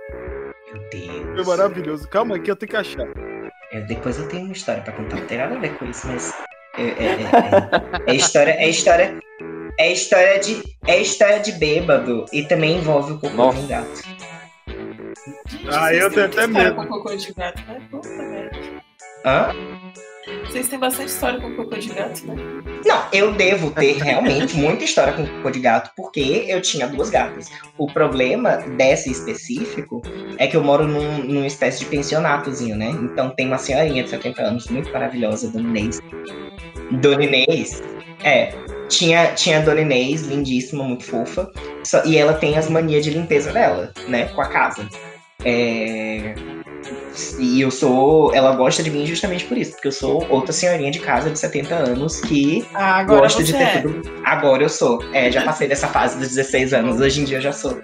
Meu 0.72 0.82
Foi 0.90 1.34
Deus. 1.34 1.46
maravilhoso. 1.48 2.08
Calma 2.08 2.36
aqui, 2.36 2.50
eu 2.50 2.56
tenho 2.56 2.70
que 2.70 2.76
achar. 2.76 3.06
É, 3.72 3.80
depois 3.82 4.18
eu 4.18 4.28
tenho 4.28 4.44
uma 4.44 4.52
história 4.52 4.82
pra 4.82 4.92
contar. 4.92 5.16
Não 5.16 5.26
tem 5.26 5.38
nada 5.38 5.54
a 5.56 5.58
ver 5.58 5.76
com 5.78 5.84
isso, 5.86 6.06
mas. 6.08 6.34
É, 6.76 6.82
é, 6.82 6.88
é, 8.08 8.12
é. 8.12 8.14
História. 8.14 8.50
É 8.52 8.68
história. 8.68 9.18
É 9.78 9.92
história 9.92 10.38
de. 10.40 10.62
É 10.86 10.98
história 11.00 11.40
de 11.40 11.52
bêbado. 11.52 12.26
E 12.32 12.42
também 12.44 12.76
envolve 12.78 13.12
o 13.12 13.18
cocô 13.20 13.50
de 13.52 13.58
um 13.60 13.66
gato. 13.66 14.02
Ah, 15.72 15.94
eu 15.94 16.10
tenho 16.10 16.26
até 16.26 16.46
medo. 16.46 16.74
com 16.76 16.86
cocô 16.86 17.14
de 17.14 17.32
gato, 17.32 17.62
né? 17.68 17.80
Puta. 17.90 18.08
Hã? 19.24 19.54
Vocês 20.46 20.68
têm 20.68 20.78
bastante 20.78 21.08
história 21.10 21.40
com 21.40 21.54
cocô 21.54 21.76
de 21.76 21.88
gato, 21.88 22.26
né? 22.26 22.34
Não, 22.84 23.02
eu 23.12 23.32
devo 23.32 23.70
ter 23.70 23.92
realmente 24.02 24.56
muita 24.56 24.84
história 24.84 25.12
com 25.12 25.26
cocô 25.26 25.50
de 25.50 25.60
gato, 25.60 25.90
porque 25.96 26.44
eu 26.48 26.60
tinha 26.60 26.86
duas 26.88 27.10
gatas. 27.10 27.50
O 27.78 27.86
problema 27.86 28.56
dessa 28.76 29.08
em 29.08 29.12
específico 29.12 30.02
é 30.38 30.46
que 30.46 30.56
eu 30.56 30.64
moro 30.64 30.86
num, 30.86 31.18
numa 31.18 31.46
espécie 31.46 31.80
de 31.80 31.84
pensionatozinho, 31.86 32.76
né? 32.76 32.90
Então 33.02 33.30
tem 33.30 33.46
uma 33.46 33.58
senhorinha 33.58 34.02
de 34.02 34.10
70 34.10 34.42
anos, 34.42 34.66
muito 34.68 34.90
maravilhosa, 34.92 35.50
Dona 35.50 35.68
Inês. 35.68 36.00
Dona 37.00 37.24
Inês, 37.24 37.82
é, 38.24 38.52
tinha, 38.88 39.32
tinha 39.34 39.58
a 39.58 39.62
Dona 39.62 39.82
Inês, 39.82 40.22
lindíssima, 40.22 40.82
muito 40.82 41.04
fofa, 41.04 41.50
só- 41.84 42.04
e 42.04 42.16
ela 42.16 42.32
tem 42.34 42.56
as 42.58 42.68
manias 42.68 43.04
de 43.04 43.10
limpeza 43.10 43.52
dela, 43.52 43.92
né, 44.08 44.24
com 44.26 44.40
a 44.40 44.46
casa. 44.48 44.88
É, 45.44 46.34
e 47.38 47.60
eu 47.60 47.70
sou. 47.70 48.34
Ela 48.34 48.54
gosta 48.54 48.82
de 48.82 48.90
mim 48.90 49.06
justamente 49.06 49.44
por 49.44 49.56
isso, 49.56 49.72
porque 49.72 49.88
eu 49.88 49.92
sou 49.92 50.26
outra 50.28 50.52
senhorinha 50.52 50.90
de 50.90 50.98
casa 50.98 51.30
de 51.30 51.38
70 51.38 51.74
anos 51.74 52.20
que 52.20 52.66
Ah, 52.74 52.98
agora 52.98 53.28
você 53.28 53.42
de 53.42 53.52
ter 53.52 53.62
é. 53.62 53.80
tudo. 53.80 54.02
Agora 54.24 54.62
eu 54.62 54.68
sou. 54.68 55.02
É, 55.12 55.30
já 55.30 55.42
passei 55.42 55.68
dessa 55.68 55.88
fase 55.88 56.18
dos 56.18 56.28
16 56.28 56.72
anos, 56.72 57.00
hoje 57.00 57.20
em 57.20 57.24
dia 57.24 57.38
eu 57.38 57.42
já 57.42 57.52
sou. 57.52 57.80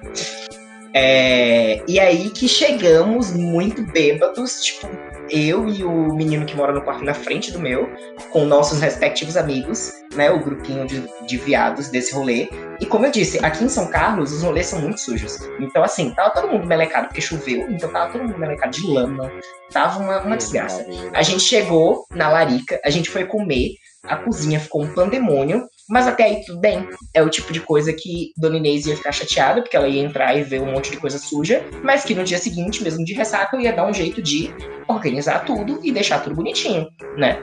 É, 0.98 1.82
e 1.86 2.00
aí 2.00 2.30
que 2.30 2.48
chegamos 2.48 3.30
muito 3.32 3.82
bêbados, 3.92 4.64
tipo, 4.64 4.88
eu 5.30 5.68
e 5.68 5.84
o 5.84 6.14
menino 6.14 6.46
que 6.46 6.56
mora 6.56 6.72
no 6.72 6.82
quarto 6.82 7.04
na 7.04 7.14
frente 7.14 7.52
do 7.52 7.58
meu, 7.58 7.88
com 8.30 8.44
nossos 8.44 8.80
respectivos 8.80 9.36
amigos, 9.36 9.92
né? 10.14 10.30
O 10.30 10.42
grupinho 10.42 10.86
de, 10.86 11.02
de 11.26 11.36
viados 11.36 11.88
desse 11.88 12.14
rolê. 12.14 12.48
E 12.80 12.86
como 12.86 13.06
eu 13.06 13.10
disse, 13.10 13.44
aqui 13.44 13.64
em 13.64 13.68
São 13.68 13.88
Carlos 13.88 14.32
os 14.32 14.42
rolês 14.42 14.66
são 14.66 14.80
muito 14.80 15.00
sujos. 15.00 15.38
Então, 15.60 15.82
assim, 15.82 16.14
tava 16.14 16.30
todo 16.30 16.48
mundo 16.48 16.66
melecado 16.66 17.08
porque 17.08 17.20
choveu, 17.20 17.70
então 17.70 17.90
tava 17.90 18.12
todo 18.12 18.24
mundo 18.24 18.38
melecado 18.38 18.72
de 18.72 18.86
lama. 18.86 19.30
Tava 19.72 19.98
uma, 20.00 20.20
uma 20.20 20.36
desgraça. 20.36 20.86
A 21.12 21.22
gente 21.22 21.42
chegou 21.42 22.06
na 22.10 22.28
Larica, 22.28 22.80
a 22.84 22.90
gente 22.90 23.10
foi 23.10 23.24
comer, 23.24 23.70
a 24.04 24.16
cozinha 24.16 24.60
ficou 24.60 24.82
um 24.82 24.92
pandemônio, 24.92 25.66
mas 25.88 26.06
até 26.06 26.24
aí 26.24 26.44
tudo 26.44 26.58
bem. 26.58 26.88
É 27.14 27.22
o 27.22 27.30
tipo 27.30 27.52
de 27.52 27.60
coisa 27.60 27.92
que 27.92 28.32
Dona 28.36 28.56
Inês 28.56 28.86
ia 28.86 28.96
ficar 28.96 29.12
chateada, 29.12 29.62
porque 29.62 29.76
ela 29.76 29.88
ia 29.88 30.02
entrar 30.02 30.36
e 30.36 30.42
ver 30.42 30.62
um 30.62 30.72
monte 30.72 30.90
de 30.90 30.98
coisa 30.98 31.18
suja, 31.18 31.64
mas 31.82 32.04
que 32.04 32.14
no 32.14 32.24
dia 32.24 32.38
seguinte, 32.38 32.82
mesmo 32.82 33.04
de 33.04 33.14
ressaca, 33.14 33.56
eu 33.56 33.60
ia 33.60 33.72
dar 33.72 33.86
um 33.86 33.94
jeito 33.94 34.22
de 34.22 34.50
organizar 34.88 35.44
tudo 35.44 35.80
e 35.82 35.92
deixar 35.92 36.20
tudo 36.20 36.36
bonitinho, 36.36 36.88
né? 37.16 37.42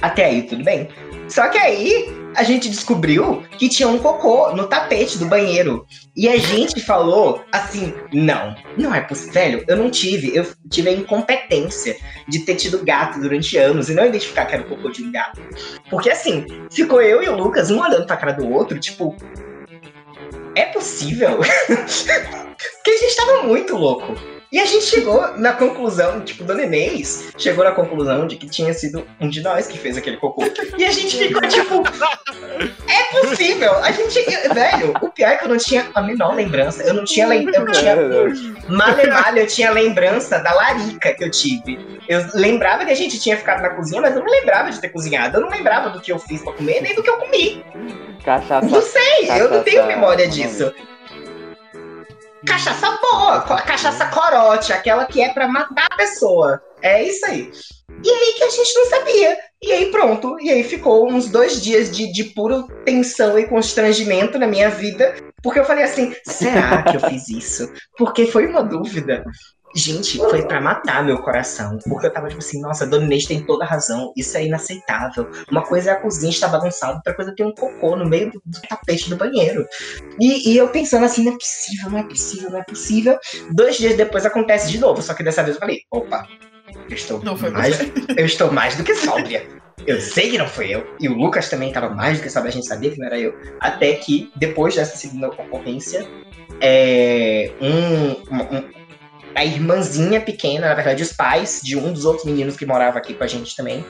Até 0.00 0.26
aí 0.26 0.42
tudo 0.42 0.64
bem. 0.64 0.88
Só 1.28 1.48
que 1.48 1.58
aí 1.58 2.17
a 2.38 2.44
gente 2.44 2.68
descobriu 2.68 3.42
que 3.58 3.68
tinha 3.68 3.88
um 3.88 3.98
cocô 3.98 4.52
no 4.52 4.68
tapete 4.68 5.18
do 5.18 5.26
banheiro. 5.26 5.84
E 6.16 6.28
a 6.28 6.36
gente 6.36 6.80
falou 6.80 7.44
assim: 7.50 7.92
não, 8.12 8.54
não 8.76 8.94
é 8.94 9.00
possível. 9.00 9.32
Velho, 9.32 9.64
eu 9.66 9.76
não 9.76 9.90
tive, 9.90 10.34
eu 10.36 10.46
tive 10.70 10.88
a 10.88 10.92
incompetência 10.92 11.96
de 12.28 12.38
ter 12.40 12.54
tido 12.54 12.84
gato 12.84 13.18
durante 13.18 13.56
anos 13.56 13.90
e 13.90 13.94
não 13.94 14.06
identificar 14.06 14.46
que 14.46 14.54
era 14.54 14.62
o 14.62 14.68
cocô 14.68 14.88
de 14.88 15.02
um 15.02 15.10
gato. 15.10 15.40
Porque 15.90 16.10
assim, 16.10 16.46
ficou 16.70 17.02
eu 17.02 17.24
e 17.24 17.28
o 17.28 17.36
Lucas, 17.36 17.72
um 17.72 17.80
olhando 17.80 18.06
pra 18.06 18.16
cara 18.16 18.32
do 18.32 18.48
outro, 18.48 18.78
tipo. 18.78 19.16
É 20.54 20.66
possível? 20.66 21.38
Porque 21.68 22.90
a 22.90 22.96
gente 22.96 23.16
tava 23.16 23.42
muito 23.42 23.76
louco. 23.76 24.14
E 24.50 24.58
a 24.58 24.64
gente 24.64 24.86
chegou 24.86 25.36
na 25.36 25.52
conclusão, 25.52 26.22
tipo, 26.22 26.42
Dona 26.42 26.62
Inês 26.62 27.32
chegou 27.36 27.62
na 27.64 27.72
conclusão 27.72 28.26
de 28.26 28.36
que 28.36 28.48
tinha 28.48 28.72
sido 28.72 29.06
um 29.20 29.28
de 29.28 29.42
nós 29.42 29.66
que 29.66 29.76
fez 29.76 29.96
aquele 29.98 30.16
cocô. 30.16 30.42
E 30.78 30.84
a 30.86 30.90
gente 30.90 31.18
ficou 31.18 31.42
tipo, 31.46 31.82
é 32.88 33.20
possível. 33.20 33.74
A 33.84 33.90
gente, 33.92 34.18
velho, 34.54 34.94
o 35.02 35.10
pior 35.10 35.28
é 35.32 35.36
que 35.36 35.44
eu 35.44 35.48
não 35.50 35.58
tinha 35.58 35.86
a 35.94 36.00
menor 36.00 36.34
lembrança. 36.34 36.82
Eu 36.82 36.94
não 36.94 37.04
tinha, 37.04 37.26
lem- 37.26 37.46
eu 37.46 37.66
tinha 37.72 37.94
Malemalha, 38.68 39.40
eu 39.40 39.46
tinha 39.46 39.70
lembrança 39.70 40.38
da 40.38 40.54
larica 40.54 41.12
que 41.14 41.24
eu 41.24 41.30
tive. 41.30 41.78
Eu 42.08 42.24
lembrava 42.34 42.86
que 42.86 42.90
a 42.90 42.96
gente 42.96 43.20
tinha 43.20 43.36
ficado 43.36 43.60
na 43.60 43.68
cozinha, 43.70 44.00
mas 44.00 44.16
eu 44.16 44.22
não 44.24 44.30
lembrava 44.30 44.70
de 44.70 44.80
ter 44.80 44.88
cozinhado. 44.88 45.36
Eu 45.36 45.40
não 45.42 45.50
lembrava 45.50 45.90
do 45.90 46.00
que 46.00 46.10
eu 46.10 46.18
fiz 46.18 46.40
pra 46.42 46.54
comer, 46.54 46.80
nem 46.80 46.94
do 46.94 47.02
que 47.02 47.10
eu 47.10 47.18
comi. 47.18 47.62
Cachaça. 48.24 48.66
Não 48.66 48.80
sei, 48.80 49.30
eu 49.30 49.50
não 49.50 49.62
tenho 49.62 49.82
Cachaça- 49.82 49.86
memória 49.86 50.26
disso. 50.26 50.72
Cachaça 52.46 52.98
boa, 53.02 53.40
co- 53.42 53.56
cachaça 53.56 54.06
corote, 54.06 54.72
aquela 54.72 55.06
que 55.06 55.20
é 55.20 55.32
pra 55.32 55.48
matar 55.48 55.86
a 55.90 55.96
pessoa. 55.96 56.62
É 56.80 57.02
isso 57.02 57.24
aí. 57.26 57.50
E 58.04 58.10
aí 58.10 58.34
que 58.36 58.44
a 58.44 58.50
gente 58.50 58.74
não 58.74 58.86
sabia. 58.86 59.38
E 59.62 59.72
aí 59.72 59.90
pronto. 59.90 60.38
E 60.40 60.50
aí 60.50 60.62
ficou 60.62 61.08
uns 61.10 61.28
dois 61.28 61.60
dias 61.60 61.90
de, 61.90 62.12
de 62.12 62.24
pura 62.24 62.64
tensão 62.84 63.38
e 63.38 63.46
constrangimento 63.46 64.38
na 64.38 64.46
minha 64.46 64.70
vida. 64.70 65.16
Porque 65.42 65.58
eu 65.58 65.64
falei 65.64 65.84
assim, 65.84 66.14
será 66.26 66.82
que 66.82 66.96
eu 66.96 67.00
fiz 67.00 67.28
isso? 67.28 67.72
Porque 67.96 68.26
foi 68.26 68.46
uma 68.46 68.62
dúvida. 68.62 69.24
Gente, 69.78 70.18
foi 70.18 70.42
pra 70.44 70.60
matar 70.60 71.04
meu 71.04 71.18
coração. 71.18 71.78
Porque 71.88 72.06
eu 72.06 72.12
tava 72.12 72.26
tipo 72.26 72.40
assim, 72.40 72.60
nossa, 72.60 72.84
Dona 72.84 73.04
Inês 73.04 73.26
tem 73.26 73.44
toda 73.44 73.64
a 73.64 73.66
razão. 73.68 74.12
Isso 74.16 74.36
é 74.36 74.44
inaceitável. 74.44 75.30
Uma 75.48 75.62
coisa 75.62 75.90
é 75.90 75.92
a 75.92 76.00
cozinha 76.00 76.30
estar 76.30 76.48
bagunçada, 76.48 76.94
outra 76.96 77.14
coisa 77.14 77.30
é 77.30 77.34
ter 77.34 77.44
um 77.44 77.52
cocô 77.54 77.94
no 77.94 78.04
meio 78.04 78.32
do, 78.32 78.42
do 78.44 78.60
tapete 78.68 79.08
do 79.08 79.16
banheiro. 79.16 79.64
E, 80.18 80.50
e 80.50 80.56
eu 80.56 80.68
pensando 80.70 81.04
assim, 81.04 81.24
não 81.24 81.32
é 81.32 81.36
possível, 81.36 81.90
não 81.90 81.98
é 81.98 82.02
possível, 82.02 82.50
não 82.50 82.58
é 82.58 82.64
possível. 82.64 83.18
Dois 83.52 83.76
dias 83.76 83.96
depois 83.96 84.26
acontece 84.26 84.68
de 84.68 84.78
novo. 84.78 85.00
Só 85.00 85.14
que 85.14 85.22
dessa 85.22 85.44
vez 85.44 85.54
eu 85.54 85.60
falei, 85.60 85.82
opa, 85.92 86.26
eu 86.90 86.96
estou, 86.96 87.22
mais, 87.52 87.76
você. 87.76 87.92
eu 88.16 88.26
estou 88.26 88.50
mais 88.50 88.74
do 88.76 88.82
que 88.82 88.96
sóbria. 88.96 89.46
Eu 89.86 90.00
sei 90.00 90.28
que 90.28 90.38
não 90.38 90.48
foi 90.48 90.70
eu. 90.74 90.84
E 90.98 91.08
o 91.08 91.14
Lucas 91.14 91.48
também 91.48 91.68
estava 91.68 91.88
mais 91.88 92.18
do 92.18 92.24
que 92.24 92.30
sóbria, 92.30 92.50
a 92.50 92.52
gente 92.52 92.66
sabia 92.66 92.90
que 92.90 92.98
não 92.98 93.06
era 93.06 93.18
eu. 93.18 93.32
Até 93.60 93.92
que, 93.92 94.32
depois 94.34 94.74
dessa 94.74 94.96
segunda 94.96 95.28
ocorrência, 95.28 96.04
é, 96.60 97.52
um, 97.60 98.10
um- 98.34 98.77
a 99.38 99.44
irmãzinha 99.44 100.20
pequena, 100.20 100.68
na 100.68 100.74
verdade, 100.74 101.00
os 101.00 101.12
pais 101.12 101.60
de 101.62 101.76
um 101.76 101.92
dos 101.92 102.04
outros 102.04 102.24
meninos 102.24 102.56
que 102.56 102.66
morava 102.66 102.98
aqui 102.98 103.14
com 103.14 103.22
a 103.22 103.26
gente 103.28 103.54
também, 103.54 103.86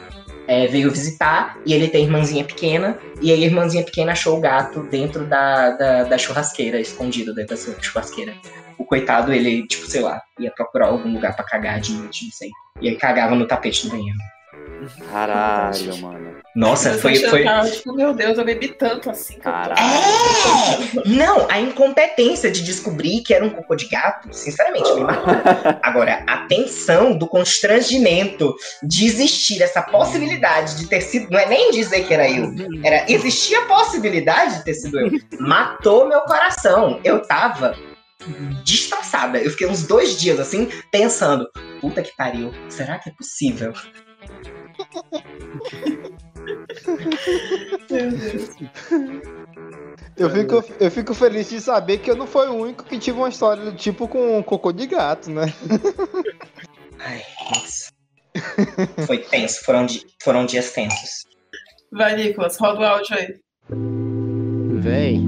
é, 0.46 0.66
veio 0.66 0.90
visitar 0.90 1.58
e 1.64 1.72
ele 1.72 1.88
tem 1.88 2.04
irmãzinha 2.04 2.44
pequena. 2.44 2.98
E 3.22 3.32
a 3.32 3.34
irmãzinha 3.34 3.82
pequena 3.82 4.12
achou 4.12 4.36
o 4.36 4.40
gato 4.42 4.82
dentro 4.90 5.24
da, 5.24 5.70
da, 5.70 6.04
da 6.04 6.18
churrasqueira, 6.18 6.78
escondido 6.78 7.34
dentro 7.34 7.56
da 7.56 7.82
churrasqueira. 7.82 8.34
O 8.76 8.84
coitado, 8.84 9.32
ele, 9.32 9.66
tipo, 9.66 9.86
sei 9.86 10.02
lá, 10.02 10.20
ia 10.38 10.50
procurar 10.50 10.88
algum 10.88 11.10
lugar 11.14 11.34
pra 11.34 11.44
cagar 11.44 11.80
de 11.80 11.92
noite, 11.92 12.26
não 12.26 12.32
sei. 12.32 12.50
E 12.82 12.88
aí 12.90 12.96
cagava 12.96 13.34
no 13.34 13.46
tapete 13.46 13.86
do 13.86 13.90
banheiro. 13.90 14.18
Caralho, 15.10 15.96
mano. 15.98 16.36
Nossa, 16.54 16.94
foi. 16.98 17.14
foi... 17.16 17.42
chocada, 17.42 17.70
Tipo, 17.70 17.92
meu 17.94 18.12
Deus, 18.14 18.36
eu 18.38 18.44
bebi 18.44 18.68
tanto 18.68 19.10
assim. 19.10 19.34
que 19.34 19.40
eu 19.40 19.44
tô- 19.44 19.50
Caralho. 19.50 19.80
É! 19.80 21.08
Não, 21.08 21.46
a 21.50 21.60
incompetência 21.60 22.50
de 22.50 22.62
descobrir 22.62 23.22
que 23.22 23.32
era 23.34 23.44
um 23.44 23.50
cocô 23.50 23.74
de 23.76 23.86
gato, 23.88 24.28
sinceramente, 24.32 24.92
me 24.94 25.00
matou. 25.02 25.34
Agora, 25.82 26.24
a 26.26 26.38
tensão 26.46 27.16
do 27.16 27.26
constrangimento 27.26 28.54
de 28.82 29.06
existir 29.06 29.62
essa 29.62 29.82
possibilidade 29.82 30.76
de 30.78 30.86
ter 30.88 31.00
sido. 31.00 31.30
Não 31.30 31.38
é 31.38 31.46
nem 31.46 31.70
dizer 31.70 32.06
que 32.06 32.14
era 32.14 32.28
eu. 32.28 32.52
Era 32.82 33.10
existir 33.10 33.54
a 33.56 33.66
possibilidade 33.66 34.58
de 34.58 34.64
ter 34.64 34.74
sido 34.74 34.98
eu. 35.00 35.10
Matou 35.40 36.08
meu 36.08 36.20
coração. 36.22 37.00
Eu 37.04 37.20
tava 37.22 37.76
destroçada. 38.64 39.38
Eu 39.38 39.50
fiquei 39.50 39.66
uns 39.68 39.86
dois 39.86 40.18
dias 40.20 40.38
assim, 40.40 40.68
pensando: 40.90 41.46
puta 41.80 42.02
que 42.02 42.14
pariu, 42.16 42.52
será 42.68 42.98
que 42.98 43.10
é 43.10 43.12
possível? 43.12 43.72
Meu 47.90 48.10
Deus. 48.10 48.50
Eu 50.16 50.30
fico, 50.30 50.64
eu 50.80 50.90
fico 50.90 51.14
feliz 51.14 51.48
de 51.48 51.60
saber 51.60 51.98
que 51.98 52.10
eu 52.10 52.16
não 52.16 52.26
fui 52.26 52.46
o 52.48 52.54
único 52.54 52.84
que 52.84 52.98
tive 52.98 53.18
uma 53.18 53.28
história 53.28 53.64
do 53.64 53.72
tipo 53.76 54.08
com 54.08 54.42
cocô 54.42 54.72
de 54.72 54.86
gato, 54.86 55.30
né? 55.30 55.52
Ai, 56.98 57.22
nossa. 57.52 57.92
Foi 59.06 59.18
tenso, 59.18 59.64
foram, 59.64 59.86
di- 59.86 60.04
foram 60.22 60.44
dias 60.44 60.72
tensos. 60.72 61.24
Vai, 61.92 62.16
Nicolas, 62.16 62.58
roda 62.58 62.80
o 62.80 62.84
áudio 62.84 63.16
aí. 63.16 63.34
Véi, 64.80 65.20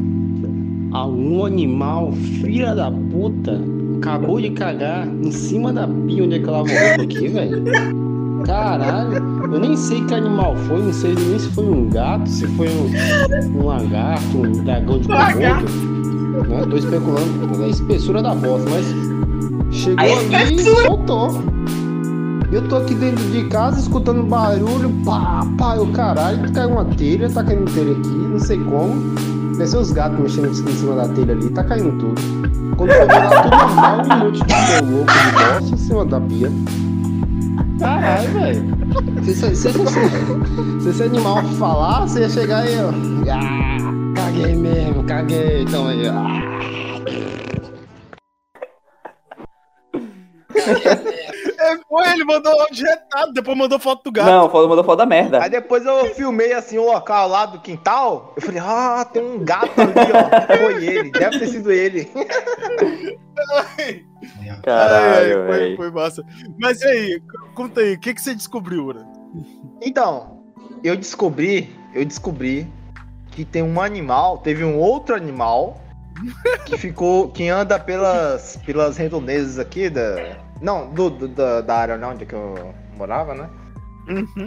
algum 0.92 1.44
animal, 1.44 2.12
filha 2.12 2.74
da 2.74 2.90
puta, 2.90 3.58
acabou 3.98 4.40
de 4.40 4.50
cagar 4.50 5.06
em 5.06 5.30
cima 5.30 5.72
da 5.72 5.86
pia 5.86 6.24
onde 6.24 6.36
é 6.36 6.38
que 6.40 6.46
eu 6.48 6.52
lavo 6.52 6.68
roupa 6.68 7.02
aqui, 7.04 7.28
velho. 7.28 8.09
Caralho, 8.44 9.22
eu 9.52 9.60
nem 9.60 9.76
sei 9.76 10.04
que 10.04 10.14
animal 10.14 10.56
foi, 10.56 10.82
não 10.82 10.92
sei 10.92 11.14
nem 11.14 11.38
se 11.38 11.48
foi 11.50 11.64
um 11.64 11.88
gato, 11.88 12.28
se 12.28 12.46
foi 12.48 12.68
um, 12.68 13.58
um 13.58 13.66
lagarto, 13.66 14.38
um 14.38 14.52
dragão 14.64 14.98
de 14.98 15.08
Komodo. 15.08 15.38
Né? 15.38 16.66
Tô 16.68 16.76
especulando 16.76 17.48
pela 17.48 17.68
espessura 17.68 18.22
da 18.22 18.34
bosta, 18.34 18.68
mas 18.70 18.86
chegou 19.74 20.04
A 20.04 20.38
ali 20.38 20.56
e 20.56 20.62
soltou. 20.62 21.42
Eu 22.52 22.66
tô 22.68 22.76
aqui 22.76 22.94
dentro 22.94 23.22
de 23.26 23.44
casa 23.44 23.78
escutando 23.78 24.24
barulho, 24.24 24.90
pá, 25.04 25.46
pá, 25.56 25.76
eu 25.76 25.86
caralho, 25.92 26.50
caiu 26.52 26.70
uma 26.70 26.84
telha, 26.84 27.30
tá 27.30 27.44
caindo 27.44 27.70
telha 27.72 27.92
aqui, 27.92 28.08
não 28.08 28.38
sei 28.40 28.58
como. 28.58 28.94
Ser 29.54 29.76
os 29.76 29.92
gatos 29.92 30.18
mexendo 30.18 30.48
em 30.48 30.54
cima 30.54 30.96
da 30.96 31.06
telha 31.08 31.34
ali, 31.34 31.50
tá 31.50 31.62
caindo 31.62 31.92
tudo. 31.98 32.20
Quando 32.76 32.92
foi 32.92 33.06
ver 33.06 33.12
lá, 33.12 33.42
tudo 33.42 33.56
normal, 33.56 33.98
um 34.02 34.24
monte 34.24 34.40
de 34.42 34.90
louco 34.90 35.12
de 35.12 35.32
bosta 35.32 35.74
em 35.74 35.76
cima 35.76 36.04
da 36.06 36.20
pia. 36.20 36.50
Caralho, 37.80 38.28
velho. 38.32 39.24
Se, 39.24 39.34
se, 39.34 39.56
se, 39.56 39.72
se, 39.72 40.82
se 40.82 40.88
esse 40.90 41.02
animal 41.02 41.42
falar, 41.58 42.02
você 42.02 42.20
ia 42.20 42.28
chegar 42.28 42.58
aí, 42.64 42.76
ó. 42.78 42.90
Ah, 43.32 43.78
caguei 44.14 44.54
mesmo, 44.54 45.02
caguei. 45.04 45.62
Então 45.62 45.88
aí, 45.88 46.06
ah. 46.06 46.40
Foi, 51.90 52.08
ele 52.08 52.24
mandou 52.24 52.52
áudio 52.52 52.86
retado, 52.86 53.32
depois 53.32 53.58
mandou 53.58 53.76
foto 53.80 54.04
do 54.04 54.12
gato. 54.12 54.30
Não, 54.30 54.68
mandou 54.68 54.84
foto 54.84 54.98
da 54.98 55.06
merda. 55.06 55.42
Aí 55.42 55.50
depois 55.50 55.84
eu 55.84 56.14
filmei 56.14 56.52
assim 56.52 56.78
o 56.78 56.86
local 56.86 57.26
lá 57.26 57.46
do 57.46 57.58
quintal. 57.58 58.32
Eu 58.36 58.42
falei, 58.42 58.60
ah, 58.64 59.04
tem 59.12 59.20
um 59.20 59.44
gato 59.44 59.72
ali, 59.80 59.92
ó. 59.92 60.56
Foi 60.56 60.84
ele, 60.84 61.10
deve 61.10 61.40
ter 61.40 61.48
sido 61.48 61.72
ele. 61.72 62.08
Caralho, 64.62 65.42
Ai, 65.42 65.46
foi, 65.48 65.76
foi 65.76 65.90
massa. 65.90 66.24
Mas 66.60 66.80
e 66.82 66.86
aí, 66.86 67.20
conta 67.56 67.80
aí, 67.80 67.94
o 67.94 67.98
que, 67.98 68.14
que 68.14 68.22
você 68.22 68.36
descobriu, 68.36 68.84
Ura? 68.84 69.04
Então, 69.82 70.44
eu 70.84 70.96
descobri, 70.96 71.74
eu 71.92 72.04
descobri 72.04 72.72
que 73.32 73.44
tem 73.44 73.64
um 73.64 73.80
animal, 73.80 74.38
teve 74.38 74.62
um 74.62 74.78
outro 74.78 75.16
animal 75.16 75.80
que 76.66 76.78
ficou, 76.78 77.30
que 77.30 77.48
anda 77.48 77.80
pelas, 77.80 78.60
pelas 78.64 78.96
redondezas 78.96 79.58
aqui 79.58 79.90
da, 79.90 80.38
não, 80.60 80.90
do, 80.92 81.10
do- 81.10 81.28
da, 81.28 81.60
da 81.60 81.76
área 81.76 82.08
onde 82.08 82.24
é 82.24 82.26
que 82.26 82.34
eu 82.34 82.74
morava, 82.96 83.34
né? 83.34 83.48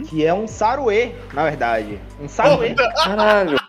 Que 0.08 0.24
é 0.26 0.34
um 0.34 0.46
saruê, 0.46 1.14
na 1.32 1.44
verdade, 1.44 2.00
um 2.20 2.28
saruê. 2.28 2.74
Caralho. 3.02 3.56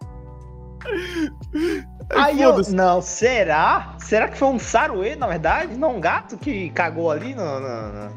Aí 2.16 2.42
eu, 2.42 2.56
não, 2.72 3.02
será? 3.02 3.96
Será 4.00 4.28
que 4.28 4.38
foi 4.38 4.48
um 4.50 4.60
saruê, 4.60 5.16
na 5.16 5.26
verdade? 5.28 5.76
Não 5.76 5.96
um 5.96 6.00
gato 6.00 6.38
que 6.38 6.70
cagou 6.72 7.10
ali 7.10 7.34
no- 7.34 7.60
na, 7.60 7.92
na, 7.92 8.12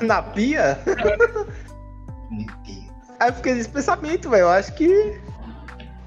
na 0.06 0.22
pia? 0.22 0.78
Meu 2.30 2.46
Deus. 2.64 2.82
Aí 3.20 3.28
eu 3.30 3.34
fiquei 3.34 3.54
nesse 3.54 3.68
pensamento, 3.68 4.28
velho. 4.28 4.42
Eu 4.42 4.48
acho 4.50 4.74
que. 4.74 5.18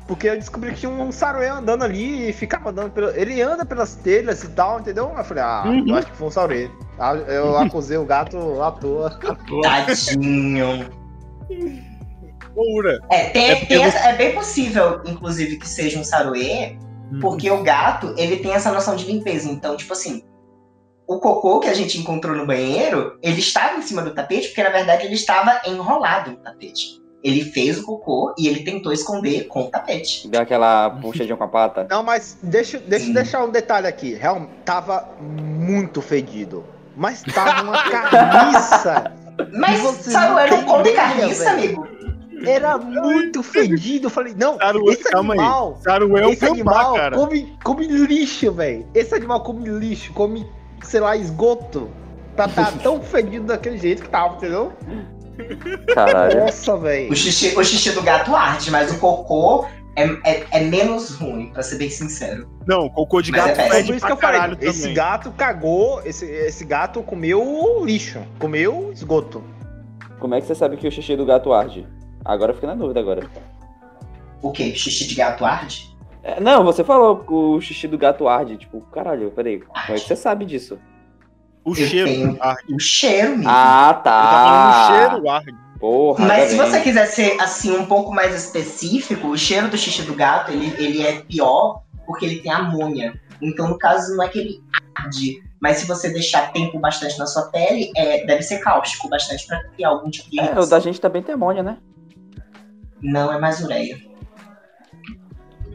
Porque 0.07 0.29
eu 0.29 0.35
descobri 0.35 0.71
que 0.71 0.81
tinha 0.81 0.91
um 0.91 1.11
saruê 1.11 1.47
andando 1.47 1.83
ali 1.83 2.29
e 2.29 2.33
ficava 2.33 2.69
andando 2.69 2.91
pelo. 2.91 3.09
Ele 3.09 3.41
anda 3.41 3.65
pelas 3.65 3.95
telhas 3.95 4.43
e 4.43 4.49
tal, 4.49 4.79
entendeu? 4.79 5.11
Eu 5.17 5.23
falei, 5.23 5.43
ah, 5.43 5.63
eu 5.87 5.95
acho 5.95 6.07
que 6.11 6.15
foi 6.17 6.27
um 6.27 6.31
saruê. 6.31 6.69
Ah, 6.99 7.15
Eu 7.15 7.57
acusei 7.57 7.97
o 7.97 8.05
gato 8.05 8.61
à 8.61 8.71
toa. 8.71 9.19
Tadinho. 9.63 10.87
Ô, 12.55 12.77
Ura, 12.77 12.99
É, 13.09 13.29
tem, 13.29 13.49
É 13.51 13.65
tem 13.65 13.83
essa- 13.83 13.97
é 14.09 14.15
bem 14.15 14.33
possível, 14.33 15.01
inclusive, 15.05 15.57
que 15.57 15.67
seja 15.67 15.99
um 15.99 16.03
saruê, 16.03 16.77
porque 17.19 17.49
o 17.51 17.63
gato, 17.63 18.13
ele 18.17 18.37
tem 18.37 18.53
essa 18.53 18.71
noção 18.71 18.95
de 18.95 19.05
limpeza. 19.05 19.49
Então, 19.49 19.75
tipo 19.75 19.91
assim, 19.93 20.23
o 21.07 21.19
cocô 21.19 21.59
que 21.59 21.67
a 21.67 21.73
gente 21.73 21.97
encontrou 21.99 22.35
no 22.35 22.45
banheiro, 22.45 23.17
ele 23.21 23.39
estava 23.39 23.77
em 23.77 23.81
cima 23.81 24.01
do 24.01 24.13
tapete, 24.13 24.47
porque 24.49 24.63
na 24.63 24.69
verdade 24.69 25.05
ele 25.05 25.15
estava 25.15 25.61
enrolado 25.67 26.31
no 26.31 26.37
tapete. 26.37 27.03
Ele 27.25 27.43
fez 27.43 27.79
o 27.79 27.83
cocô 27.83 28.35
e 28.37 28.47
ele 28.47 28.59
tentou 28.63 28.93
esconder 28.93 29.47
com 29.47 29.63
o 29.63 29.67
tapete. 29.67 30.27
Deu 30.27 30.41
aquela 30.41 30.91
puxadinha 30.91 31.35
com 31.35 31.43
a 31.43 31.47
pata. 31.47 31.87
Não, 31.89 32.03
mas 32.03 32.37
deixa, 32.43 32.77
deixa 32.77 33.07
eu 33.07 33.13
deixar 33.15 33.43
um 33.43 33.49
detalhe 33.49 33.87
aqui. 33.87 34.13
Realmente, 34.13 34.51
tava 34.63 35.09
muito 35.19 36.03
fedido. 36.03 36.63
Mas 36.95 37.23
tava 37.23 37.63
uma 37.63 37.81
carniça. 37.89 39.11
Mas 39.51 39.81
come 39.81 40.83
tem 40.83 40.93
ideia, 40.93 40.95
carniça, 40.95 41.55
velho. 41.55 41.81
amigo. 41.81 41.87
Era 42.47 42.77
muito 42.77 43.41
fedido. 43.41 44.05
Eu 44.05 44.11
falei, 44.11 44.35
não, 44.37 44.57
esse 44.89 45.13
animal. 45.13 45.79
Saruê 45.81 46.21
é 46.21 46.27
um 46.27 46.29
esse 46.29 46.45
animal 46.45 46.93
cara. 46.93 47.17
come, 47.17 47.57
come 47.63 47.87
lixo, 47.87 48.51
velho. 48.51 48.87
Esse 48.93 49.15
animal 49.15 49.41
come 49.41 49.67
lixo, 49.67 50.13
come, 50.13 50.47
sei 50.83 50.99
lá, 50.99 51.17
esgoto. 51.17 51.89
Pra 52.35 52.47
tá 52.47 52.71
tão 52.83 53.01
fedido 53.01 53.47
daquele 53.47 53.77
jeito 53.77 54.03
que 54.03 54.09
tava, 54.09 54.35
entendeu? 54.35 54.71
Caralho. 55.93 56.41
Nossa, 56.41 56.77
velho. 56.77 57.11
O 57.11 57.15
xixi, 57.15 57.57
o 57.57 57.63
xixi 57.63 57.91
do 57.91 58.01
gato 58.01 58.35
arde, 58.35 58.71
mas 58.71 58.91
o 58.91 58.99
cocô 58.99 59.65
é, 59.95 60.03
é, 60.23 60.47
é 60.51 60.59
menos 60.61 61.15
ruim, 61.15 61.51
pra 61.51 61.63
ser 61.63 61.77
bem 61.77 61.89
sincero. 61.89 62.49
Não, 62.67 62.89
cocô 62.89 63.21
de 63.21 63.31
Mas 63.31 63.45
gato 63.45 63.59
é 63.59 63.69
fede 63.69 63.87
por 63.87 63.95
isso 63.95 64.05
pra 64.05 64.15
que 64.15 64.25
eu 64.25 64.31
falei. 64.31 64.57
Esse 64.61 64.81
também. 64.81 64.95
gato 64.95 65.31
cagou, 65.31 66.01
esse, 66.03 66.25
esse 66.25 66.65
gato 66.65 67.01
comeu 67.01 67.83
lixo, 67.85 68.21
comeu 68.39 68.91
esgoto. 68.91 69.43
Como 70.19 70.35
é 70.35 70.41
que 70.41 70.47
você 70.47 70.55
sabe 70.55 70.77
que 70.77 70.87
o 70.87 70.91
xixi 70.91 71.15
do 71.15 71.25
gato 71.25 71.53
arde? 71.53 71.87
Agora 72.23 72.51
eu 72.51 72.55
fiquei 72.55 72.67
na 72.67 72.75
dúvida 72.75 72.99
agora. 72.99 73.27
O 74.41 74.51
quê? 74.51 74.73
Xixi 74.75 75.07
de 75.07 75.15
gato 75.15 75.45
arde? 75.45 75.95
É, 76.23 76.39
não, 76.39 76.63
você 76.63 76.83
falou 76.83 77.23
o 77.29 77.61
xixi 77.61 77.87
do 77.87 77.97
gato 77.97 78.27
arde. 78.27 78.57
Tipo, 78.57 78.81
caralho, 78.91 79.31
peraí. 79.31 79.59
Como 79.59 79.79
é 79.89 79.93
que 79.93 80.07
você 80.07 80.15
sabe 80.15 80.45
disso? 80.45 80.79
O 81.65 81.71
Eu 81.71 81.75
cheiro. 81.75 82.07
tenho 82.07 82.37
o 82.75 82.79
cheiro 82.79 83.29
mesmo. 83.31 83.49
Ah, 83.49 83.91
ele 83.95 84.03
tá 84.03 84.69
o 84.69 85.09
cheiro, 85.09 85.29
arde. 85.29 85.55
Porra, 85.79 86.25
Mas 86.25 86.51
se 86.51 86.57
bem. 86.57 86.65
você 86.69 86.79
quiser 86.81 87.05
ser 87.07 87.37
assim 87.41 87.71
um 87.71 87.85
pouco 87.85 88.13
mais 88.13 88.33
específico, 88.33 89.27
o 89.27 89.37
cheiro 89.37 89.67
do 89.67 89.77
xixi 89.77 90.03
do 90.03 90.13
gato 90.13 90.51
ele, 90.51 90.73
ele 90.77 91.01
é 91.05 91.21
pior 91.21 91.81
porque 92.05 92.25
ele 92.25 92.39
tem 92.39 92.51
amônia. 92.51 93.19
Então, 93.41 93.67
no 93.67 93.77
caso, 93.77 94.15
não 94.15 94.23
é 94.23 94.29
que 94.29 94.39
ele 94.39 94.63
arde. 94.95 95.43
Mas 95.59 95.77
se 95.77 95.85
você 95.87 96.09
deixar 96.09 96.53
tempo 96.53 96.79
bastante 96.79 97.17
na 97.17 97.25
sua 97.25 97.49
pele, 97.49 97.91
é, 97.97 98.25
deve 98.25 98.41
ser 98.43 98.59
cáustico 98.59 99.09
bastante 99.09 99.45
pra 99.47 99.61
criar 99.69 99.89
algum 99.89 100.09
tipo 100.09 100.29
de 100.29 100.39
É, 100.39 100.59
o 100.59 100.65
da 100.65 100.79
gente 100.79 101.01
também 101.01 101.21
tem 101.23 101.33
amônia, 101.35 101.63
né? 101.63 101.77
Não 103.01 103.33
é 103.33 103.39
mais 103.39 103.61
ureia. 103.63 103.97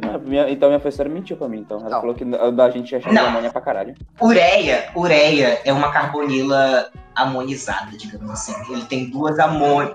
Ah, 0.02 0.18
minha- 0.18 0.48
então 0.50 0.68
minha 0.68 0.80
professora 0.80 1.08
mentiu 1.08 1.36
pra 1.36 1.48
mim, 1.48 1.58
então. 1.60 1.78
Ela 1.80 1.90
Não. 1.90 2.00
falou 2.00 2.14
que 2.14 2.24
da 2.24 2.70
gente 2.70 2.94
é 2.94 2.98
de 2.98 3.12
Não. 3.12 3.26
amônia 3.26 3.50
pra 3.50 3.60
caralho. 3.60 3.94
Ureia, 4.20 4.88
ureia 4.94 5.60
é 5.64 5.72
uma 5.72 5.90
carbonila 5.92 6.90
amonizada, 7.14 7.96
digamos 7.96 8.30
assim. 8.30 8.54
Ele 8.72 8.84
tem 8.84 9.10
duas 9.10 9.38
amônias. 9.38 9.94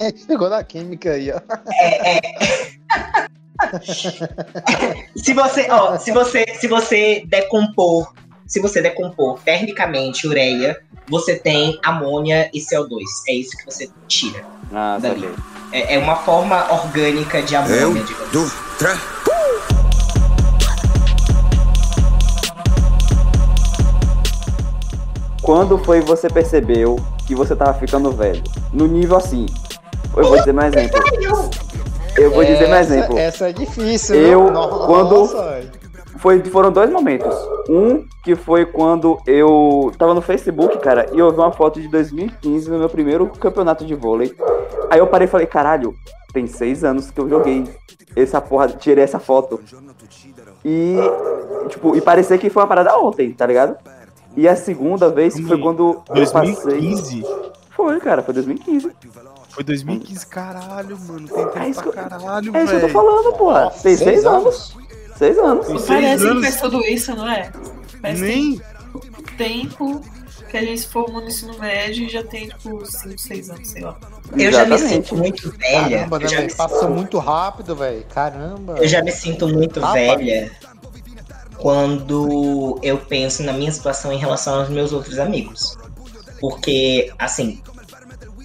É, 0.00 0.10
chegou 0.16 0.48
na 0.48 0.62
química 0.64 1.12
aí, 1.12 1.30
ó. 1.32 1.40
Se 5.16 5.32
você, 5.34 5.68
ó, 5.70 5.96
se 5.98 6.10
você, 6.10 6.44
se 6.58 6.66
você 6.66 7.24
decompor, 7.28 8.12
se 8.46 8.60
você 8.60 8.80
decompor 8.82 9.40
termicamente 9.44 10.26
ureia, 10.26 10.78
você 11.08 11.36
tem 11.36 11.78
amônia 11.84 12.50
e 12.52 12.60
CO2. 12.60 13.00
É 13.28 13.34
isso 13.34 13.56
que 13.56 13.64
você 13.64 13.88
tira. 14.06 14.44
Ah, 14.72 14.98
Dali. 15.00 15.20
saquei. 15.20 15.34
É, 15.72 15.94
é 15.94 15.98
uma 15.98 16.16
forma 16.16 16.70
orgânica 16.72 17.42
de 17.42 17.56
amônia, 17.56 18.02
digamos. 18.04 18.52
Quando 25.42 25.76
foi 25.78 26.00
que 26.00 26.06
você 26.06 26.28
percebeu 26.28 26.96
que 27.26 27.34
você 27.34 27.54
tava 27.56 27.74
ficando 27.74 28.12
velho? 28.12 28.42
No 28.72 28.86
nível 28.86 29.16
assim. 29.16 29.46
Eu 30.16 30.24
vou 30.24 30.38
dizer 30.38 30.52
mais 30.52 30.72
exemplo. 30.74 31.00
Eu 32.16 32.30
vou 32.30 32.44
dizer 32.44 32.68
mais 32.68 32.86
Essa- 32.90 32.94
exemplo. 32.98 33.18
Essa 33.18 33.48
é 33.48 33.52
difícil, 33.52 34.14
Eu? 34.16 34.50
Nossa, 34.50 34.86
quando- 34.86 35.81
Foi, 36.22 36.42
foram 36.44 36.70
dois 36.70 36.88
momentos. 36.88 37.34
Um 37.68 38.04
que 38.22 38.36
foi 38.36 38.64
quando 38.64 39.18
eu 39.26 39.92
tava 39.98 40.14
no 40.14 40.22
Facebook, 40.22 40.78
cara, 40.78 41.08
e 41.12 41.18
eu 41.18 41.30
vi 41.32 41.38
uma 41.38 41.50
foto 41.50 41.80
de 41.80 41.88
2015 41.88 42.70
no 42.70 42.78
meu 42.78 42.88
primeiro 42.88 43.26
campeonato 43.26 43.84
de 43.84 43.94
vôlei. 43.96 44.32
Aí 44.88 45.00
eu 45.00 45.06
parei 45.08 45.26
e 45.26 45.30
falei, 45.30 45.46
caralho, 45.48 45.94
tem 46.32 46.46
seis 46.46 46.84
anos 46.84 47.10
que 47.10 47.20
eu 47.20 47.28
joguei 47.28 47.64
essa 48.14 48.40
porra, 48.40 48.68
tirei 48.68 49.02
essa 49.02 49.18
foto. 49.18 49.60
E, 50.64 50.94
tipo, 51.68 51.96
e 51.96 52.00
parecia 52.00 52.38
que 52.38 52.48
foi 52.48 52.62
uma 52.62 52.68
parada 52.68 52.96
ontem, 52.98 53.32
tá 53.32 53.44
ligado? 53.46 53.76
E 54.36 54.46
a 54.48 54.54
segunda 54.54 55.08
vez 55.10 55.38
foi 55.40 55.58
quando 55.60 56.02
eu 56.08 56.24
passei. 56.30 56.54
2015? 56.54 57.26
Foi, 57.70 57.98
cara, 58.00 58.22
foi 58.22 58.32
2015. 58.34 58.90
Foi 59.50 59.62
2015, 59.64 60.26
caralho, 60.28 60.96
mano. 61.06 61.28
Tem 61.28 61.44
tempo 61.44 61.58
É 61.58 61.68
isso 61.68 61.82
pra 61.82 61.92
que 61.92 61.98
eu- 61.98 62.02
caralho, 62.08 62.56
É 62.56 62.62
isso 62.64 62.70
que 62.70 62.76
eu 62.76 62.80
tô 62.80 62.86
velho. 62.86 62.92
falando, 62.92 63.32
porra. 63.36 63.64
Nossa, 63.64 63.82
Tem 63.82 63.96
seis 63.96 64.00
seis 64.22 64.24
anos. 64.24 64.76
Seis 65.16 65.38
anos. 65.38 65.66
Seis 65.66 65.82
Parece 65.86 66.24
que 66.24 66.30
anos. 66.30 66.44
faz 66.44 66.60
tudo 66.60 66.80
isso, 66.84 67.14
não 67.14 67.30
é? 67.30 67.50
Parece 68.00 68.22
Nem. 68.22 68.56
que 68.56 69.36
tem 69.36 69.66
tempo 69.68 70.02
que 70.50 70.56
a 70.58 70.60
gente 70.60 70.80
se 70.82 70.88
formou 70.88 71.22
no 71.22 71.28
ensino 71.28 71.58
médio 71.58 72.04
e 72.04 72.08
já 72.10 72.22
tem, 72.22 72.48
tipo, 72.48 72.84
5, 72.84 73.18
6 73.18 73.50
anos, 73.50 73.68
sei 73.68 73.82
lá. 73.82 73.96
Eu 74.36 74.52
já 74.52 74.66
me 74.66 74.74
Exatamente. 74.74 74.88
sinto 74.88 75.16
muito 75.16 75.50
velha. 75.58 75.96
Caramba, 75.98 76.18
né, 76.18 76.26
velho? 76.26 76.56
Passou 76.56 76.90
muito 76.90 77.18
rápido, 77.18 77.74
velho. 77.74 78.04
Caramba. 78.14 78.74
Eu 78.78 78.86
já 78.86 79.02
me 79.02 79.10
sinto 79.12 79.48
muito 79.48 79.80
velha 79.80 80.52
quando 81.56 82.78
eu 82.82 82.98
penso 82.98 83.42
na 83.42 83.52
minha 83.52 83.72
situação 83.72 84.12
em 84.12 84.18
relação 84.18 84.60
aos 84.60 84.68
meus 84.68 84.92
outros 84.92 85.18
amigos. 85.18 85.78
Porque, 86.38 87.10
assim, 87.18 87.62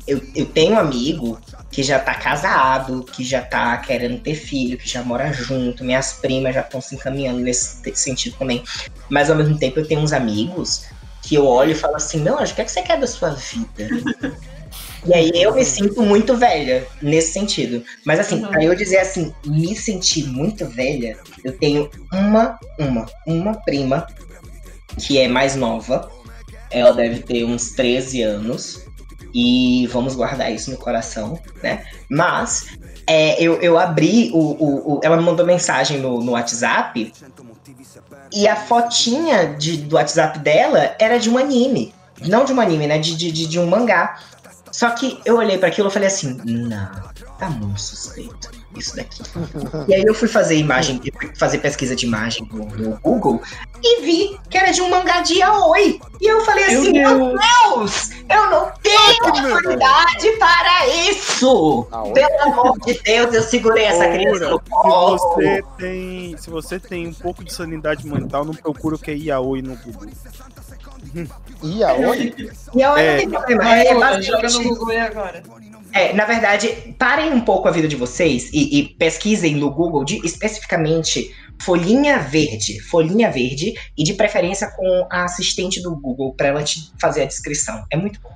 eu, 0.08 0.22
eu 0.36 0.46
tenho 0.46 0.74
um 0.74 0.80
amigo 0.80 1.40
que 1.70 1.84
já 1.84 2.00
tá 2.00 2.14
casado, 2.14 3.04
que 3.04 3.24
já 3.24 3.42
tá 3.42 3.78
querendo 3.78 4.20
ter 4.20 4.36
filho, 4.36 4.78
que 4.78 4.88
já 4.88 5.04
mora 5.04 5.32
junto, 5.34 5.84
minhas 5.84 6.14
primas 6.14 6.56
já 6.56 6.62
estão 6.62 6.80
se 6.80 6.96
encaminhando 6.96 7.40
nesse 7.40 7.82
sentido 7.96 8.38
também. 8.38 8.64
Mas 9.10 9.30
ao 9.30 9.36
mesmo 9.36 9.58
tempo 9.58 9.80
eu 9.80 9.86
tenho 9.88 10.02
uns 10.02 10.14
amigos 10.14 10.86
que 11.22 11.36
eu 11.36 11.46
olho 11.46 11.72
e 11.72 11.76
falo 11.76 11.96
assim, 11.96 12.20
não, 12.20 12.40
acho 12.40 12.56
que 12.56 12.62
é 12.62 12.66
que 12.66 12.72
você 12.72 12.82
quer 12.82 13.00
da 13.00 13.08
sua 13.08 13.32
vida? 13.32 13.90
E 15.06 15.14
aí 15.14 15.32
eu 15.36 15.54
me 15.54 15.64
sinto 15.64 16.02
muito 16.02 16.36
velha 16.36 16.86
nesse 17.02 17.34
sentido. 17.34 17.84
Mas 18.06 18.20
assim, 18.20 18.44
Uhum. 18.44 18.50
pra 18.50 18.64
eu 18.64 18.76
dizer 18.76 18.98
assim, 18.98 19.34
me 19.46 19.76
sentir 19.76 20.26
muito 20.28 20.66
velha, 20.66 21.18
eu 21.44 21.52
tenho 21.58 21.90
uma, 22.12 22.58
uma, 22.80 23.06
uma 23.26 23.54
prima 23.62 24.08
que 24.98 25.18
é 25.18 25.28
mais 25.28 25.56
nova. 25.56 26.10
Ela 26.72 26.92
deve 26.92 27.20
ter 27.20 27.44
uns 27.46 27.72
13 27.72 28.22
anos. 28.22 28.82
E 29.40 29.86
vamos 29.94 30.16
guardar 30.16 30.52
isso 30.52 30.72
no 30.72 30.78
coração, 30.78 31.40
né? 31.62 31.86
Mas 32.10 32.66
é, 33.06 33.40
eu, 33.40 33.62
eu 33.62 33.78
abri 33.78 34.32
o, 34.34 34.40
o- 34.40 34.94
o- 34.96 35.00
Ela 35.04 35.16
me 35.16 35.22
mandou 35.22 35.46
mensagem 35.46 36.00
no, 36.00 36.24
no 36.24 36.32
WhatsApp. 36.32 37.14
E 38.34 38.48
a 38.48 38.56
fotinha 38.56 39.54
de, 39.56 39.78
do 39.78 39.96
WhatsApp 39.96 40.40
dela 40.40 40.96
era 41.00 41.20
de 41.20 41.30
um 41.30 41.38
anime. 41.38 41.94
Não 42.26 42.46
de 42.46 42.52
um 42.52 42.60
anime, 42.60 42.88
né? 42.88 42.98
De, 42.98 43.16
de, 43.16 43.32
de, 43.32 43.60
um 43.60 43.68
mangá. 43.68 44.18
Só 44.72 44.90
que 44.90 45.20
eu 45.24 45.38
olhei 45.38 45.60
pra 45.60 45.68
aquilo 45.68 45.90
e 45.90 45.92
falei 45.92 46.08
assim, 46.08 46.42
não, 46.44 46.90
tá 47.38 47.48
muito 47.48 47.80
suspeito 47.80 48.50
isso 48.76 48.96
daqui. 48.96 49.22
e 49.88 49.94
aí 49.96 50.04
eu 50.04 50.14
fui 50.14 50.28
fazer 50.28 50.56
imagem, 50.58 51.00
fui 51.20 51.32
fazer 51.36 51.60
pesquisa 51.60 51.96
de 51.96 52.06
imagem 52.06 52.48
no, 52.52 52.66
no 52.66 53.00
Google 53.00 53.42
e 53.82 54.02
vi 54.02 54.40
que 54.50 54.58
era 54.58 54.72
de 54.72 54.82
um 54.82 54.90
mangá 54.90 55.22
de 55.22 55.36
yaoi. 55.36 56.00
E 56.20 56.28
eu 56.28 56.42
falei 56.42 56.66
assim, 56.66 56.92
meu 56.92 57.18
Deus! 57.18 57.40
Deus, 57.40 58.10
eu 58.30 58.50
não 58.50 58.72
tenho 58.82 59.54
autoridade 59.56 60.32
para 60.40 60.88
isso! 61.10 61.88
Aonde? 61.92 62.14
Pelo 62.14 62.42
amor 62.44 62.80
de 62.80 62.94
Deus, 63.02 63.34
eu 63.34 63.42
segurei 63.44 63.86
essa 63.86 64.06
Ô, 64.08 64.12
criança 64.12 64.50
no 64.50 64.58
se 64.58 64.70
colo. 64.70 65.18
você 65.18 65.64
tem, 65.78 66.38
se 66.38 66.50
você 66.50 66.80
tem 66.80 67.08
um 67.08 67.14
pouco 67.14 67.44
de 67.44 67.54
sanidade 67.54 68.08
mental, 68.08 68.44
não 68.46 68.54
procura 68.54 68.96
o 68.96 69.00
que 69.00 69.12
é 69.12 69.16
yaoi 69.16 69.62
no 69.62 69.76
Google. 69.78 70.10
E 71.64 71.82
eu 71.82 71.88
É. 72.98 73.12
não 73.14 73.18
tem 73.18 73.30
problema. 73.30 73.76
É, 73.78 73.94
Lula, 73.94 74.22
joga 74.22 74.38
no 74.38 74.42
basicamente, 74.44 74.70
Google 74.70 74.90
aí 74.90 75.00
agora. 75.00 75.44
É, 75.94 76.14
na 76.14 76.26
verdade, 76.26 76.96
parem 77.00 77.32
um 77.34 77.42
pouco 77.42 77.68
a 77.68 77.72
vida 77.72 77.88
de 77.88 77.96
vocês 77.96 78.50
e, 78.54 78.80
e 78.80 78.90
pesquisem 78.96 79.56
no 79.56 79.72
Google 79.72 80.04
de, 80.04 80.18
especificamente 80.26 81.34
folhinha 81.62 82.20
verde. 82.20 82.80
Folhinha 82.82 83.32
verde 83.32 83.74
e 83.98 84.04
de 84.04 84.14
preferência 84.14 84.70
com 84.76 85.08
a 85.10 85.24
assistente 85.24 85.82
do 85.82 85.96
Google 85.96 86.34
para 86.36 86.48
ela 86.48 86.64
te 86.64 86.92
fazer 87.00 87.24
a 87.24 87.26
descrição. 87.26 87.84
É 87.92 87.98
muito 87.98 88.20
bom. 88.22 88.32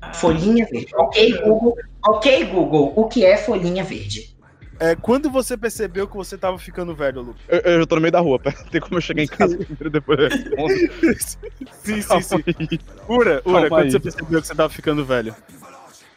Ah, 0.00 0.12
Folhinha 0.12 0.66
verde. 0.70 0.94
Ok, 0.94 1.40
Google. 1.42 1.74
Ok, 2.06 2.44
Google. 2.44 2.92
O 2.94 3.08
que 3.08 3.24
é 3.24 3.36
folhinha 3.36 3.82
verde? 3.82 4.36
É, 4.80 4.94
quando 4.94 5.28
você 5.28 5.56
percebeu 5.56 6.06
que 6.06 6.16
você 6.16 6.38
tava 6.38 6.56
ficando 6.56 6.94
velho, 6.94 7.20
Lu? 7.20 7.36
Eu, 7.48 7.58
eu 7.60 7.80
já 7.80 7.86
tô 7.86 7.96
no 7.96 8.00
meio 8.00 8.12
da 8.12 8.20
rua, 8.20 8.38
pera. 8.40 8.56
Tem 8.70 8.80
como 8.80 8.96
eu 8.96 9.00
chegar 9.00 9.22
em 9.22 9.26
casa 9.26 9.56
primeiro 9.56 9.88
e 9.88 9.90
depois 9.90 10.18
eu 10.20 10.28
respondo. 10.28 10.74
Sim, 11.82 12.02
sim, 12.02 12.20
sim. 12.22 12.78
Ura, 13.08 13.42
Ura, 13.42 13.42
Calma 13.44 13.68
quando 13.68 13.82
aí. 13.84 13.90
você 13.90 13.98
percebeu 13.98 14.40
que 14.40 14.46
você 14.46 14.54
tava 14.54 14.68
ficando 14.68 15.04
velho? 15.04 15.34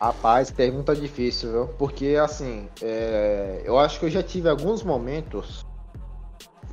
Rapaz, 0.01 0.49
pergunta 0.49 0.95
difícil, 0.95 1.51
viu? 1.51 1.67
Porque 1.77 2.17
assim, 2.19 2.67
é, 2.81 3.61
eu 3.63 3.77
acho 3.77 3.99
que 3.99 4.05
eu 4.07 4.09
já 4.09 4.23
tive 4.23 4.49
alguns 4.49 4.81
momentos, 4.81 5.63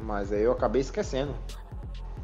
mas 0.01 0.33
aí 0.33 0.43
eu 0.43 0.53
acabei 0.53 0.81
esquecendo. 0.81 1.35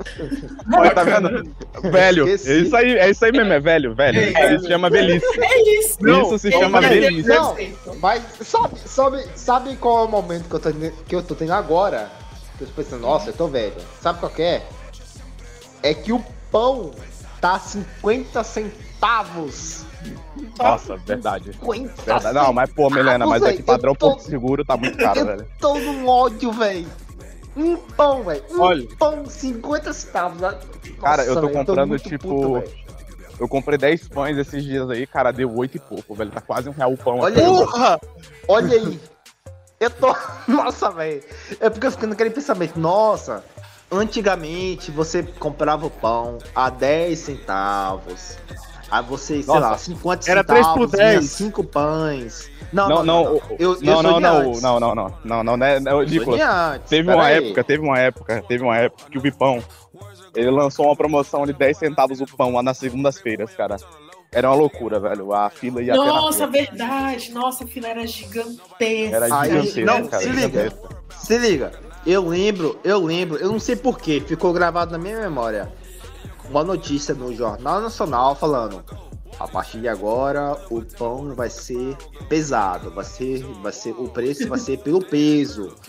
Olha, 0.75 0.95
tá 0.95 1.05
vendo? 1.05 1.55
Velho, 1.93 2.27
é 2.27 2.33
isso 2.33 2.75
aí, 2.75 2.97
é 2.97 3.11
isso 3.11 3.23
aí 3.23 3.33
mesmo, 3.33 3.53
é 3.53 3.61
velho, 3.61 3.95
velho. 3.95 4.19
Isso 4.19 4.63
se 4.63 4.69
chama 4.69 4.89
velhice. 4.89 5.27
É 5.43 5.79
isso. 5.79 5.99
Isso 6.01 6.39
se 6.39 6.51
chama 6.51 6.81
não, 6.81 6.89
velhice. 6.89 7.29
Não, 7.29 7.55
mas 8.01 8.23
sabe, 8.41 8.79
sabe, 8.79 9.25
sabe 9.37 9.77
qual 9.77 10.05
é 10.05 10.09
o 10.09 10.11
momento 10.11 10.49
que 10.49 10.55
eu 10.55 10.61
tô, 10.61 10.71
que 11.07 11.15
eu 11.15 11.23
tô 11.23 11.35
tendo 11.35 11.53
agora? 11.53 12.11
Que 12.57 12.65
eu 12.65 12.69
tô 12.69 12.73
pensando, 12.83 13.03
nossa, 13.03 13.29
eu 13.29 13.35
tô 13.35 13.47
velho. 13.47 13.77
Sabe 14.01 14.21
qual 14.21 14.33
que 14.33 14.43
é? 14.43 14.67
É 15.83 15.93
que 15.93 16.15
o 16.15 16.25
pão 16.51 16.93
tá 17.43 17.59
50 17.59 18.43
centavos. 18.43 19.85
Nossa, 20.59 20.97
verdade. 20.99 21.53
50 21.53 22.03
Verdade. 22.03 22.35
Não, 22.35 22.53
mas 22.53 22.73
pô, 22.73 22.89
Milena, 22.91 23.27
mas 23.27 23.43
aqui 23.43 23.63
padrão 23.63 23.93
eu 23.93 23.97
tô- 23.97 24.09
Porto 24.11 24.23
Seguro 24.23 24.65
tá 24.65 24.77
muito 24.77 24.97
caro, 24.99 25.21
eu 25.21 25.27
velho. 25.27 25.47
tô 25.61 25.79
num 25.79 26.07
ódio, 26.09 26.53
velho. 26.53 26.87
Um 27.57 27.77
pão, 27.77 28.23
velho. 28.25 28.43
Um 28.51 28.61
Olha. 28.61 28.89
pão, 28.99 29.27
50 29.27 29.93
centavos. 29.93 30.41
Nossa, 30.41 30.59
Cara, 31.01 31.25
eu 31.25 31.35
tô 31.35 31.41
velho, 31.43 31.53
comprando, 31.53 31.89
muito 31.91 32.09
tipo, 32.09 32.29
puto. 32.29 32.85
Eu 33.39 33.49
comprei 33.49 33.77
10 33.79 34.09
pães 34.09 34.37
esses 34.39 34.63
dias 34.65 34.89
aí, 34.91 35.07
cara, 35.07 35.33
deu 35.33 35.53
8 35.57 35.77
e 35.77 35.81
pouco, 35.81 36.15
velho. 36.15 36.31
Tá 36.31 36.41
quase 36.41 36.69
um 36.69 36.73
real 36.73 36.93
o 36.93 36.97
pão. 36.97 37.19
Olha 37.21 37.35
aqui. 37.37 37.41
aí. 37.41 37.47
Porra! 37.67 38.01
Olha 38.49 38.77
aí. 38.77 39.01
Eu 39.81 39.91
tô. 39.91 40.17
Nossa, 40.49 40.91
velho. 40.91 41.23
É 41.61 41.69
porque 41.71 41.87
eu 41.87 41.91
fico 41.93 42.07
naquele 42.07 42.31
pensamento. 42.31 42.79
Nossa, 42.79 43.45
antigamente 43.91 44.91
você 44.91 45.23
comprava 45.23 45.87
o 45.87 45.91
pão 45.91 46.39
a 46.55 46.71
10 46.71 47.19
centavos. 47.19 48.37
Aí 48.95 49.03
você, 49.03 49.43
sei 49.43 49.45
Nossa, 49.47 49.61
lá, 49.61 49.79
50 49.79 50.31
era 50.31 50.45
três 50.45 50.65
centavos. 50.67 50.91
por 50.91 50.97
10. 50.97 51.25
5 51.25 51.65
pães. 51.65 52.51
Não, 52.73 52.89
Não, 52.89 53.05
não, 53.05 53.05
não, 53.05 53.25
não. 53.25 53.43
Eu, 53.59 53.73
eu 53.75 53.81
não, 53.83 53.95
sou 53.95 54.03
não, 54.03 54.15
de 54.15 54.21
não, 54.21 54.37
antes. 54.37 54.63
não, 54.63 54.81
não, 54.81 54.95
não, 54.95 55.15
não, 55.25 55.45
não, 55.45 55.57
né, 55.57 55.81
né, 55.81 55.93
antes. 55.93 56.13
Teve 56.89 57.05
Pera 57.07 57.17
uma 57.17 57.25
aí. 57.25 57.37
época, 57.37 57.65
teve 57.65 57.83
uma 57.83 57.99
época, 57.99 58.45
teve 58.47 58.63
uma 58.63 58.77
época 58.77 59.11
que 59.11 59.19
o 59.19 59.21
Vipão, 59.21 59.63
ele 60.35 60.51
lançou 60.51 60.87
uma 60.87 60.95
promoção 60.95 61.45
de 61.45 61.53
10 61.53 61.77
centavos 61.77 62.21
o 62.21 62.27
pão 62.37 62.53
lá 62.55 62.63
nas 62.63 62.79
segundas-feiras, 62.79 63.51
cara. 63.55 63.77
Era 64.31 64.49
uma 64.49 64.57
loucura, 64.57 65.01
velho. 65.01 65.33
A 65.33 65.51
fila 65.51 65.83
ia 65.83 65.95
até 65.95 66.05
na 66.05 66.07
Nossa, 66.13 66.47
verdade. 66.47 67.33
Nossa, 67.33 67.65
a 67.65 67.67
fila 67.67 67.89
era 67.89 68.07
gigantesca. 68.07 69.17
Era 69.17 69.25
Aí, 69.41 69.51
gigantesca, 69.51 69.85
não, 69.85 70.07
cara. 70.07 70.23
se 70.23 70.29
liga. 70.29 70.41
gigantesca. 70.49 70.89
Se 71.19 71.39
liga. 71.39 71.73
Eu 72.07 72.29
lembro, 72.29 72.79
eu 72.85 73.03
lembro, 73.05 73.39
eu 73.39 73.51
não 73.51 73.59
sei 73.59 73.75
porquê, 73.77 74.21
ficou 74.25 74.53
gravado 74.53 74.93
na 74.93 74.99
minha 74.99 75.19
memória. 75.19 75.73
Uma 76.51 76.63
notícia 76.65 77.15
no 77.15 77.35
Jornal 77.35 77.81
Nacional 77.81 78.35
falando. 78.35 78.85
A 79.39 79.49
partir 79.49 79.81
de 79.81 79.89
agora, 79.89 80.57
o 80.71 80.81
pão 80.83 81.35
vai 81.35 81.51
ser 81.51 81.97
pesado, 82.29 82.91
vai 82.93 83.05
ser, 83.05 83.43
vai 83.63 83.73
ser, 83.73 83.91
o 83.93 84.09
preço 84.09 84.49
vai 84.49 84.59
ser 84.59 84.79
pelo 84.79 85.05
peso. 85.05 85.75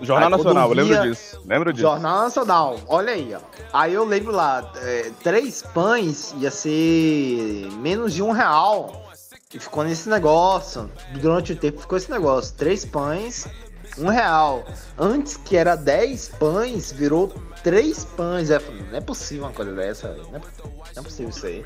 Jornal 0.00 0.28
Aí, 0.30 0.36
Nacional, 0.36 0.68
eu 0.68 0.74
lembro 0.74 0.92
via- 0.94 1.02
disso. 1.02 1.40
Lembro 1.46 1.72
disso. 1.72 1.82
Jornal 1.82 2.22
Nacional, 2.24 2.76
olha 2.88 3.12
aí, 3.12 3.32
ó. 3.34 3.38
Aí 3.72 3.94
eu 3.94 4.04
lembro 4.04 4.32
lá, 4.32 4.72
é, 4.76 5.12
três 5.22 5.62
pães 5.62 6.34
ia 6.38 6.50
ser 6.50 7.68
menos 7.78 8.12
de 8.12 8.20
um 8.22 8.32
real. 8.32 9.10
E 9.54 9.58
ficou 9.60 9.84
nesse 9.84 10.08
negócio. 10.08 10.90
Durante 11.20 11.52
o 11.52 11.56
tempo 11.56 11.80
ficou 11.80 11.96
esse 11.96 12.10
negócio. 12.10 12.54
Três 12.56 12.84
pães, 12.84 13.46
um 13.98 14.08
real. 14.08 14.64
Antes 14.98 15.36
que 15.36 15.56
era 15.56 15.76
dez 15.76 16.28
pães, 16.28 16.92
virou 16.92 17.28
três 17.62 18.04
pães. 18.04 18.50
Aí 18.50 18.56
eu 18.56 18.60
falei, 18.60 18.82
não 18.90 18.96
é 18.98 19.00
possível 19.00 19.44
uma 19.44 19.52
coisa 19.52 19.72
dessa. 19.74 20.08
Não 20.08 20.36
é, 20.36 20.40
não 20.40 20.42
é 20.96 21.02
possível 21.02 21.28
isso 21.30 21.46
aí. 21.46 21.64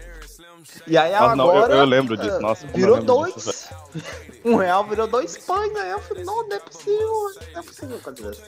E 0.87 0.99
aí 0.99 1.15
Ah, 1.15 1.37
não, 1.37 1.47
eu- 1.47 1.51
agora. 1.59 1.75
eu 1.77 1.85
lembro 1.85 2.17
disso. 2.17 2.37
ah, 2.37 2.41
Nossa, 2.41 2.67
virou 2.69 2.99
lembro 2.99 3.33
disso, 3.35 3.69
dois. 3.95 4.05
um 4.45 4.57
real 4.57 4.85
virou 4.85 5.07
dois 5.07 5.39
pães, 5.39 5.73
né? 5.73 5.93
Eu 5.93 6.01
falei, 6.01 6.25
não, 6.25 6.47
não 6.49 6.57
é 6.57 6.61
possível. 6.61 7.31
Não 7.53 7.61
é 7.61 7.63
possível 7.63 7.97
uma 7.97 8.03
coisa 8.03 8.23
dessa. 8.31 8.43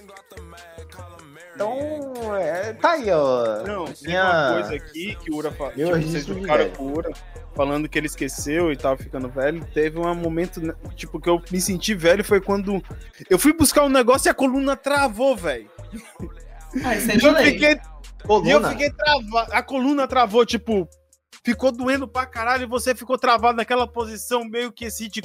Então, 1.55 2.37
é, 2.37 2.73
tá 2.75 2.93
aí, 2.93 3.11
ó. 3.11 3.63
Não, 3.67 3.85
tem 3.87 3.95
Minha- 4.09 4.23
uma 4.53 4.53
coisa 4.61 4.75
aqui 4.77 5.17
que 5.17 5.31
o 5.31 5.37
Ura 5.37 5.51
falou. 5.51 5.73
Tipo, 5.73 5.91
vocês 6.03 6.25
trocaram 6.27 6.71
com 6.71 6.83
o 6.85 6.97
Ura 6.97 7.11
falando 7.59 7.89
que 7.89 7.99
ele 7.99 8.07
esqueceu 8.07 8.71
e 8.71 8.77
tava 8.77 8.97
ficando 8.97 9.29
velho. 9.29 9.67
Teve 9.75 9.99
um 9.99 10.15
momento, 10.15 10.61
né, 10.61 10.73
tipo, 10.95 11.21
que 11.21 11.29
eu 11.29 11.43
me 11.51 11.61
senti 11.61 11.93
velho 11.93 12.23
foi 12.23 12.41
quando 12.41 12.81
eu 13.29 13.37
fui 13.37 13.53
buscar 13.53 13.83
um 13.83 13.89
negócio 13.89 14.29
e 14.29 14.31
a 14.31 14.35
coluna 14.35 14.77
travou, 14.77 15.37
velho. 15.37 15.69
Ah, 16.85 16.95
isso 16.95 17.11
é 17.11 17.17
E 17.19 17.25
eu 17.27 17.35
fiquei, 17.35 17.73
e 18.45 18.51
eu 18.51 18.69
fiquei 18.69 18.91
travado. 18.91 19.53
A 19.53 19.61
coluna 19.61 20.07
travou, 20.07 20.47
tipo. 20.47 20.89
Ficou 21.45 21.73
doendo 21.73 22.07
pra 22.07 22.27
caralho 22.27 22.65
e 22.65 22.67
você 22.67 22.95
ficou 22.95 23.17
travado 23.17 23.57
naquela 23.57 23.87
posição 23.87 24.45
meio 24.45 24.71
que 24.71 24.85
assim, 24.87 25.09
de- 25.09 25.23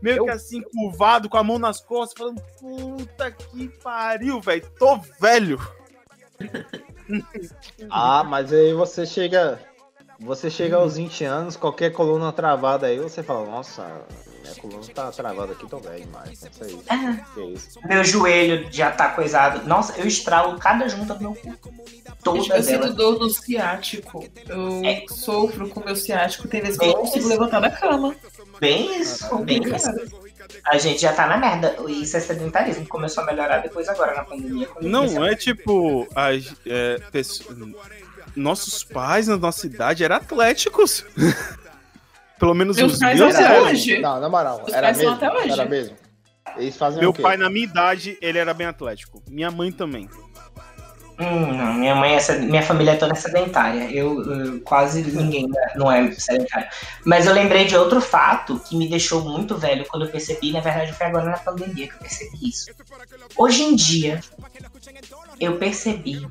meio 0.00 0.18
Eu- 0.18 0.24
que 0.24 0.30
assim, 0.30 0.62
curvado, 0.62 1.28
com 1.28 1.36
a 1.36 1.42
mão 1.42 1.58
nas 1.58 1.80
costas, 1.80 2.16
falando, 2.16 2.40
puta 2.60 3.30
que 3.32 3.68
pariu, 3.82 4.40
velho. 4.40 4.64
Tô 4.78 4.98
velho. 5.20 5.58
Ah, 7.90 8.22
mas 8.24 8.52
aí 8.52 8.72
você 8.72 9.04
chega. 9.04 9.58
Você 10.20 10.48
chega 10.50 10.76
aos 10.76 10.96
20 10.96 11.24
anos, 11.24 11.56
qualquer 11.56 11.90
coluna 11.92 12.32
travada 12.32 12.86
aí, 12.86 12.98
você 12.98 13.22
fala, 13.22 13.44
nossa, 13.50 13.84
minha 14.42 14.54
coluna 14.54 14.82
tá 14.94 15.10
travada 15.10 15.52
aqui, 15.52 15.66
tô 15.68 15.78
velho 15.78 16.04
demais. 16.04 16.40
Não 16.42 16.52
sei. 16.52 16.78
Que 17.34 17.40
é 17.40 17.44
isso. 17.46 17.78
Meu 17.84 18.04
joelho 18.04 18.68
já 18.70 18.90
tá 18.90 19.10
coisado. 19.10 19.66
Nossa, 19.66 19.98
eu 19.98 20.06
estralo 20.06 20.58
cada 20.58 20.88
junta 20.88 21.14
do 21.14 21.20
meu 21.22 21.34
cu. 21.34 21.50
Gente, 21.50 22.06
eu 22.08 22.14
Todas 22.22 22.64
sinto 22.64 22.92
dor 22.94 23.18
no 23.18 23.28
ciático. 23.28 24.24
Eu 24.48 24.82
É. 24.84 25.04
sofro 25.10 25.68
com 25.68 25.80
meu 25.84 25.96
ciático. 25.96 26.48
Tem 26.48 26.60
vezes 26.62 26.78
que 26.78 26.84
eu 26.84 26.92
não 26.92 26.98
É 26.98 27.00
consigo 27.00 27.28
levantar 27.28 27.60
da 27.60 27.70
cama. 27.70 28.14
Bem 28.60 29.00
isso, 29.00 29.36
bem 29.38 29.60
isso. 29.62 29.90
A 30.66 30.78
gente 30.78 31.00
já 31.02 31.12
tá 31.12 31.26
na 31.26 31.36
merda. 31.36 31.76
Isso 31.88 32.16
é 32.16 32.20
sedentarismo. 32.20 32.86
Começou 32.88 33.22
a 33.22 33.26
melhorar 33.26 33.58
depois 33.58 33.88
agora 33.88 34.14
na 34.14 34.24
pandemia. 34.24 34.68
Não, 34.80 35.24
é 35.24 35.34
tipo. 35.34 36.06
As, 36.14 36.54
é, 36.66 36.98
pesso- 37.10 37.44
Nossos 38.36 38.82
pais 38.84 39.28
na 39.28 39.36
nossa 39.36 39.66
idade 39.66 40.02
eram 40.04 40.16
atléticos. 40.16 41.04
Pelo 42.38 42.54
menos 42.54 42.76
Meus 42.76 42.94
os 42.94 42.98
pais 42.98 43.18
meus 43.18 43.34
até 43.34 43.44
eram. 43.44 43.64
hoje. 43.66 43.98
Não, 44.00 44.20
na 44.20 44.28
moral, 44.28 44.62
Os 44.66 44.72
era 44.72 44.88
pais 44.88 44.96
são 44.98 45.10
mesmo. 45.12 45.16
até 45.26 45.38
hoje. 45.38 45.52
Era 45.52 45.64
mesmo. 45.64 45.96
Eles 46.56 46.76
fazem 46.76 47.00
Meu 47.00 47.10
o 47.10 47.12
quê? 47.12 47.22
pai, 47.22 47.36
na 47.36 47.48
minha 47.48 47.64
idade, 47.64 48.18
ele 48.20 48.38
era 48.38 48.52
bem 48.52 48.66
atlético. 48.66 49.22
Minha 49.28 49.50
mãe 49.50 49.70
também. 49.72 50.08
Hum, 51.18 51.56
não, 51.56 51.74
minha 51.74 51.94
mãe 51.94 52.16
é 52.16 52.18
sed- 52.20 52.44
minha 52.44 52.62
família 52.62 52.90
é 52.92 52.96
toda 52.96 53.14
sedentária. 53.14 53.88
Eu, 53.92 54.20
eu- 54.24 54.60
quase 54.62 55.00
ninguém 55.02 55.48
não 55.76 55.90
é 55.90 56.10
sedentário. 56.10 56.66
Mas 57.04 57.24
eu 57.26 57.32
lembrei 57.32 57.64
de 57.66 57.76
outro 57.76 58.00
fato 58.00 58.58
que 58.68 58.76
me 58.76 58.88
deixou 58.88 59.22
muito 59.22 59.56
velho 59.56 59.86
quando 59.88 60.06
eu 60.06 60.10
percebi, 60.10 60.50
na 60.52 60.58
verdade 60.58 60.92
foi 60.92 61.06
agora 61.06 61.26
na 61.30 61.38
pandemia 61.38 61.86
que 61.86 61.94
eu 61.94 61.98
percebi 62.00 62.48
isso. 62.48 62.68
Hoje 63.36 63.62
em 63.62 63.76
dia, 63.76 64.20
eu 65.40 65.56
percebi 65.56 66.26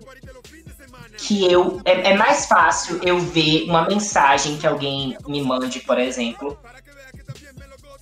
que 1.23 1.49
eu 1.49 1.81
é, 1.85 2.11
é 2.11 2.17
mais 2.17 2.45
fácil 2.45 2.99
eu 3.03 3.17
ver 3.17 3.63
uma 3.63 3.87
mensagem 3.87 4.57
que 4.57 4.67
alguém 4.67 5.17
me 5.25 5.41
mande, 5.41 5.79
por 5.79 5.97
exemplo, 5.97 6.57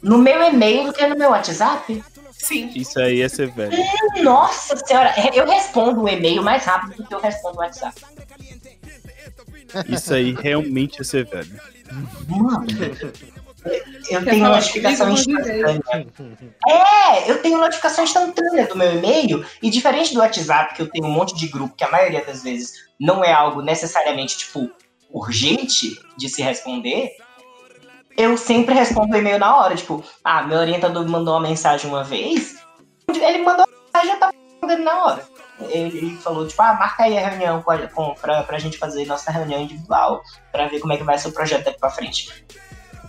no 0.01 0.17
meu 0.17 0.41
e-mail 0.41 0.85
do 0.85 0.93
que 0.93 1.05
no 1.05 1.15
meu 1.15 1.29
WhatsApp. 1.29 2.03
Sim. 2.31 2.71
Isso 2.75 2.99
aí 2.99 3.21
é 3.21 3.29
ser 3.29 3.51
velho. 3.51 3.77
Nossa 4.23 4.75
senhora, 4.75 5.13
eu 5.35 5.47
respondo 5.47 6.01
o 6.01 6.09
e-mail 6.09 6.41
mais 6.41 6.65
rápido 6.65 6.97
do 6.97 7.07
que 7.07 7.13
eu 7.13 7.19
respondo 7.19 7.57
o 7.57 7.59
WhatsApp. 7.59 8.01
Isso 9.87 10.13
aí 10.13 10.33
realmente 10.33 11.01
é 11.01 11.03
ser 11.03 11.25
velho. 11.25 11.55
Mano, 12.27 12.65
eu 14.09 14.23
tenho 14.25 14.45
notificação 14.55 15.07
instantânea. 15.11 15.81
É, 16.67 17.29
eu 17.31 17.41
tenho 17.41 17.57
notificação 17.59 18.03
instantânea 18.03 18.67
do 18.67 18.75
meu 18.77 18.91
e-mail. 18.93 19.45
E 19.61 19.69
diferente 19.69 20.13
do 20.13 20.19
WhatsApp, 20.19 20.73
que 20.75 20.81
eu 20.81 20.89
tenho 20.89 21.05
um 21.05 21.11
monte 21.11 21.35
de 21.35 21.47
grupo, 21.47 21.75
que 21.75 21.83
a 21.83 21.91
maioria 21.91 22.23
das 22.25 22.41
vezes 22.43 22.73
não 22.99 23.23
é 23.23 23.31
algo 23.31 23.61
necessariamente, 23.61 24.37
tipo, 24.37 24.69
urgente 25.11 25.99
de 26.17 26.29
se 26.29 26.41
responder, 26.41 27.11
eu 28.17 28.37
sempre 28.37 28.73
respondo 28.73 29.13
o 29.13 29.17
e-mail 29.17 29.39
na 29.39 29.55
hora. 29.57 29.75
Tipo, 29.75 30.03
ah, 30.23 30.43
meu 30.43 30.57
orientador 30.59 31.03
me 31.03 31.09
mandou 31.11 31.33
uma 31.35 31.47
mensagem 31.47 31.89
uma 31.89 32.03
vez, 32.03 32.55
ele 33.07 33.39
mandou 33.39 33.65
a 33.65 33.67
mensagem, 33.85 34.13
eu 34.13 34.19
tava 34.19 34.33
respondendo 34.49 34.83
na 34.83 35.05
hora. 35.05 35.31
Ele, 35.69 35.97
ele 35.97 36.17
falou, 36.17 36.47
tipo, 36.47 36.59
ah, 36.61 36.73
marca 36.73 37.03
aí 37.03 37.17
a 37.17 37.29
reunião 37.29 37.61
com, 37.61 37.69
a- 37.71 37.87
com, 37.87 38.15
pra, 38.15 38.41
pra 38.43 38.57
gente 38.57 38.77
fazer 38.79 39.05
nossa 39.05 39.31
reunião 39.31 39.61
individual, 39.61 40.21
pra 40.51 40.67
ver 40.67 40.79
como 40.79 40.91
é 40.93 40.97
que 40.97 41.03
vai 41.03 41.17
ser 41.19 41.27
o 41.27 41.31
projeto 41.33 41.65
daqui 41.65 41.79
pra 41.79 41.89
frente. 41.91 42.45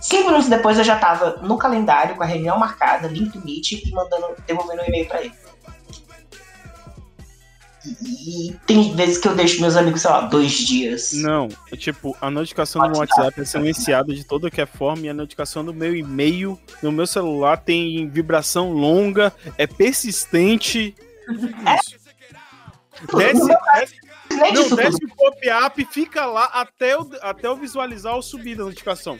Cinco 0.03 0.25
minutos 0.25 0.49
depois 0.49 0.77
eu 0.77 0.83
já 0.83 0.97
tava 0.97 1.37
no 1.41 1.57
calendário, 1.57 2.17
com 2.17 2.23
a 2.23 2.25
reunião 2.25 2.59
marcada, 2.59 3.07
link 3.07 3.31
do 3.31 3.45
Meet 3.45 3.71
e 3.71 3.91
mandando, 3.91 4.35
devolvendo 4.45 4.81
o 4.81 4.85
e-mail 4.85 5.07
pra 5.07 5.21
ele. 5.23 5.33
E, 7.85 8.49
e 8.49 8.53
tem 8.67 8.93
vezes 8.93 9.17
que 9.17 9.29
eu 9.29 9.33
deixo 9.33 9.61
meus 9.61 9.77
amigos, 9.77 10.01
sei 10.01 10.11
lá, 10.11 10.21
dois 10.21 10.51
dias. 10.51 11.13
Não, 11.13 11.47
é 11.71 11.77
tipo, 11.77 12.17
a 12.19 12.29
notificação 12.29 12.85
do 12.91 12.99
WhatsApp 12.99 13.39
é 13.39 13.45
silenciada 13.45 14.13
de 14.13 14.25
toda 14.25 14.51
que 14.51 14.59
é 14.59 14.65
forma 14.65 15.05
e 15.05 15.09
a 15.09 15.13
notificação 15.13 15.63
do 15.63 15.73
meu 15.73 15.95
e-mail 15.95 16.59
no 16.81 16.91
meu 16.91 17.07
celular 17.07 17.55
tem 17.55 18.05
vibração 18.09 18.73
longa, 18.73 19.31
é 19.57 19.65
persistente. 19.65 20.93
Isso. 21.79 22.03
Desce, 23.15 23.47
desce, 23.47 24.53
não, 24.53 24.75
desce 24.75 25.05
o 25.05 25.15
pop-up, 25.15 25.85
fica 25.85 26.25
lá 26.25 26.45
até 26.45 26.93
eu, 26.93 27.09
até 27.21 27.47
eu 27.47 27.55
visualizar 27.55 28.17
o 28.17 28.21
subir 28.21 28.57
da 28.57 28.65
notificação. 28.65 29.17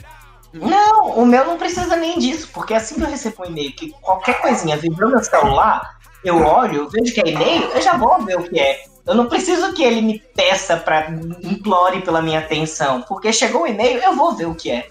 Não, 0.54 1.18
o 1.18 1.26
meu 1.26 1.46
não 1.46 1.58
precisa 1.58 1.96
nem 1.96 2.20
disso, 2.20 2.50
porque 2.54 2.74
assim 2.74 2.96
que 2.96 3.02
eu 3.02 3.08
recebo 3.10 3.44
um 3.44 3.46
e-mail, 3.46 3.74
que 3.74 3.90
qualquer 4.02 4.40
coisinha 4.40 4.78
vibrou 4.78 5.10
no 5.10 5.24
celular, 5.24 5.98
eu 6.24 6.38
olho, 6.38 6.88
vejo 6.90 7.14
que 7.14 7.22
é 7.22 7.30
e-mail, 7.30 7.64
eu 7.64 7.82
já 7.82 7.98
vou 7.98 8.24
ver 8.24 8.38
o 8.38 8.44
que 8.44 8.60
é. 8.60 8.84
Eu 9.06 9.16
não 9.16 9.28
preciso 9.28 9.74
que 9.74 9.84
ele 9.84 10.02
me 10.02 10.20
peça 10.20 10.78
pra 10.78 11.10
implore 11.44 12.02
pela 12.02 12.22
minha 12.22 12.40
atenção, 12.40 13.02
porque 13.02 13.34
chegou 13.34 13.64
o 13.64 13.68
e-mail, 13.68 14.00
eu 14.00 14.16
vou 14.16 14.34
ver 14.34 14.48
o 14.48 14.56
que 14.56 14.72
é. 14.72 14.88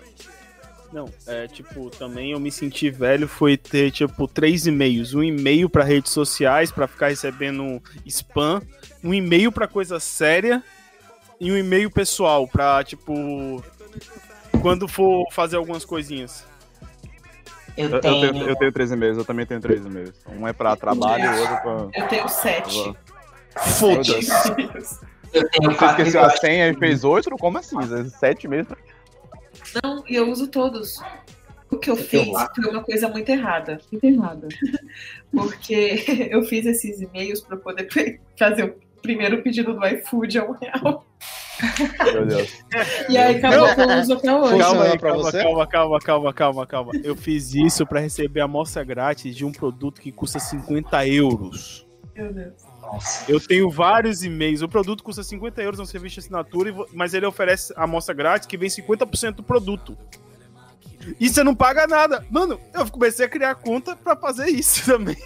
Não, 0.92 1.08
é 1.26 1.46
tipo, 1.46 1.88
também 1.88 2.32
eu 2.32 2.40
me 2.40 2.52
senti 2.52 2.90
velho 2.90 3.26
foi 3.26 3.56
ter 3.56 3.90
tipo 3.90 4.28
três 4.28 4.66
e-mails, 4.66 5.14
um 5.14 5.22
e-mail 5.22 5.70
pra 5.70 5.84
redes 5.84 6.12
sociais 6.12 6.70
pra 6.70 6.86
ficar 6.86 7.08
recebendo 7.08 7.82
spam, 8.04 8.60
um 9.02 9.14
e-mail 9.14 9.50
pra 9.50 9.66
coisa 9.66 9.98
séria 9.98 10.62
e 11.40 11.50
um 11.50 11.56
e-mail 11.56 11.90
pessoal 11.90 12.46
pra 12.46 12.84
tipo 12.84 13.64
quando 14.60 14.86
for 14.88 15.26
fazer 15.32 15.56
algumas 15.56 15.84
coisinhas. 15.84 16.44
Eu, 17.76 17.88
Eu, 17.88 17.94
eu 17.96 18.00
tenho. 18.00 18.32
tenho, 18.32 18.48
eu 18.48 18.56
tenho 18.56 18.72
três 18.72 18.90
e-mails, 18.92 19.16
eu 19.18 19.24
também 19.24 19.46
tenho 19.46 19.60
três 19.60 19.84
e-mails. 19.84 20.12
Um 20.28 20.46
é 20.46 20.52
pra 20.52 20.76
trabalho 20.76 21.24
e 21.24 21.28
o 21.28 21.40
outro 21.40 21.56
pra. 21.62 22.02
Eu 22.02 22.08
tenho 22.08 22.28
sete. 22.28 22.94
Foda-se. 23.78 24.30
Eu 25.32 25.48
tenho 25.50 25.70
Você 25.72 25.84
esqueceu 25.86 26.20
a 26.20 26.24
e-mails. 26.24 26.40
senha 26.40 26.68
e 26.68 26.74
fez 26.76 27.04
oito? 27.04 27.30
Como 27.38 27.58
assim? 27.58 27.76
Sete 28.10 28.46
meses? 28.46 28.70
Não, 29.82 30.04
e 30.06 30.14
eu 30.16 30.30
uso 30.30 30.46
todos. 30.48 31.00
O 31.70 31.78
que 31.78 31.90
eu 31.90 31.96
Que 31.96 32.02
fiz 32.02 32.28
foi 32.54 32.70
uma 32.70 32.82
coisa 32.82 33.08
muito 33.08 33.28
errada. 33.30 33.80
Muito 33.90 34.04
errada. 34.04 34.48
Porque 35.32 36.28
eu 36.30 36.42
fiz 36.44 36.66
esses 36.66 37.00
e-mails 37.00 37.40
para 37.40 37.56
poder 37.56 37.88
fazer 38.38 38.64
o 38.64 38.74
primeiro 39.00 39.42
pedido 39.42 39.72
do 39.72 39.86
iFood 39.86 40.38
a 40.38 40.44
um 40.44 40.52
real. 40.52 41.06
Meu 42.12 42.26
Deus. 42.26 42.64
E 43.08 43.16
aí 43.16 43.40
eu 43.42 44.00
uso 44.00 44.14
até 44.14 44.34
hoje. 44.34 44.58
Calma 44.58 44.84
aí, 44.84 44.98
calma, 44.98 45.22
você? 45.22 45.42
calma, 45.42 45.66
calma, 45.66 45.98
calma, 46.00 46.32
calma, 46.32 46.66
calma. 46.66 46.92
Eu 47.04 47.14
fiz 47.14 47.54
isso 47.54 47.86
pra 47.86 48.00
receber 48.00 48.40
a 48.40 48.44
amostra 48.44 48.82
grátis 48.82 49.36
de 49.36 49.44
um 49.44 49.52
produto 49.52 50.00
que 50.00 50.10
custa 50.10 50.38
50 50.38 51.06
euros. 51.06 51.86
Meu 52.14 52.32
Deus. 52.32 52.72
Eu 53.28 53.40
tenho 53.40 53.70
vários 53.70 54.22
e-mails. 54.22 54.62
O 54.62 54.68
produto 54.68 55.02
custa 55.02 55.22
50 55.22 55.62
euros, 55.62 55.80
é 55.80 55.82
um 55.82 55.86
serviço 55.86 56.14
de 56.14 56.20
assinatura, 56.20 56.74
mas 56.92 57.14
ele 57.14 57.26
oferece 57.26 57.72
a 57.76 57.84
amostra 57.84 58.14
grátis 58.14 58.46
que 58.46 58.56
vem 58.56 58.68
50% 58.68 59.36
do 59.36 59.42
produto. 59.42 59.96
E 61.18 61.28
você 61.28 61.42
não 61.42 61.54
paga 61.54 61.86
nada. 61.86 62.24
Mano, 62.30 62.60
eu 62.74 62.88
comecei 62.90 63.26
a 63.26 63.28
criar 63.28 63.54
conta 63.56 63.96
pra 63.96 64.16
fazer 64.16 64.48
isso 64.48 64.84
também. 64.90 65.16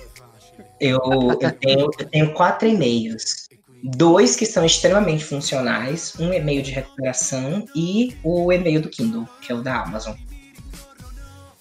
Eu, 0.81 0.99
eu, 1.41 1.53
tenho, 1.53 1.91
eu 1.99 2.09
tenho 2.09 2.33
quatro 2.33 2.68
e-mails. 2.68 3.46
Dois 3.89 4.34
que 4.34 4.45
são 4.45 4.64
extremamente 4.64 5.24
funcionais, 5.24 6.12
um 6.18 6.32
e-mail 6.32 6.61
de 6.61 6.72
recuperação 6.72 7.64
e 7.72 8.16
o 8.24 8.53
e-mail 8.53 8.82
do 8.82 8.89
Kindle, 8.89 9.28
que 9.41 9.53
é 9.53 9.55
o 9.55 9.62
da 9.62 9.82
Amazon. 9.82 10.16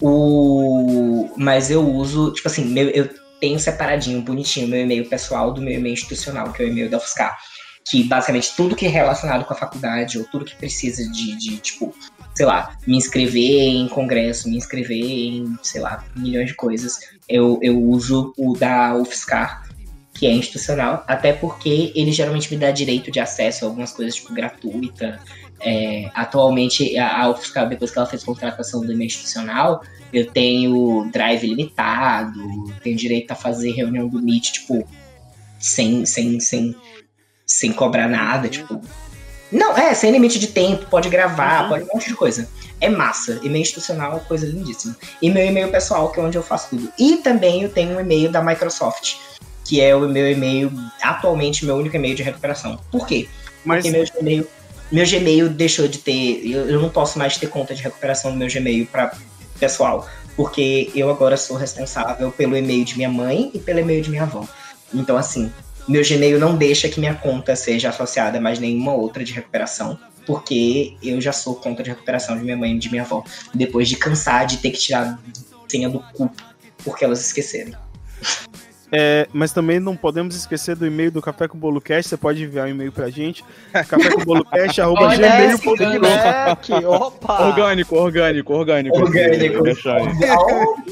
O... 0.02 1.30
Mas 1.36 1.70
eu 1.70 1.88
uso, 1.88 2.32
tipo 2.32 2.48
assim, 2.48 2.64
meu, 2.64 2.88
eu 2.88 3.08
tenho 3.40 3.60
separadinho, 3.60 4.20
bonitinho, 4.22 4.66
meu 4.66 4.80
e-mail 4.80 5.08
pessoal 5.08 5.52
do 5.52 5.62
meu 5.62 5.74
e-mail 5.74 5.92
institucional, 5.92 6.52
que 6.52 6.64
é 6.64 6.66
o 6.66 6.68
e-mail 6.68 6.90
da 6.90 6.96
UFSCar. 6.96 7.38
Que 7.88 8.02
basicamente 8.02 8.56
tudo 8.56 8.74
que 8.74 8.86
é 8.86 8.88
relacionado 8.88 9.44
com 9.44 9.54
a 9.54 9.56
faculdade, 9.56 10.18
ou 10.18 10.24
tudo 10.24 10.44
que 10.44 10.56
precisa 10.56 11.08
de, 11.08 11.36
de 11.36 11.58
tipo, 11.58 11.94
sei 12.34 12.44
lá, 12.44 12.76
me 12.88 12.96
inscrever 12.96 13.68
em 13.68 13.86
congresso, 13.86 14.50
me 14.50 14.56
inscrever 14.56 15.00
em, 15.00 15.56
sei 15.62 15.80
lá, 15.80 16.04
milhões 16.16 16.48
de 16.48 16.54
coisas, 16.54 16.98
eu, 17.28 17.60
eu 17.62 17.80
uso 17.80 18.34
o 18.36 18.56
da 18.56 18.96
UFSCar, 18.96 19.65
que 20.16 20.26
é 20.26 20.32
institucional, 20.32 21.04
até 21.06 21.32
porque 21.32 21.92
ele 21.94 22.10
geralmente 22.10 22.52
me 22.52 22.58
dá 22.58 22.70
direito 22.70 23.10
de 23.10 23.20
acesso 23.20 23.64
a 23.64 23.68
algumas 23.68 23.92
coisas, 23.92 24.14
tipo, 24.14 24.32
gratuita. 24.32 25.20
É, 25.60 26.10
atualmente, 26.14 26.96
a, 26.98 27.22
a 27.22 27.30
UFSCar, 27.30 27.68
depois 27.68 27.90
que 27.90 27.98
ela 27.98 28.06
fez 28.06 28.24
contratação 28.24 28.80
do 28.80 28.92
e-mail 28.92 29.06
institucional, 29.06 29.82
eu 30.12 30.26
tenho 30.30 31.08
drive 31.12 31.46
limitado, 31.46 32.40
tenho 32.82 32.96
direito 32.96 33.30
a 33.32 33.34
fazer 33.34 33.72
reunião 33.72 34.08
do 34.08 34.22
Meet, 34.22 34.52
tipo, 34.52 34.86
sem, 35.58 36.06
sem, 36.06 36.40
sem, 36.40 36.74
sem 37.46 37.72
cobrar 37.72 38.08
nada, 38.08 38.48
tipo. 38.48 38.80
Não, 39.52 39.76
é, 39.76 39.94
sem 39.94 40.10
limite 40.10 40.38
de 40.38 40.48
tempo, 40.48 40.86
pode 40.86 41.08
gravar, 41.08 41.68
pode 41.68 41.84
um 41.84 41.88
monte 41.92 42.08
de 42.08 42.14
coisa. 42.14 42.48
É 42.80 42.88
massa. 42.88 43.40
E-mail 43.42 43.62
institucional 43.62 44.16
é 44.16 44.20
coisa 44.20 44.46
lindíssima. 44.46 44.96
E 45.22 45.30
meu 45.30 45.44
e-mail 45.44 45.70
pessoal, 45.70 46.10
que 46.10 46.18
é 46.18 46.22
onde 46.22 46.36
eu 46.36 46.42
faço 46.42 46.70
tudo. 46.70 46.92
E 46.98 47.18
também 47.18 47.62
eu 47.62 47.68
tenho 47.70 47.96
um 47.96 48.00
e-mail 48.00 48.30
da 48.30 48.42
Microsoft, 48.42 49.16
que 49.66 49.80
é 49.80 49.94
o 49.94 50.08
meu 50.08 50.30
e-mail, 50.30 50.72
atualmente, 51.02 51.64
meu 51.64 51.76
único 51.76 51.96
e-mail 51.96 52.14
de 52.14 52.22
recuperação. 52.22 52.78
Por 52.90 53.06
quê? 53.06 53.28
Mas 53.64 53.84
Porque 53.84 53.98
meu 53.98 54.06
Gmail, 54.06 54.46
meu 54.92 55.04
Gmail 55.04 55.48
deixou 55.48 55.88
de 55.88 55.98
ter. 55.98 56.40
Eu, 56.44 56.68
eu 56.68 56.80
não 56.80 56.88
posso 56.88 57.18
mais 57.18 57.36
ter 57.36 57.48
conta 57.48 57.74
de 57.74 57.82
recuperação 57.82 58.30
no 58.30 58.36
meu 58.36 58.48
Gmail 58.48 58.86
para 58.86 59.12
pessoal. 59.58 60.08
Porque 60.36 60.90
eu 60.94 61.10
agora 61.10 61.36
sou 61.36 61.56
responsável 61.56 62.30
pelo 62.30 62.56
e-mail 62.56 62.84
de 62.84 62.96
minha 62.96 63.08
mãe 63.08 63.50
e 63.54 63.58
pelo 63.58 63.80
e-mail 63.80 64.02
de 64.02 64.10
minha 64.10 64.22
avó. 64.22 64.46
Então, 64.94 65.16
assim, 65.16 65.50
meu 65.88 66.02
Gmail 66.06 66.38
não 66.38 66.56
deixa 66.56 66.88
que 66.88 67.00
minha 67.00 67.14
conta 67.14 67.56
seja 67.56 67.88
associada 67.88 68.38
a 68.38 68.40
mais 68.40 68.58
nenhuma 68.58 68.92
outra 68.92 69.24
de 69.24 69.32
recuperação. 69.32 69.98
Porque 70.26 70.94
eu 71.02 71.20
já 71.20 71.32
sou 71.32 71.54
conta 71.56 71.82
de 71.82 71.90
recuperação 71.90 72.36
de 72.36 72.44
minha 72.44 72.56
mãe 72.56 72.72
e 72.72 72.78
de 72.78 72.90
minha 72.90 73.02
avó. 73.02 73.24
Depois 73.54 73.88
de 73.88 73.96
cansar 73.96 74.46
de 74.46 74.58
ter 74.58 74.70
que 74.70 74.78
tirar 74.78 75.18
senha 75.68 75.88
do 75.88 76.00
cu 76.00 76.30
porque 76.84 77.04
elas 77.04 77.20
esqueceram. 77.20 77.72
É, 78.92 79.26
mas 79.32 79.52
também 79.52 79.80
não 79.80 79.96
podemos 79.96 80.36
esquecer 80.36 80.76
do 80.76 80.86
e-mail 80.86 81.10
do 81.10 81.20
Café 81.20 81.48
com 81.48 81.58
Bolo 81.58 81.80
Cast. 81.80 82.08
Você 82.08 82.16
pode 82.16 82.42
enviar 82.44 82.66
um 82.66 82.70
e-mail 82.70 82.92
pra 82.92 83.10
gente. 83.10 83.44
Café 83.72 84.10
com 84.12 84.24
Bolo 84.24 84.44
Cast, 84.44 84.80
arroba 84.80 85.06
Olha 85.08 85.28
gmail.com. 85.56 86.86
opa! 86.88 87.46
Orgânico, 87.48 87.96
orgânico, 87.96 88.52
orgânico. 88.54 88.96
Orgânico. 88.96 89.62
Aí. 89.66 89.74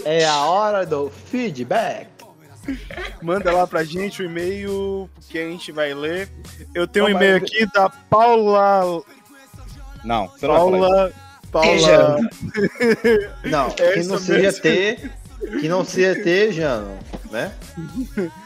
É 0.04 0.24
a 0.26 0.38
hora 0.44 0.84
do 0.84 1.08
feedback. 1.26 2.08
Manda 3.22 3.52
lá 3.52 3.66
pra 3.66 3.84
gente 3.84 4.22
o 4.22 4.24
e-mail 4.24 5.08
que 5.28 5.38
a 5.38 5.42
gente 5.46 5.70
vai 5.70 5.92
ler. 5.94 6.28
Eu 6.74 6.86
tenho 6.88 7.04
um 7.06 7.08
Não, 7.10 7.16
e-mail 7.16 7.40
mas- 7.40 7.50
aqui 7.50 7.66
da 7.72 7.88
Paula. 7.90 9.02
Não, 10.02 10.28
você 10.28 10.46
não. 10.46 10.54
Paula. 10.54 11.12
Paula. 11.52 12.16
Não, 13.44 13.66
É 13.78 13.92
que 13.92 14.00
isso 14.00 14.10
não 14.10 14.18
seja 14.18 14.60
mesmo. 14.64 15.10
Que 15.60 15.68
não 15.68 15.84
seja 15.84 16.14
ter, 16.22 16.52
Jano, 16.52 16.98
né? 17.30 17.52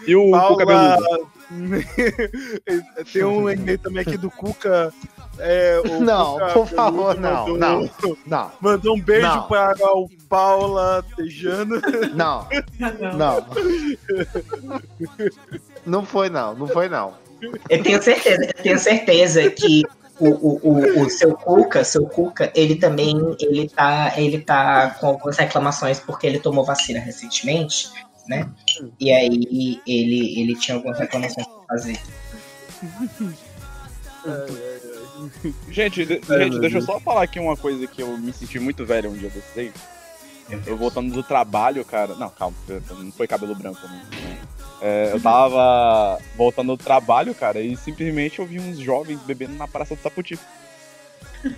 E 0.06 0.14
o, 0.16 0.30
Paula. 0.30 0.96
Tem 3.12 3.24
um 3.24 3.48
e-mail 3.48 3.78
também 3.78 4.02
aqui 4.02 4.16
do 4.18 4.30
Cuca. 4.30 4.92
É, 5.38 5.80
o 5.84 6.00
Não, 6.04 6.32
Cuca 6.34 6.52
por 6.52 6.66
favor, 6.66 7.14
não, 7.18 7.48
mandou- 7.48 7.58
não. 7.58 7.90
Não, 8.26 8.52
Mandou 8.60 8.96
um 8.96 9.00
beijo 9.00 9.26
Não. 9.26 9.42
para 9.48 9.74
o 9.96 10.08
Paula 10.28 11.04
Tejano. 11.16 11.80
não, 12.14 12.46
não. 12.78 13.16
não. 13.16 13.46
Não 15.86 16.04
foi 16.04 16.28
não, 16.28 16.54
não 16.54 16.66
foi 16.66 16.88
não. 16.88 17.14
Eu 17.70 17.82
tenho 17.82 18.02
certeza, 18.02 18.44
eu 18.44 18.62
tenho 18.62 18.78
certeza 18.78 19.48
que 19.50 19.84
o, 20.20 20.28
o, 20.28 20.60
o, 20.62 21.02
o 21.06 21.10
seu 21.10 21.34
Cuca, 21.34 21.84
seu 21.84 22.06
Cuca, 22.06 22.50
ele 22.54 22.76
também 22.76 23.14
ele 23.40 23.68
tá, 23.68 24.12
ele 24.16 24.40
tá 24.40 24.90
com 24.98 25.06
algumas 25.08 25.36
reclamações 25.36 26.00
porque 26.00 26.26
ele 26.26 26.38
tomou 26.40 26.64
vacina 26.64 26.98
recentemente, 27.00 27.88
né? 28.28 28.48
E 29.00 29.10
aí 29.12 29.80
ele, 29.86 30.40
ele 30.40 30.54
tinha 30.56 30.76
algumas 30.76 30.98
reclamações 30.98 31.46
pra 31.46 31.76
fazer. 31.76 31.98
Gente, 35.68 36.04
de- 36.04 36.20
gente, 36.28 36.60
deixa 36.60 36.78
eu 36.78 36.82
só 36.82 37.00
falar 37.00 37.22
aqui 37.22 37.40
uma 37.40 37.56
coisa 37.56 37.86
que 37.86 38.02
eu 38.02 38.16
me 38.18 38.32
senti 38.32 38.58
muito 38.60 38.84
velho 38.84 39.10
um 39.10 39.16
dia 39.16 39.30
desses. 39.30 39.72
Eu 40.66 40.76
voltando 40.76 41.12
do 41.12 41.22
trabalho, 41.22 41.84
cara. 41.84 42.14
Não, 42.14 42.30
calma, 42.30 42.56
não 42.98 43.12
foi 43.12 43.26
cabelo 43.26 43.54
branco, 43.54 43.80
não. 43.82 44.00
É, 44.80 45.10
eu 45.12 45.20
tava 45.20 46.18
voltando 46.36 46.76
do 46.76 46.82
trabalho, 46.82 47.34
cara, 47.34 47.60
e 47.60 47.76
simplesmente 47.76 48.38
eu 48.38 48.46
vi 48.46 48.60
uns 48.60 48.78
jovens 48.78 49.18
bebendo 49.20 49.54
na 49.54 49.66
Praça 49.66 49.96
do 49.96 50.00
Saputi. 50.02 50.38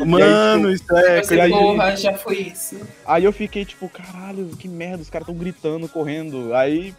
Mano, 0.06 0.70
isso 0.70 0.84
é. 0.94 1.22
Você, 1.22 1.36
e 1.36 1.40
aí- 1.40 1.50
porra, 1.50 1.96
já 1.96 2.12
foi 2.14 2.36
isso. 2.38 2.78
Aí 3.06 3.24
eu 3.24 3.32
fiquei 3.32 3.64
tipo, 3.64 3.88
caralho, 3.88 4.46
que 4.58 4.68
merda, 4.68 5.02
os 5.02 5.08
caras 5.10 5.26
tão 5.26 5.34
gritando, 5.34 5.88
correndo. 5.88 6.54
Aí, 6.54 6.94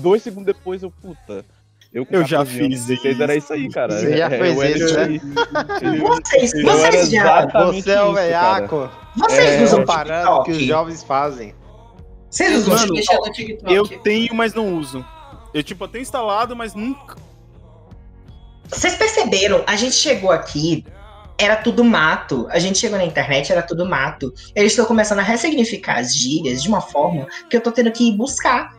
dois 0.00 0.22
segundos 0.22 0.46
depois, 0.46 0.82
eu, 0.82 0.90
puta. 0.90 1.44
Eu, 1.92 2.04
Eu 2.10 2.24
já 2.24 2.38
14 2.38 2.60
anos, 2.60 2.74
fiz 2.74 2.86
16 2.86 3.20
era 3.20 3.36
isso 3.36 3.52
aí, 3.52 3.68
cara. 3.70 3.92
Você 4.00 4.16
já 4.16 4.26
É, 4.26 4.30
fez 4.38 4.80
isso, 4.80 4.94
né? 4.94 5.02
aí. 5.04 5.20
Vocês, 6.00 6.50
vocês 6.62 7.10
já, 7.10 7.46
Você 7.46 7.90
é 7.92 8.02
o 8.02 8.06
isso, 8.08 8.14
veiaco. 8.14 8.90
vocês 9.16 9.60
É, 9.60 9.62
usam 9.62 9.80
comparando 9.80 10.30
o 10.32 10.42
que 10.42 10.50
os 10.50 10.62
jovens 10.64 11.04
fazem. 11.04 11.54
Vocês 12.28 12.66
usam 12.66 12.74
Mano, 12.74 12.94
no 12.94 13.32
TikTok. 13.32 13.58
Eu 13.72 13.86
tenho, 13.86 14.34
mas 14.34 14.52
não 14.54 14.74
uso. 14.76 15.04
Eu, 15.54 15.62
tipo, 15.62 15.84
eu 15.84 15.88
tenho 15.88 16.02
instalado, 16.02 16.54
mas 16.56 16.74
nunca. 16.74 17.16
Vocês 18.68 18.96
perceberam? 18.96 19.62
A 19.66 19.76
gente 19.76 19.94
chegou 19.94 20.32
aqui, 20.32 20.84
era 21.38 21.54
tudo 21.56 21.84
mato. 21.84 22.46
A 22.50 22.58
gente 22.58 22.78
chegou 22.78 22.98
na 22.98 23.04
internet, 23.04 23.52
era 23.52 23.62
tudo 23.62 23.86
mato. 23.86 24.34
Eles 24.54 24.72
estão 24.72 24.84
começando 24.84 25.20
a 25.20 25.22
ressignificar 25.22 25.98
as 25.98 26.14
gírias 26.14 26.62
de 26.62 26.68
uma 26.68 26.80
forma 26.80 27.26
que 27.48 27.56
eu 27.56 27.60
tô 27.60 27.70
tendo 27.70 27.92
que 27.92 28.08
ir 28.08 28.16
buscar. 28.16 28.74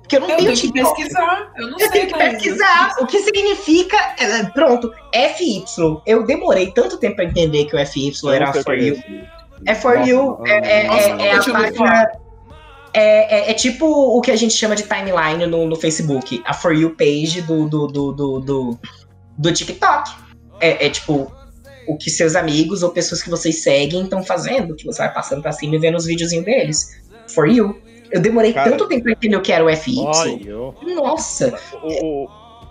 Porque 0.00 0.16
eu 0.16 0.20
não 0.20 0.28
Eu 0.30 0.36
tenho 0.36 0.54
tenho 0.54 0.72
que 0.72 0.72
pesquisar. 0.72 1.52
Eu 1.56 1.66
não 1.70 1.78
Eu 1.78 1.88
sei 1.88 1.90
tenho 1.90 2.06
que 2.08 2.14
pesquisar 2.18 2.94
o 3.00 3.06
que 3.06 3.18
significa. 3.20 3.96
é, 4.18 4.44
Pronto, 4.50 4.92
FY. 5.12 5.64
Eu 6.06 6.24
demorei 6.24 6.70
tanto 6.70 6.98
tempo 6.98 7.16
pra 7.16 7.24
entender 7.24 7.64
que 7.64 7.74
o 7.74 7.86
FY 7.86 8.12
Eu 8.22 8.30
era 8.30 8.52
for 8.52 8.74
é 8.78 8.82
you. 8.82 9.02
É 9.66 9.74
for 9.74 9.96
Nossa, 9.96 10.10
you. 10.10 10.38
É, 10.46 10.52
é- 10.52 10.86
é- 10.86 11.26
é 11.28 11.32
a 11.32 11.36
eu 11.36 11.52
página. 11.52 12.21
É, 12.94 13.48
é- 13.48 13.50
é 13.50 13.54
tipo 13.54 13.86
o 13.86 14.20
que 14.20 14.30
a 14.30 14.36
gente 14.36 14.54
chama 14.54 14.74
de 14.76 14.82
timeline 14.84 15.46
no, 15.46 15.66
no 15.66 15.76
Facebook. 15.76 16.42
A 16.44 16.52
For 16.52 16.72
You 16.74 16.90
page 16.96 17.42
do, 17.42 17.68
do, 17.68 17.86
do, 17.86 18.12
do, 18.12 18.40
do, 18.40 18.78
do 19.38 19.52
TikTok. 19.52 20.10
É, 20.60 20.86
é 20.86 20.90
tipo 20.90 21.32
o 21.88 21.96
que 21.96 22.10
seus 22.10 22.36
amigos 22.36 22.82
ou 22.82 22.90
pessoas 22.90 23.22
que 23.22 23.28
vocês 23.30 23.62
seguem 23.62 24.04
estão 24.04 24.22
fazendo, 24.22 24.76
que 24.76 24.84
você 24.84 24.98
vai 25.02 25.12
passando 25.12 25.42
pra 25.42 25.50
cima 25.52 25.74
e 25.74 25.78
vendo 25.78 25.96
os 25.96 26.04
videozinhos 26.06 26.44
deles. 26.44 27.02
For 27.34 27.48
You. 27.48 27.80
Eu 28.10 28.20
demorei 28.20 28.52
Cara. 28.52 28.70
tanto 28.70 28.86
tempo 28.88 29.04
pra 29.04 29.12
entender 29.12 29.36
o 29.36 29.40
que 29.40 29.50
era 29.52 29.64
o 29.64 29.74
FY. 29.74 29.98
Olha, 30.00 30.94
Nossa! 30.94 31.58
O, 31.82 31.88
o, 31.88 32.28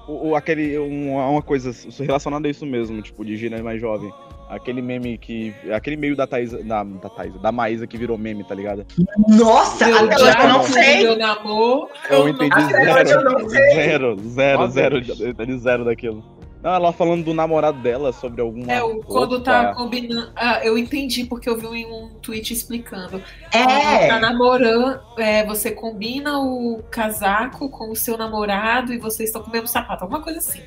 o, 0.08 0.30
o- 0.30 0.36
aquele, 0.36 0.78
uma, 0.78 1.28
uma 1.30 1.42
coisa 1.42 1.72
relacionada 2.00 2.48
a 2.48 2.52
isso 2.52 2.66
mesmo, 2.66 3.02
tipo, 3.02 3.26
de 3.26 3.36
gíria 3.36 3.62
mais 3.64 3.82
jovem. 3.82 4.14
Aquele 4.52 4.82
meme 4.82 5.18
que. 5.18 5.54
Aquele 5.74 5.96
meio 5.96 6.14
da 6.16 6.28
Thaís. 6.28 6.52
Da, 6.52 6.84
da 6.84 7.10
Thaís, 7.10 7.34
da 7.42 7.52
Maísa 7.54 7.88
que 7.88 7.98
virou 7.98 8.18
meme, 8.18 8.44
tá 8.44 8.54
ligado? 8.54 8.86
Nossa! 9.30 9.90
Eu 9.90 9.98
Até 10.06 10.16
hoje 10.16 10.38
eu 10.38 10.48
não 10.50 10.64
sei! 10.64 11.04
meu. 11.04 11.90
Eu 12.10 12.20
não 12.20 12.30
entendi 12.30 12.56
hoje 12.62 13.14
eu 13.14 13.22
não 13.24 13.40
zero. 13.40 13.50
sei. 13.50 13.74
Zero, 13.74 14.18
zero, 14.30 14.68
zero. 14.70 15.02
Eu 15.22 15.30
entendi 15.30 15.58
zero 15.58 15.86
daquilo. 15.86 16.22
Não, 16.62 16.72
ela 16.76 16.92
falando 16.94 17.24
do 17.24 17.34
namorado 17.34 17.80
dela 17.80 18.12
sobre 18.14 18.40
alguma. 18.42 18.72
É, 18.72 18.84
o- 18.84 19.00
quando 19.00 19.42
tá 19.42 19.74
combinando. 19.74 20.32
Ah, 20.36 20.60
eu 20.64 20.78
entendi 20.78 21.24
porque 21.26 21.50
eu 21.50 21.58
vi 21.58 21.68
em 21.68 21.86
um 21.86 22.10
tweet 22.22 22.54
explicando. 22.54 23.20
É! 23.52 23.64
Quando 23.64 24.10
tá 24.10 24.20
namorando, 24.20 25.00
é, 25.18 25.44
você 25.46 25.72
combina 25.72 26.38
o 26.40 26.84
casaco 26.92 27.68
com 27.70 27.90
o 27.90 27.96
seu 27.96 28.16
namorado 28.18 28.94
e 28.94 29.00
vocês 29.00 29.30
estão 29.30 29.42
com 29.42 29.50
o 29.50 29.52
mesmo 29.52 29.68
sapato, 29.68 30.04
alguma 30.04 30.22
coisa 30.22 30.38
assim. 30.38 30.62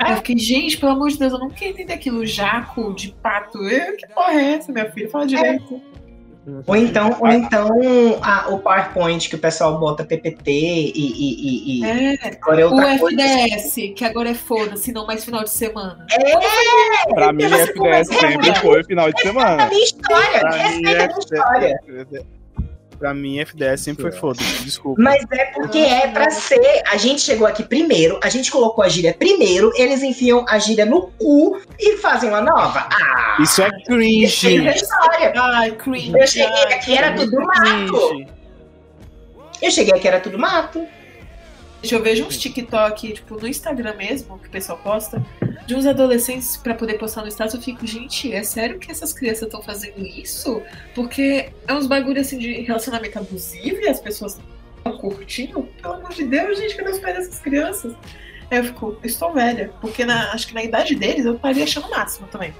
Aí 0.00 0.12
eu 0.12 0.16
fiquei, 0.16 0.38
gente, 0.38 0.76
pelo 0.78 0.92
amor 0.92 1.08
de 1.10 1.18
Deus, 1.18 1.32
eu 1.32 1.38
não 1.38 1.50
quero 1.50 1.72
entender 1.72 1.92
aquilo. 1.92 2.24
Jaco 2.26 2.94
de 2.94 3.12
pato. 3.22 3.58
Eu, 3.58 3.96
que 3.96 4.06
porra 4.08 4.32
é 4.40 4.54
essa, 4.54 4.72
minha 4.72 4.90
filha? 4.90 5.08
Fala 5.10 5.26
direito. 5.26 5.80
Ou 6.66 6.74
então, 6.74 7.16
ou 7.20 7.28
então 7.28 7.68
a- 8.22 8.48
o 8.48 8.58
PowerPoint 8.58 9.28
que 9.28 9.36
o 9.36 9.38
pessoal 9.38 9.78
bota 9.78 10.02
PPT 10.04 10.50
e, 10.50 10.92
e, 10.96 11.78
e, 11.78 11.80
e 11.80 11.84
É, 11.84 12.18
agora 12.28 12.62
é 12.62 12.66
o 12.66 12.70
outra 12.72 12.98
coisa. 12.98 13.22
FDS, 13.22 13.92
que 13.94 14.04
agora 14.04 14.30
é 14.30 14.34
foda-se, 14.34 14.90
não 14.90 15.06
mais 15.06 15.22
final 15.24 15.44
de 15.44 15.50
semana. 15.50 16.04
Pra 17.14 17.32
mim, 17.32 17.44
FDS 17.44 18.10
a 18.10 18.14
sempre 18.14 18.36
mudar. 18.36 18.54
foi 18.62 18.84
final 18.84 19.12
de 19.12 19.20
Essa 19.20 19.28
é 19.28 19.32
semana. 19.32 19.62
a 19.64 19.68
minha 19.68 19.84
história. 19.84 20.40
Pra 20.40 20.56
Essa 20.56 20.76
mim, 20.76 20.86
é 20.86 20.90
a 21.04 21.06
minha 21.06 21.18
história. 21.18 21.80
Pra 23.00 23.14
mim, 23.14 23.38
FDS 23.38 23.80
sempre 23.80 24.02
foi 24.02 24.12
foda-se, 24.12 24.62
desculpa. 24.62 25.00
Mas 25.00 25.24
é 25.32 25.46
porque 25.46 25.78
é 25.78 26.06
pra 26.08 26.28
ser. 26.28 26.82
A 26.86 26.98
gente 26.98 27.22
chegou 27.22 27.46
aqui 27.46 27.62
primeiro, 27.62 28.20
a 28.22 28.28
gente 28.28 28.52
colocou 28.52 28.84
a 28.84 28.90
gíria 28.90 29.14
primeiro, 29.14 29.72
eles 29.74 30.02
enfiam 30.02 30.44
a 30.46 30.58
gíria 30.58 30.84
no 30.84 31.06
cu 31.12 31.58
e 31.78 31.96
fazem 31.96 32.28
uma 32.28 32.42
nova. 32.42 32.86
Ah! 32.92 33.38
Isso 33.40 33.62
é 33.62 33.70
cringe. 33.86 34.68
história. 34.68 35.32
Ai, 35.34 35.70
cringe. 35.72 36.12
Eu 36.14 36.26
cheguei 36.26 36.64
aqui, 36.64 36.98
era 36.98 37.14
tudo 37.14 37.40
mato. 37.40 38.26
Eu 39.62 39.70
cheguei 39.70 39.94
aqui, 39.94 40.06
era 40.06 40.20
tudo 40.20 40.38
mato. 40.38 40.86
Eu 41.88 42.02
vejo 42.02 42.24
uns 42.24 42.36
TikTok, 42.36 43.12
tipo, 43.14 43.40
no 43.40 43.46
Instagram 43.46 43.94
mesmo, 43.96 44.38
que 44.38 44.48
o 44.48 44.50
pessoal 44.50 44.78
posta, 44.78 45.24
de 45.66 45.74
uns 45.74 45.86
adolescentes 45.86 46.56
pra 46.56 46.74
poder 46.74 46.94
postar 46.98 47.22
no 47.22 47.28
status, 47.28 47.54
eu 47.54 47.60
fico, 47.62 47.86
gente, 47.86 48.32
é 48.32 48.42
sério 48.42 48.78
que 48.78 48.90
essas 48.90 49.12
crianças 49.12 49.42
estão 49.44 49.62
fazendo 49.62 50.04
isso? 50.04 50.60
Porque 50.94 51.50
é 51.66 51.72
uns 51.72 51.86
bagulho 51.86 52.20
assim 52.20 52.38
de 52.38 52.60
relacionamento 52.62 53.18
abusivo 53.18 53.80
e 53.80 53.88
as 53.88 54.00
pessoas 54.00 54.38
estão 54.76 54.98
curtindo? 54.98 55.62
Pelo 55.80 55.94
amor 55.94 56.12
de 56.12 56.24
Deus, 56.24 56.58
gente, 56.58 56.76
cadê 56.76 56.90
os 56.90 56.98
pais 56.98 57.16
dessas 57.16 57.38
crianças? 57.40 57.94
Aí 58.50 58.58
eu 58.58 58.64
fico, 58.64 58.98
estou 59.04 59.32
velha, 59.32 59.72
porque 59.80 60.04
na- 60.04 60.32
acho 60.32 60.48
que 60.48 60.54
na 60.54 60.62
idade 60.64 60.94
deles 60.96 61.24
eu 61.24 61.36
estaria 61.36 61.62
achando 61.64 61.86
o 61.86 61.90
máximo 61.90 62.26
também. 62.28 62.52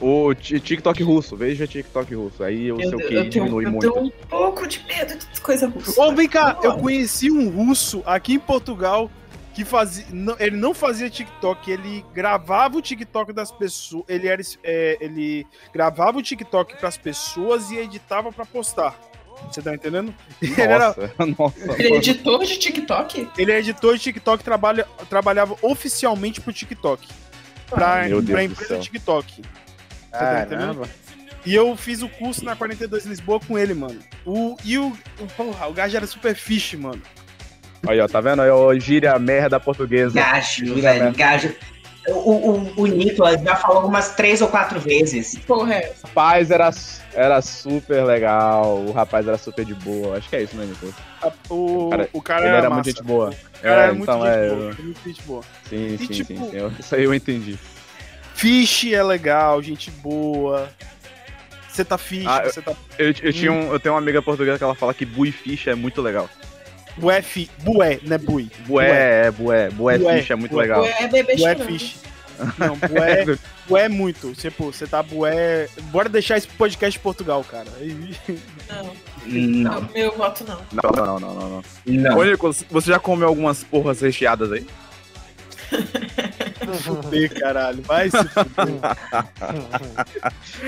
O 0.00 0.34
ti- 0.34 0.60
TikTok 0.60 1.02
russo, 1.02 1.36
veja 1.36 1.66
TikTok 1.66 2.14
russo. 2.14 2.42
Aí 2.44 2.70
o 2.70 2.80
Eu, 2.80 2.90
seu 2.90 3.00
eu 3.00 3.08
QI 3.08 3.28
diminui 3.28 3.64
eu 3.66 3.70
muito. 3.70 3.92
tenho 3.92 4.06
um 4.06 4.10
pouco 4.28 4.66
de 4.66 4.84
medo 4.86 5.16
de 5.32 5.40
coisa 5.40 5.66
russa. 5.68 6.00
Ô, 6.02 6.12
vem 6.12 6.28
cá, 6.28 6.58
eu 6.62 6.76
conheci 6.76 7.30
um 7.30 7.48
russo 7.48 8.02
aqui 8.04 8.34
em 8.34 8.38
Portugal 8.38 9.10
que 9.54 9.64
fazia. 9.64 10.04
não- 10.10 10.36
ele 10.38 10.56
não 10.56 10.74
fazia 10.74 11.08
TikTok, 11.08 11.70
ele 11.70 12.04
gravava 12.12 12.76
o 12.76 12.82
TikTok 12.82 13.32
das 13.32 13.50
pessoas. 13.50 14.04
Ele 14.06 14.28
era. 14.28 14.42
é, 14.62 14.98
ele 15.00 15.46
gravava 15.72 16.18
o 16.18 16.22
TikTok 16.22 16.76
pras 16.76 16.98
pessoas 16.98 17.70
e 17.70 17.78
editava 17.78 18.30
pra 18.30 18.44
postar. 18.44 18.94
Você 19.50 19.60
tá 19.62 19.74
entendendo? 19.74 20.14
Ele, 20.42 20.60
era, 20.60 20.88
Nossa, 20.88 21.12
nossa. 21.38 21.72
Ele 21.82 21.92
é 21.94 21.96
editor 21.96 22.44
de 22.44 22.58
TikTok? 22.58 23.28
ele 23.38 23.52
é 23.52 23.58
editor 23.58 23.94
de 23.94 24.00
TikTok, 24.02 24.42
trabalha, 24.44 24.86
trabalhava 25.10 25.56
oficialmente 25.62 26.40
pro 26.40 26.52
TikTok. 26.52 27.06
Pra, 27.68 28.04
Deus 28.06 28.24
pra 28.24 28.34
do 28.36 28.42
empresa. 28.42 28.78
TikTok. 28.78 29.42
Tá? 30.18 30.46
Caramba. 30.46 30.88
E 31.44 31.54
eu 31.54 31.76
fiz 31.76 32.02
o 32.02 32.08
curso 32.08 32.44
na 32.44 32.56
42 32.56 33.06
Lisboa 33.06 33.38
com 33.38 33.56
ele, 33.58 33.72
mano. 33.72 33.98
O, 34.24 34.56
e 34.64 34.76
o, 34.78 34.88
o, 35.20 35.26
porra, 35.36 35.66
o 35.68 35.72
gajo 35.72 35.96
era 35.96 36.06
super 36.06 36.34
fish, 36.34 36.74
mano. 36.74 37.00
Aí, 37.86 38.00
ó, 38.00 38.08
tá 38.08 38.20
vendo? 38.20 38.42
Aí, 38.42 38.50
ó, 38.50 38.74
gíria 38.74 39.16
merda 39.18 39.60
portuguesa. 39.60 40.14
Gajo, 40.14 40.74
velho, 40.74 41.12
gajo. 41.14 41.54
O, 42.08 42.12
o, 42.12 42.72
o 42.82 42.86
Nicolas 42.86 43.40
já 43.42 43.56
falou 43.56 43.86
umas 43.88 44.14
três 44.14 44.40
ou 44.40 44.46
quatro 44.48 44.78
vezes. 44.80 45.36
Porra, 45.40 45.74
é 45.74 45.78
essa? 45.90 46.04
O 46.04 46.08
rapaz 46.08 46.50
era, 46.52 46.70
era 47.14 47.42
super 47.42 48.04
legal, 48.04 48.78
o 48.78 48.92
rapaz 48.92 49.26
era 49.26 49.36
super 49.38 49.64
de 49.64 49.74
boa. 49.74 50.16
Acho 50.16 50.28
que 50.28 50.36
é 50.36 50.42
isso, 50.42 50.56
né, 50.56 50.66
Nicolas? 50.66 50.94
O, 51.50 51.88
Cara, 51.90 52.08
o 52.12 52.22
cara 52.22 52.40
Ele 52.42 52.48
era, 52.48 52.58
era 52.58 52.70
muito 52.70 52.86
gente 52.90 53.02
boa. 53.02 53.30
O 53.30 53.60
cara 53.62 53.74
era 53.82 53.82
É, 53.82 53.92
muito 53.92 54.02
então, 54.04 54.20
gente 54.20 54.30
é, 54.30 54.48
boa. 54.48 54.70
eu- 54.78 54.84
Muito 54.84 55.00
gente 55.04 55.22
boa. 55.22 55.42
Sim, 55.68 55.86
E, 55.94 55.98
sim, 55.98 56.06
tipo- 56.08 56.34
sim, 56.34 56.50
sim. 56.50 56.56
Eu- 56.56 56.72
Isso 56.78 56.94
aí 56.94 57.02
eu 57.04 57.12
entendi. 57.14 57.58
Fish 58.36 58.92
é 58.92 59.02
legal, 59.02 59.62
gente 59.62 59.90
boa. 59.90 60.68
Você 61.70 61.84
tá 61.84 61.98
fish, 61.98 62.26
Ah, 62.26 62.42
eu- 62.44 62.52
você 62.52 62.62
tá. 62.62 62.72
Eu, 62.98 63.06
eu, 63.22 63.32
tinha 63.32 63.52
um, 63.52 63.72
eu 63.72 63.80
tenho 63.80 63.94
uma 63.94 64.00
amiga 64.00 64.22
portuguesa 64.22 64.58
que 64.58 64.64
ela 64.64 64.74
fala 64.74 64.94
que 64.94 65.04
bui 65.04 65.32
fish 65.32 65.66
é 65.66 65.74
muito 65.74 66.00
legal. 66.00 66.28
Bué, 66.96 67.20
fi, 67.20 67.50
bué, 67.58 67.98
né, 68.02 68.16
bui? 68.16 68.50
Bué, 68.66 69.26
é, 69.26 69.30
bué. 69.30 69.68
Bué 69.70 69.98
Bué, 69.98 70.18
fish 70.20 70.30
é 70.30 70.34
muito 70.36 70.52
bué. 70.52 70.62
legal. 70.62 70.84
É 70.86 71.06
bebê 71.08 71.36
Bué 71.36 71.54
fish. 71.56 71.96
Não, 72.58 72.76
bué, 72.76 73.24
bué 73.68 73.88
muito. 73.88 74.32
Tipo, 74.34 74.72
você 74.72 74.86
tá 74.86 75.02
bué. 75.02 75.68
Bora 75.90 76.08
deixar 76.08 76.36
esse 76.38 76.48
podcast 76.48 76.98
em 76.98 77.02
Portugal, 77.02 77.42
cara. 77.44 77.66
Não, 78.68 78.92
Não, 79.26 79.80
não, 79.80 79.88
meu 79.92 80.12
voto 80.16 80.44
não. 80.44 80.60
Não, 80.72 80.90
não, 81.04 81.20
não, 81.20 81.34
não, 81.34 81.48
não. 81.50 81.62
não. 81.86 82.18
Ô, 82.18 82.24
Nicolas, 82.24 82.64
você 82.70 82.90
já 82.92 82.98
comeu 82.98 83.26
algumas 83.28 83.62
porras 83.64 84.00
recheadas 84.00 84.52
aí? 84.52 84.66
Fuder, 86.82 87.38
caralho. 87.38 87.82
Vai 87.82 88.10
se 88.10 88.16
fuder. 88.16 88.80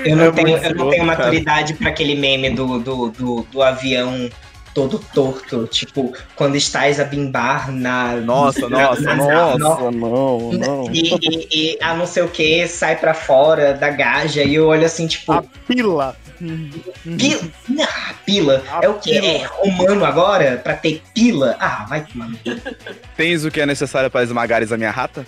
Eu 0.05 0.15
não 0.15 0.25
É 0.25 0.31
tenho, 0.31 0.57
eu 0.57 0.75
não 0.75 0.89
tenho 0.89 1.05
maturidade 1.05 1.73
pra 1.73 1.89
aquele 1.89 2.15
meme 2.15 2.49
do, 2.51 2.79
do, 2.79 3.09
do, 3.09 3.41
do 3.51 3.61
avião 3.61 4.29
todo 4.73 4.99
torto. 5.13 5.67
Tipo, 5.67 6.13
quando 6.35 6.55
estás 6.55 6.99
a 6.99 7.03
bimbar 7.03 7.71
na. 7.71 8.15
Nossa, 8.17 8.69
na- 8.69 8.81
nossa, 8.83 9.01
na- 9.01 9.15
nossa, 9.15 9.57
na- 9.57 9.91
não, 9.91 10.51
não. 10.51 10.89
E, 10.93 11.15
e, 11.21 11.47
e 11.73 11.77
a 11.83 11.93
não 11.93 12.05
sei 12.05 12.23
o 12.23 12.29
que 12.29 12.67
sai 12.67 12.95
pra 12.95 13.13
fora 13.13 13.73
da 13.73 13.89
gaja 13.89 14.43
e 14.43 14.55
eu 14.55 14.67
olho 14.67 14.85
assim, 14.85 15.07
tipo, 15.07 15.31
A 15.33 15.43
pila. 15.67 16.15
pila. 17.17 17.49
Ah, 17.81 18.13
pila. 18.25 18.63
A 18.71 18.85
é 18.85 18.89
o 18.89 18.93
que? 18.95 19.17
É 19.17 19.43
romano 19.45 20.05
agora 20.05 20.57
pra 20.63 20.73
ter 20.75 21.01
pila? 21.13 21.57
Ah, 21.59 21.85
vai 21.89 22.05
tomar. 22.05 22.29
no 22.29 22.37
cu. 22.37 22.49
Tens 23.17 23.43
o 23.43 23.51
que 23.51 23.59
é 23.59 23.65
necessário 23.65 24.09
para 24.09 24.23
esmagares 24.23 24.71
a 24.71 24.77
minha 24.77 24.91
rata? 24.91 25.25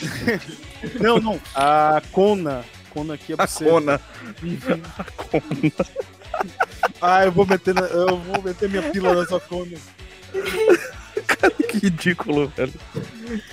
Não, 1.00 1.18
não. 1.18 1.40
A 1.54 2.02
Kona. 2.12 2.64
Kona 2.90 3.14
aqui 3.14 3.32
é 3.32 3.36
A 3.38 3.46
você. 3.46 3.64
cona. 3.64 4.00
Ah, 7.00 7.24
eu 7.24 7.32
vou 7.32 7.46
meter, 7.46 7.74
na- 7.74 7.82
eu 7.82 8.16
vou 8.18 8.42
meter 8.42 8.68
minha 8.68 8.82
pila 8.90 9.14
na 9.14 9.24
sua 9.26 9.40
Kona. 9.40 9.76
Que 11.70 11.78
ridículo, 11.78 12.48
velho. 12.56 12.72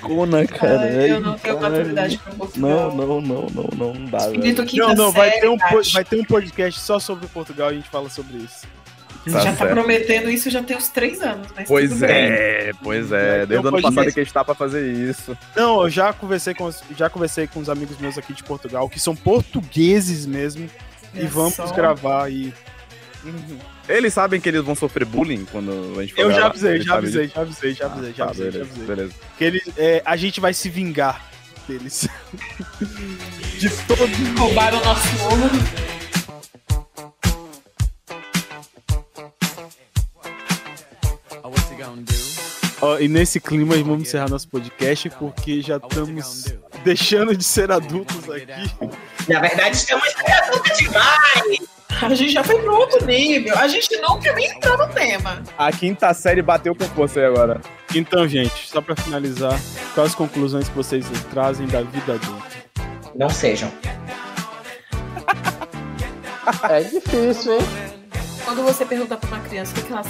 Cona, 0.02 0.46
cara. 0.48 0.82
Ai, 0.82 1.12
eu 1.12 1.20
não 1.22 1.38
tenho 1.38 1.56
caralho. 1.58 1.78
maturidade 1.78 2.18
pra 2.18 2.34
Portugal. 2.34 2.70
Não, 2.70 2.96
não, 2.96 3.22
não, 3.22 3.48
não, 3.48 3.70
não, 3.78 3.94
não 3.94 4.06
dá, 4.06 4.18
velho. 4.28 4.46
Espírito 4.46 4.76
Não, 4.78 4.96
não, 4.96 5.12
vai 5.12 5.30
série, 5.30 5.42
ter, 5.42 5.48
um, 5.50 5.58
vai 5.94 6.04
ter 6.06 6.20
um 6.20 6.24
podcast 6.26 6.80
só 6.80 7.00
sobre 7.00 7.28
Portugal 7.28 7.70
e 7.70 7.74
a 7.74 7.76
gente 7.78 7.90
fala 7.90 8.10
sobre 8.10 8.38
isso. 8.38 8.66
Tá 9.26 9.40
já 9.40 9.52
tá 9.52 9.56
certo. 9.58 9.72
prometendo 9.74 10.30
isso 10.30 10.50
já 10.50 10.64
tem 10.64 10.76
uns 10.76 10.88
três 10.90 11.22
anos. 11.22 11.48
Mas 11.56 11.68
Pois 11.68 11.94
bem. 12.00 12.10
é, 12.10 12.72
pois 12.82 13.12
é. 13.12 13.46
Desde 13.46 13.66
o 13.66 13.70
ano 13.70 13.82
passado 13.82 14.12
que 14.12 14.20
a 14.20 14.24
gente 14.24 14.34
tá 14.34 14.44
pra 14.44 14.56
fazer 14.56 14.92
isso. 14.92 15.38
Não, 15.56 15.84
eu 15.84 15.90
já 15.90 16.12
conversei 16.12 16.54
com 16.56 16.72
já 16.98 17.10
conversei 17.10 17.46
com 17.48 17.60
os 17.60 17.70
amigos 17.70 17.98
meus 18.00 18.18
aqui 18.18 18.34
de 18.34 18.44
Portugal, 18.44 18.90
que 18.90 19.00
são 19.00 19.16
portugueses 19.16 20.26
mesmo, 20.26 20.68
e 21.14 21.22
É 21.22 21.26
vamos 21.26 21.54
só- 21.56 21.68
gravar 21.72 22.32
e. 22.32 22.52
Eles 23.88 24.14
sabem 24.14 24.42
que 24.42 24.50
eles 24.50 24.64
vão 24.64 24.74
sofrer 24.74 25.06
bullying 25.06 25.46
quando 25.52 25.94
a 26.00 26.02
gente 26.02 26.16
for 26.16 26.22
Eu 26.22 26.30
já 26.30 26.36
gravar? 26.38 26.50
avisei, 26.50 26.82
já 26.82 26.96
avisei, 26.96 27.28
já 27.28 27.42
avisei, 27.42 27.74
já 27.76 27.86
avisei, 27.86 28.14
já 28.14 28.24
Ah, 28.24 28.28
tá, 28.28 28.32
avisei, 28.32 28.52
já 28.52 28.58
beleza, 28.58 28.72
avisei. 28.72 28.96
beleza. 28.96 29.14
Que 29.38 29.44
eles, 29.44 29.64
é, 29.78 30.02
a 30.04 30.16
gente 30.16 30.40
vai 30.40 30.54
se 30.56 30.68
vingar 30.70 31.24
deles. 31.68 32.08
de 33.60 33.70
todo 33.86 34.10
Roubaram 34.40 34.80
o 34.82 34.86
nosso 34.86 35.24
ouro. 35.26 36.01
Ó, 42.82 42.98
e 42.98 43.08
nesse 43.08 43.40
clima 43.40 43.76
vamos 43.76 44.02
encerrar 44.02 44.28
nosso 44.28 44.48
podcast 44.50 45.10
porque 45.12 45.62
já 45.62 45.78
estamos 45.78 46.46
deixando 46.84 47.36
de 47.38 47.44
ser 47.44 47.72
adultos 47.72 48.28
aqui. 48.30 48.72
Na 49.30 49.40
verdade, 49.40 49.76
estamos 49.76 50.04
adulta 50.26 50.74
demais. 50.74 51.72
A 52.02 52.16
gente 52.16 52.32
já 52.32 52.44
foi 52.44 52.60
pro 52.60 52.76
outro 52.76 53.06
nível. 53.06 53.56
A 53.56 53.68
gente 53.68 53.96
não 53.98 54.20
quer 54.20 54.34
nem 54.34 54.50
entrar 54.50 54.76
no 54.76 54.92
tema. 54.92 55.44
A 55.56 55.72
quinta 55.72 56.12
série 56.16 56.42
bateu 56.42 56.76
com 56.76 56.86
você 56.86 57.22
agora. 57.22 57.62
Então, 57.94 58.28
gente, 58.28 58.68
só 58.68 58.82
pra 58.82 58.96
finalizar, 58.96 59.60
quais 59.94 60.10
as 60.10 60.16
conclusões 60.16 60.68
que 60.68 60.76
vocês 60.76 61.06
trazem 61.30 61.68
da 61.68 61.84
vida 61.84 62.14
adulta? 62.14 62.48
Não 63.14 63.30
sejam. 63.30 63.72
É 66.68 66.82
difícil, 66.82 67.54
hein? 67.54 67.91
Quando 68.52 68.64
você 68.64 68.86
pergunta 68.86 69.16
pra 69.16 69.30
uma 69.30 69.40
criança 69.40 69.72
o 69.80 69.82
que 69.82 69.94
ela 69.94 70.02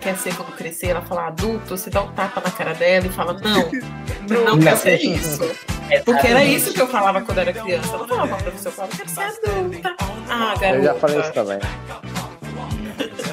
quer 0.00 0.16
ser 0.16 0.32
quando 0.36 0.54
crescer, 0.54 0.90
ela 0.90 1.02
fala 1.02 1.26
adulto, 1.26 1.76
você 1.76 1.90
dá 1.90 2.00
um 2.00 2.12
tapa 2.12 2.40
na 2.40 2.48
cara 2.48 2.72
dela 2.72 3.06
e 3.06 3.08
fala, 3.08 3.32
não, 3.32 3.68
não, 4.30 4.44
Não. 4.54 4.58
quer 4.60 4.76
ser 4.76 5.02
isso. 5.02 5.40
Porque 6.04 6.28
era 6.28 6.44
isso 6.44 6.72
que 6.72 6.80
eu 6.80 6.86
falava 6.86 7.20
quando 7.22 7.38
era 7.38 7.52
criança. 7.52 7.92
Eu 7.92 7.98
não 7.98 8.06
falava 8.06 8.28
pra 8.28 8.36
professor, 8.36 8.68
eu 8.68 8.72
falava, 8.72 8.96
quero 8.96 9.08
ser 9.08 9.20
adulta. 9.20 9.96
Ah, 10.28 10.54
garota. 10.60 10.66
Eu 10.76 10.84
já 10.84 10.94
falei 10.94 11.20
isso 11.20 11.32
também. 11.32 11.58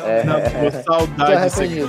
É, 0.03 0.23
Não, 0.23 0.41
tô 0.41 0.83
saudade. 0.83 1.81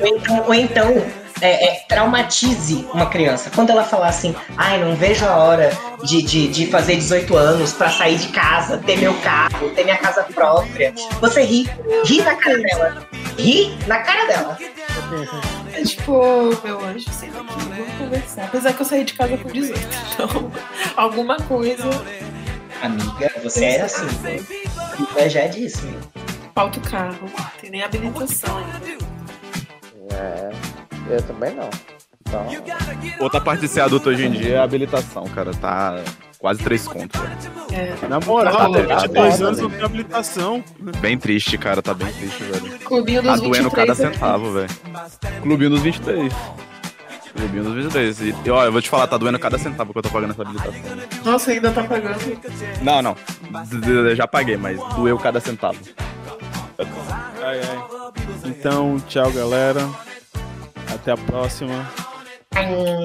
Ou 0.00 0.06
então, 0.08 0.44
ou 0.48 0.54
então 0.54 1.06
é, 1.40 1.68
é, 1.68 1.80
traumatize 1.88 2.86
uma 2.92 3.06
criança. 3.06 3.50
Quando 3.54 3.70
ela 3.70 3.84
falar 3.84 4.08
assim, 4.08 4.34
ai, 4.56 4.82
não 4.82 4.94
vejo 4.94 5.24
a 5.24 5.36
hora 5.36 5.70
de, 6.04 6.22
de, 6.22 6.48
de 6.48 6.66
fazer 6.66 6.96
18 6.96 7.36
anos 7.36 7.72
pra 7.72 7.90
sair 7.90 8.18
de 8.18 8.28
casa, 8.28 8.78
ter 8.78 8.96
meu 8.98 9.14
carro, 9.20 9.70
ter 9.70 9.84
minha 9.84 9.96
casa 9.96 10.22
própria. 10.24 10.92
Você 11.20 11.42
ri, 11.42 11.68
ri 12.04 12.22
na 12.22 12.34
cara 12.36 12.58
dela. 12.58 13.06
Ri 13.38 13.76
na 13.86 13.98
cara 14.00 14.26
dela. 14.26 14.58
É 15.72 15.82
tipo, 15.82 16.58
meu 16.64 16.84
anjo, 16.84 17.10
senta 17.10 17.40
aqui, 17.40 17.60
vamos 17.60 17.94
conversar. 17.98 18.44
Apesar 18.44 18.72
que 18.72 18.82
eu 18.82 18.86
saí 18.86 19.04
de 19.04 19.12
casa 19.14 19.36
com 19.36 19.48
18, 19.48 19.78
então 20.12 20.52
alguma 20.96 21.36
coisa 21.36 21.88
Amiga, 22.82 23.32
você 23.42 23.64
era 23.64 23.86
assim. 23.86 24.06
Eu 25.16 25.28
já 25.28 25.46
disse. 25.46 25.82
falta 26.54 26.78
o 26.78 26.82
carro. 26.82 27.28
Tem 27.60 27.70
nem 27.70 27.82
habilitação 27.82 28.56
ainda. 28.58 29.04
É, 30.12 30.50
eu 31.08 31.22
também 31.22 31.54
não. 31.54 31.70
Então... 32.20 32.46
Outra 33.20 33.40
parte 33.40 33.60
de 33.60 33.68
ser 33.68 33.80
adulto 33.80 34.10
hoje 34.10 34.26
em 34.26 34.30
dia 34.30 34.54
é 34.54 34.58
a 34.58 34.62
habilitação, 34.62 35.24
cara. 35.28 35.52
Tá 35.54 36.02
quase 36.38 36.62
três 36.62 36.86
contos. 36.86 37.20
É. 37.72 38.06
Na 38.08 38.20
moral, 38.20 38.72
tá, 38.72 38.96
tipo, 39.02 39.14
22 39.14 39.40
né? 39.40 39.46
anos 39.46 39.58
não 39.58 39.84
habilitação. 39.84 40.64
Bem 41.00 41.18
triste, 41.18 41.56
cara, 41.58 41.82
tá 41.82 41.94
bem 41.94 42.12
triste, 42.12 42.42
velho. 42.44 42.78
Clubinho 42.80 43.22
dos 43.22 43.30
tá 43.32 43.36
doendo 43.36 43.70
23, 43.70 43.72
cada 43.74 44.08
né? 44.08 44.12
centavo, 44.12 44.52
velho. 44.52 44.68
Clubinho 45.42 45.70
dos 45.70 45.80
23. 45.82 46.32
Clubinho 47.36 47.64
dos 47.64 47.74
23. 47.74 48.20
E, 48.20 48.34
e 48.44 48.50
ó, 48.50 48.64
eu 48.64 48.72
vou 48.72 48.82
te 48.82 48.88
falar, 48.88 49.06
tá 49.06 49.16
doendo 49.16 49.38
cada 49.38 49.58
centavo 49.58 49.92
que 49.92 49.98
eu 49.98 50.02
tô 50.02 50.10
pagando 50.10 50.32
essa 50.32 50.42
habilitação. 50.42 50.82
Nossa, 51.24 51.50
ainda 51.50 51.70
tá 51.70 51.84
pagando. 51.84 52.18
Não, 52.82 53.02
não. 53.02 53.16
Já 54.14 54.26
paguei, 54.26 54.56
mas 54.56 54.78
doeu 54.94 55.18
cada 55.18 55.40
centavo. 55.40 55.78
Ai, 57.42 57.60
ai. 57.60 58.12
Então, 58.44 58.98
tchau, 59.08 59.30
galera. 59.32 59.80
Até 60.94 61.12
a 61.12 61.16
próxima. 61.16 61.88
Hum. 62.56 63.04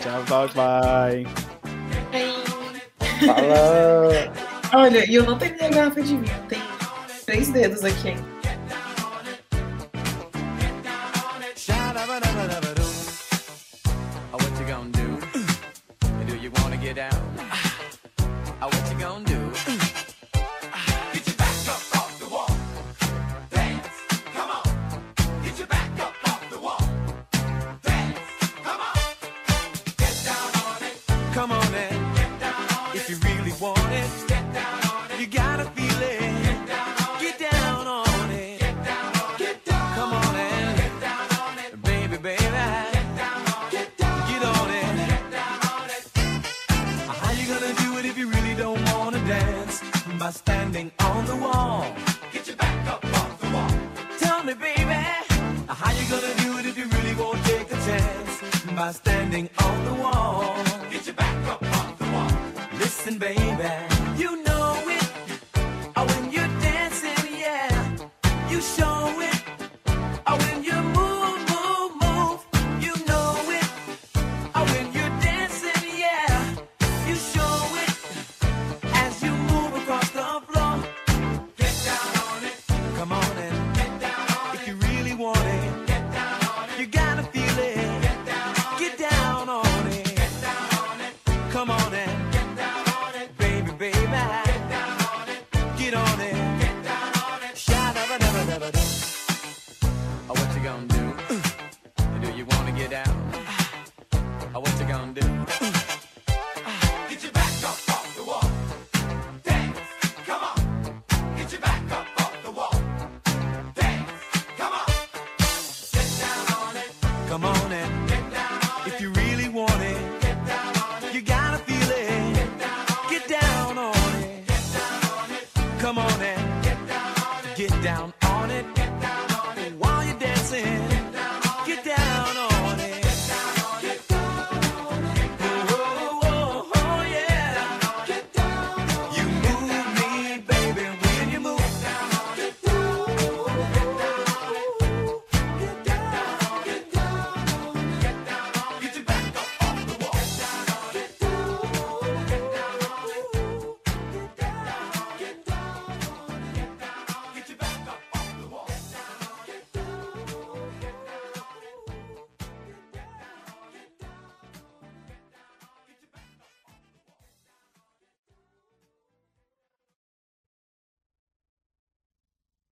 Tchau, 0.00 0.22
bye, 0.28 0.48
bye. 0.54 1.26
Fala. 3.26 4.32
Olha, 4.72 5.10
e 5.10 5.14
eu 5.14 5.24
não 5.24 5.36
tenho 5.36 5.54
a 5.60 5.68
garrafa 5.68 6.02
de 6.02 6.16
vinho. 6.16 6.40
Tem 6.48 6.60
três 7.26 7.48
dedos 7.50 7.84
aqui 7.84 8.10
ainda. 8.10 8.29
by 58.80 58.92
standing 58.92 59.46
on 59.58 59.84
the 59.84 59.94
wall. 60.02 60.54
Get 60.90 61.04
your 61.04 61.14
back 61.14 61.46
up 61.48 61.62
off 61.62 61.98
the 61.98 62.04
wall. 62.14 62.78
Listen, 62.78 63.18
baby, 63.18 63.68
you 64.16 64.42
know 64.42 64.82
it. 64.86 64.99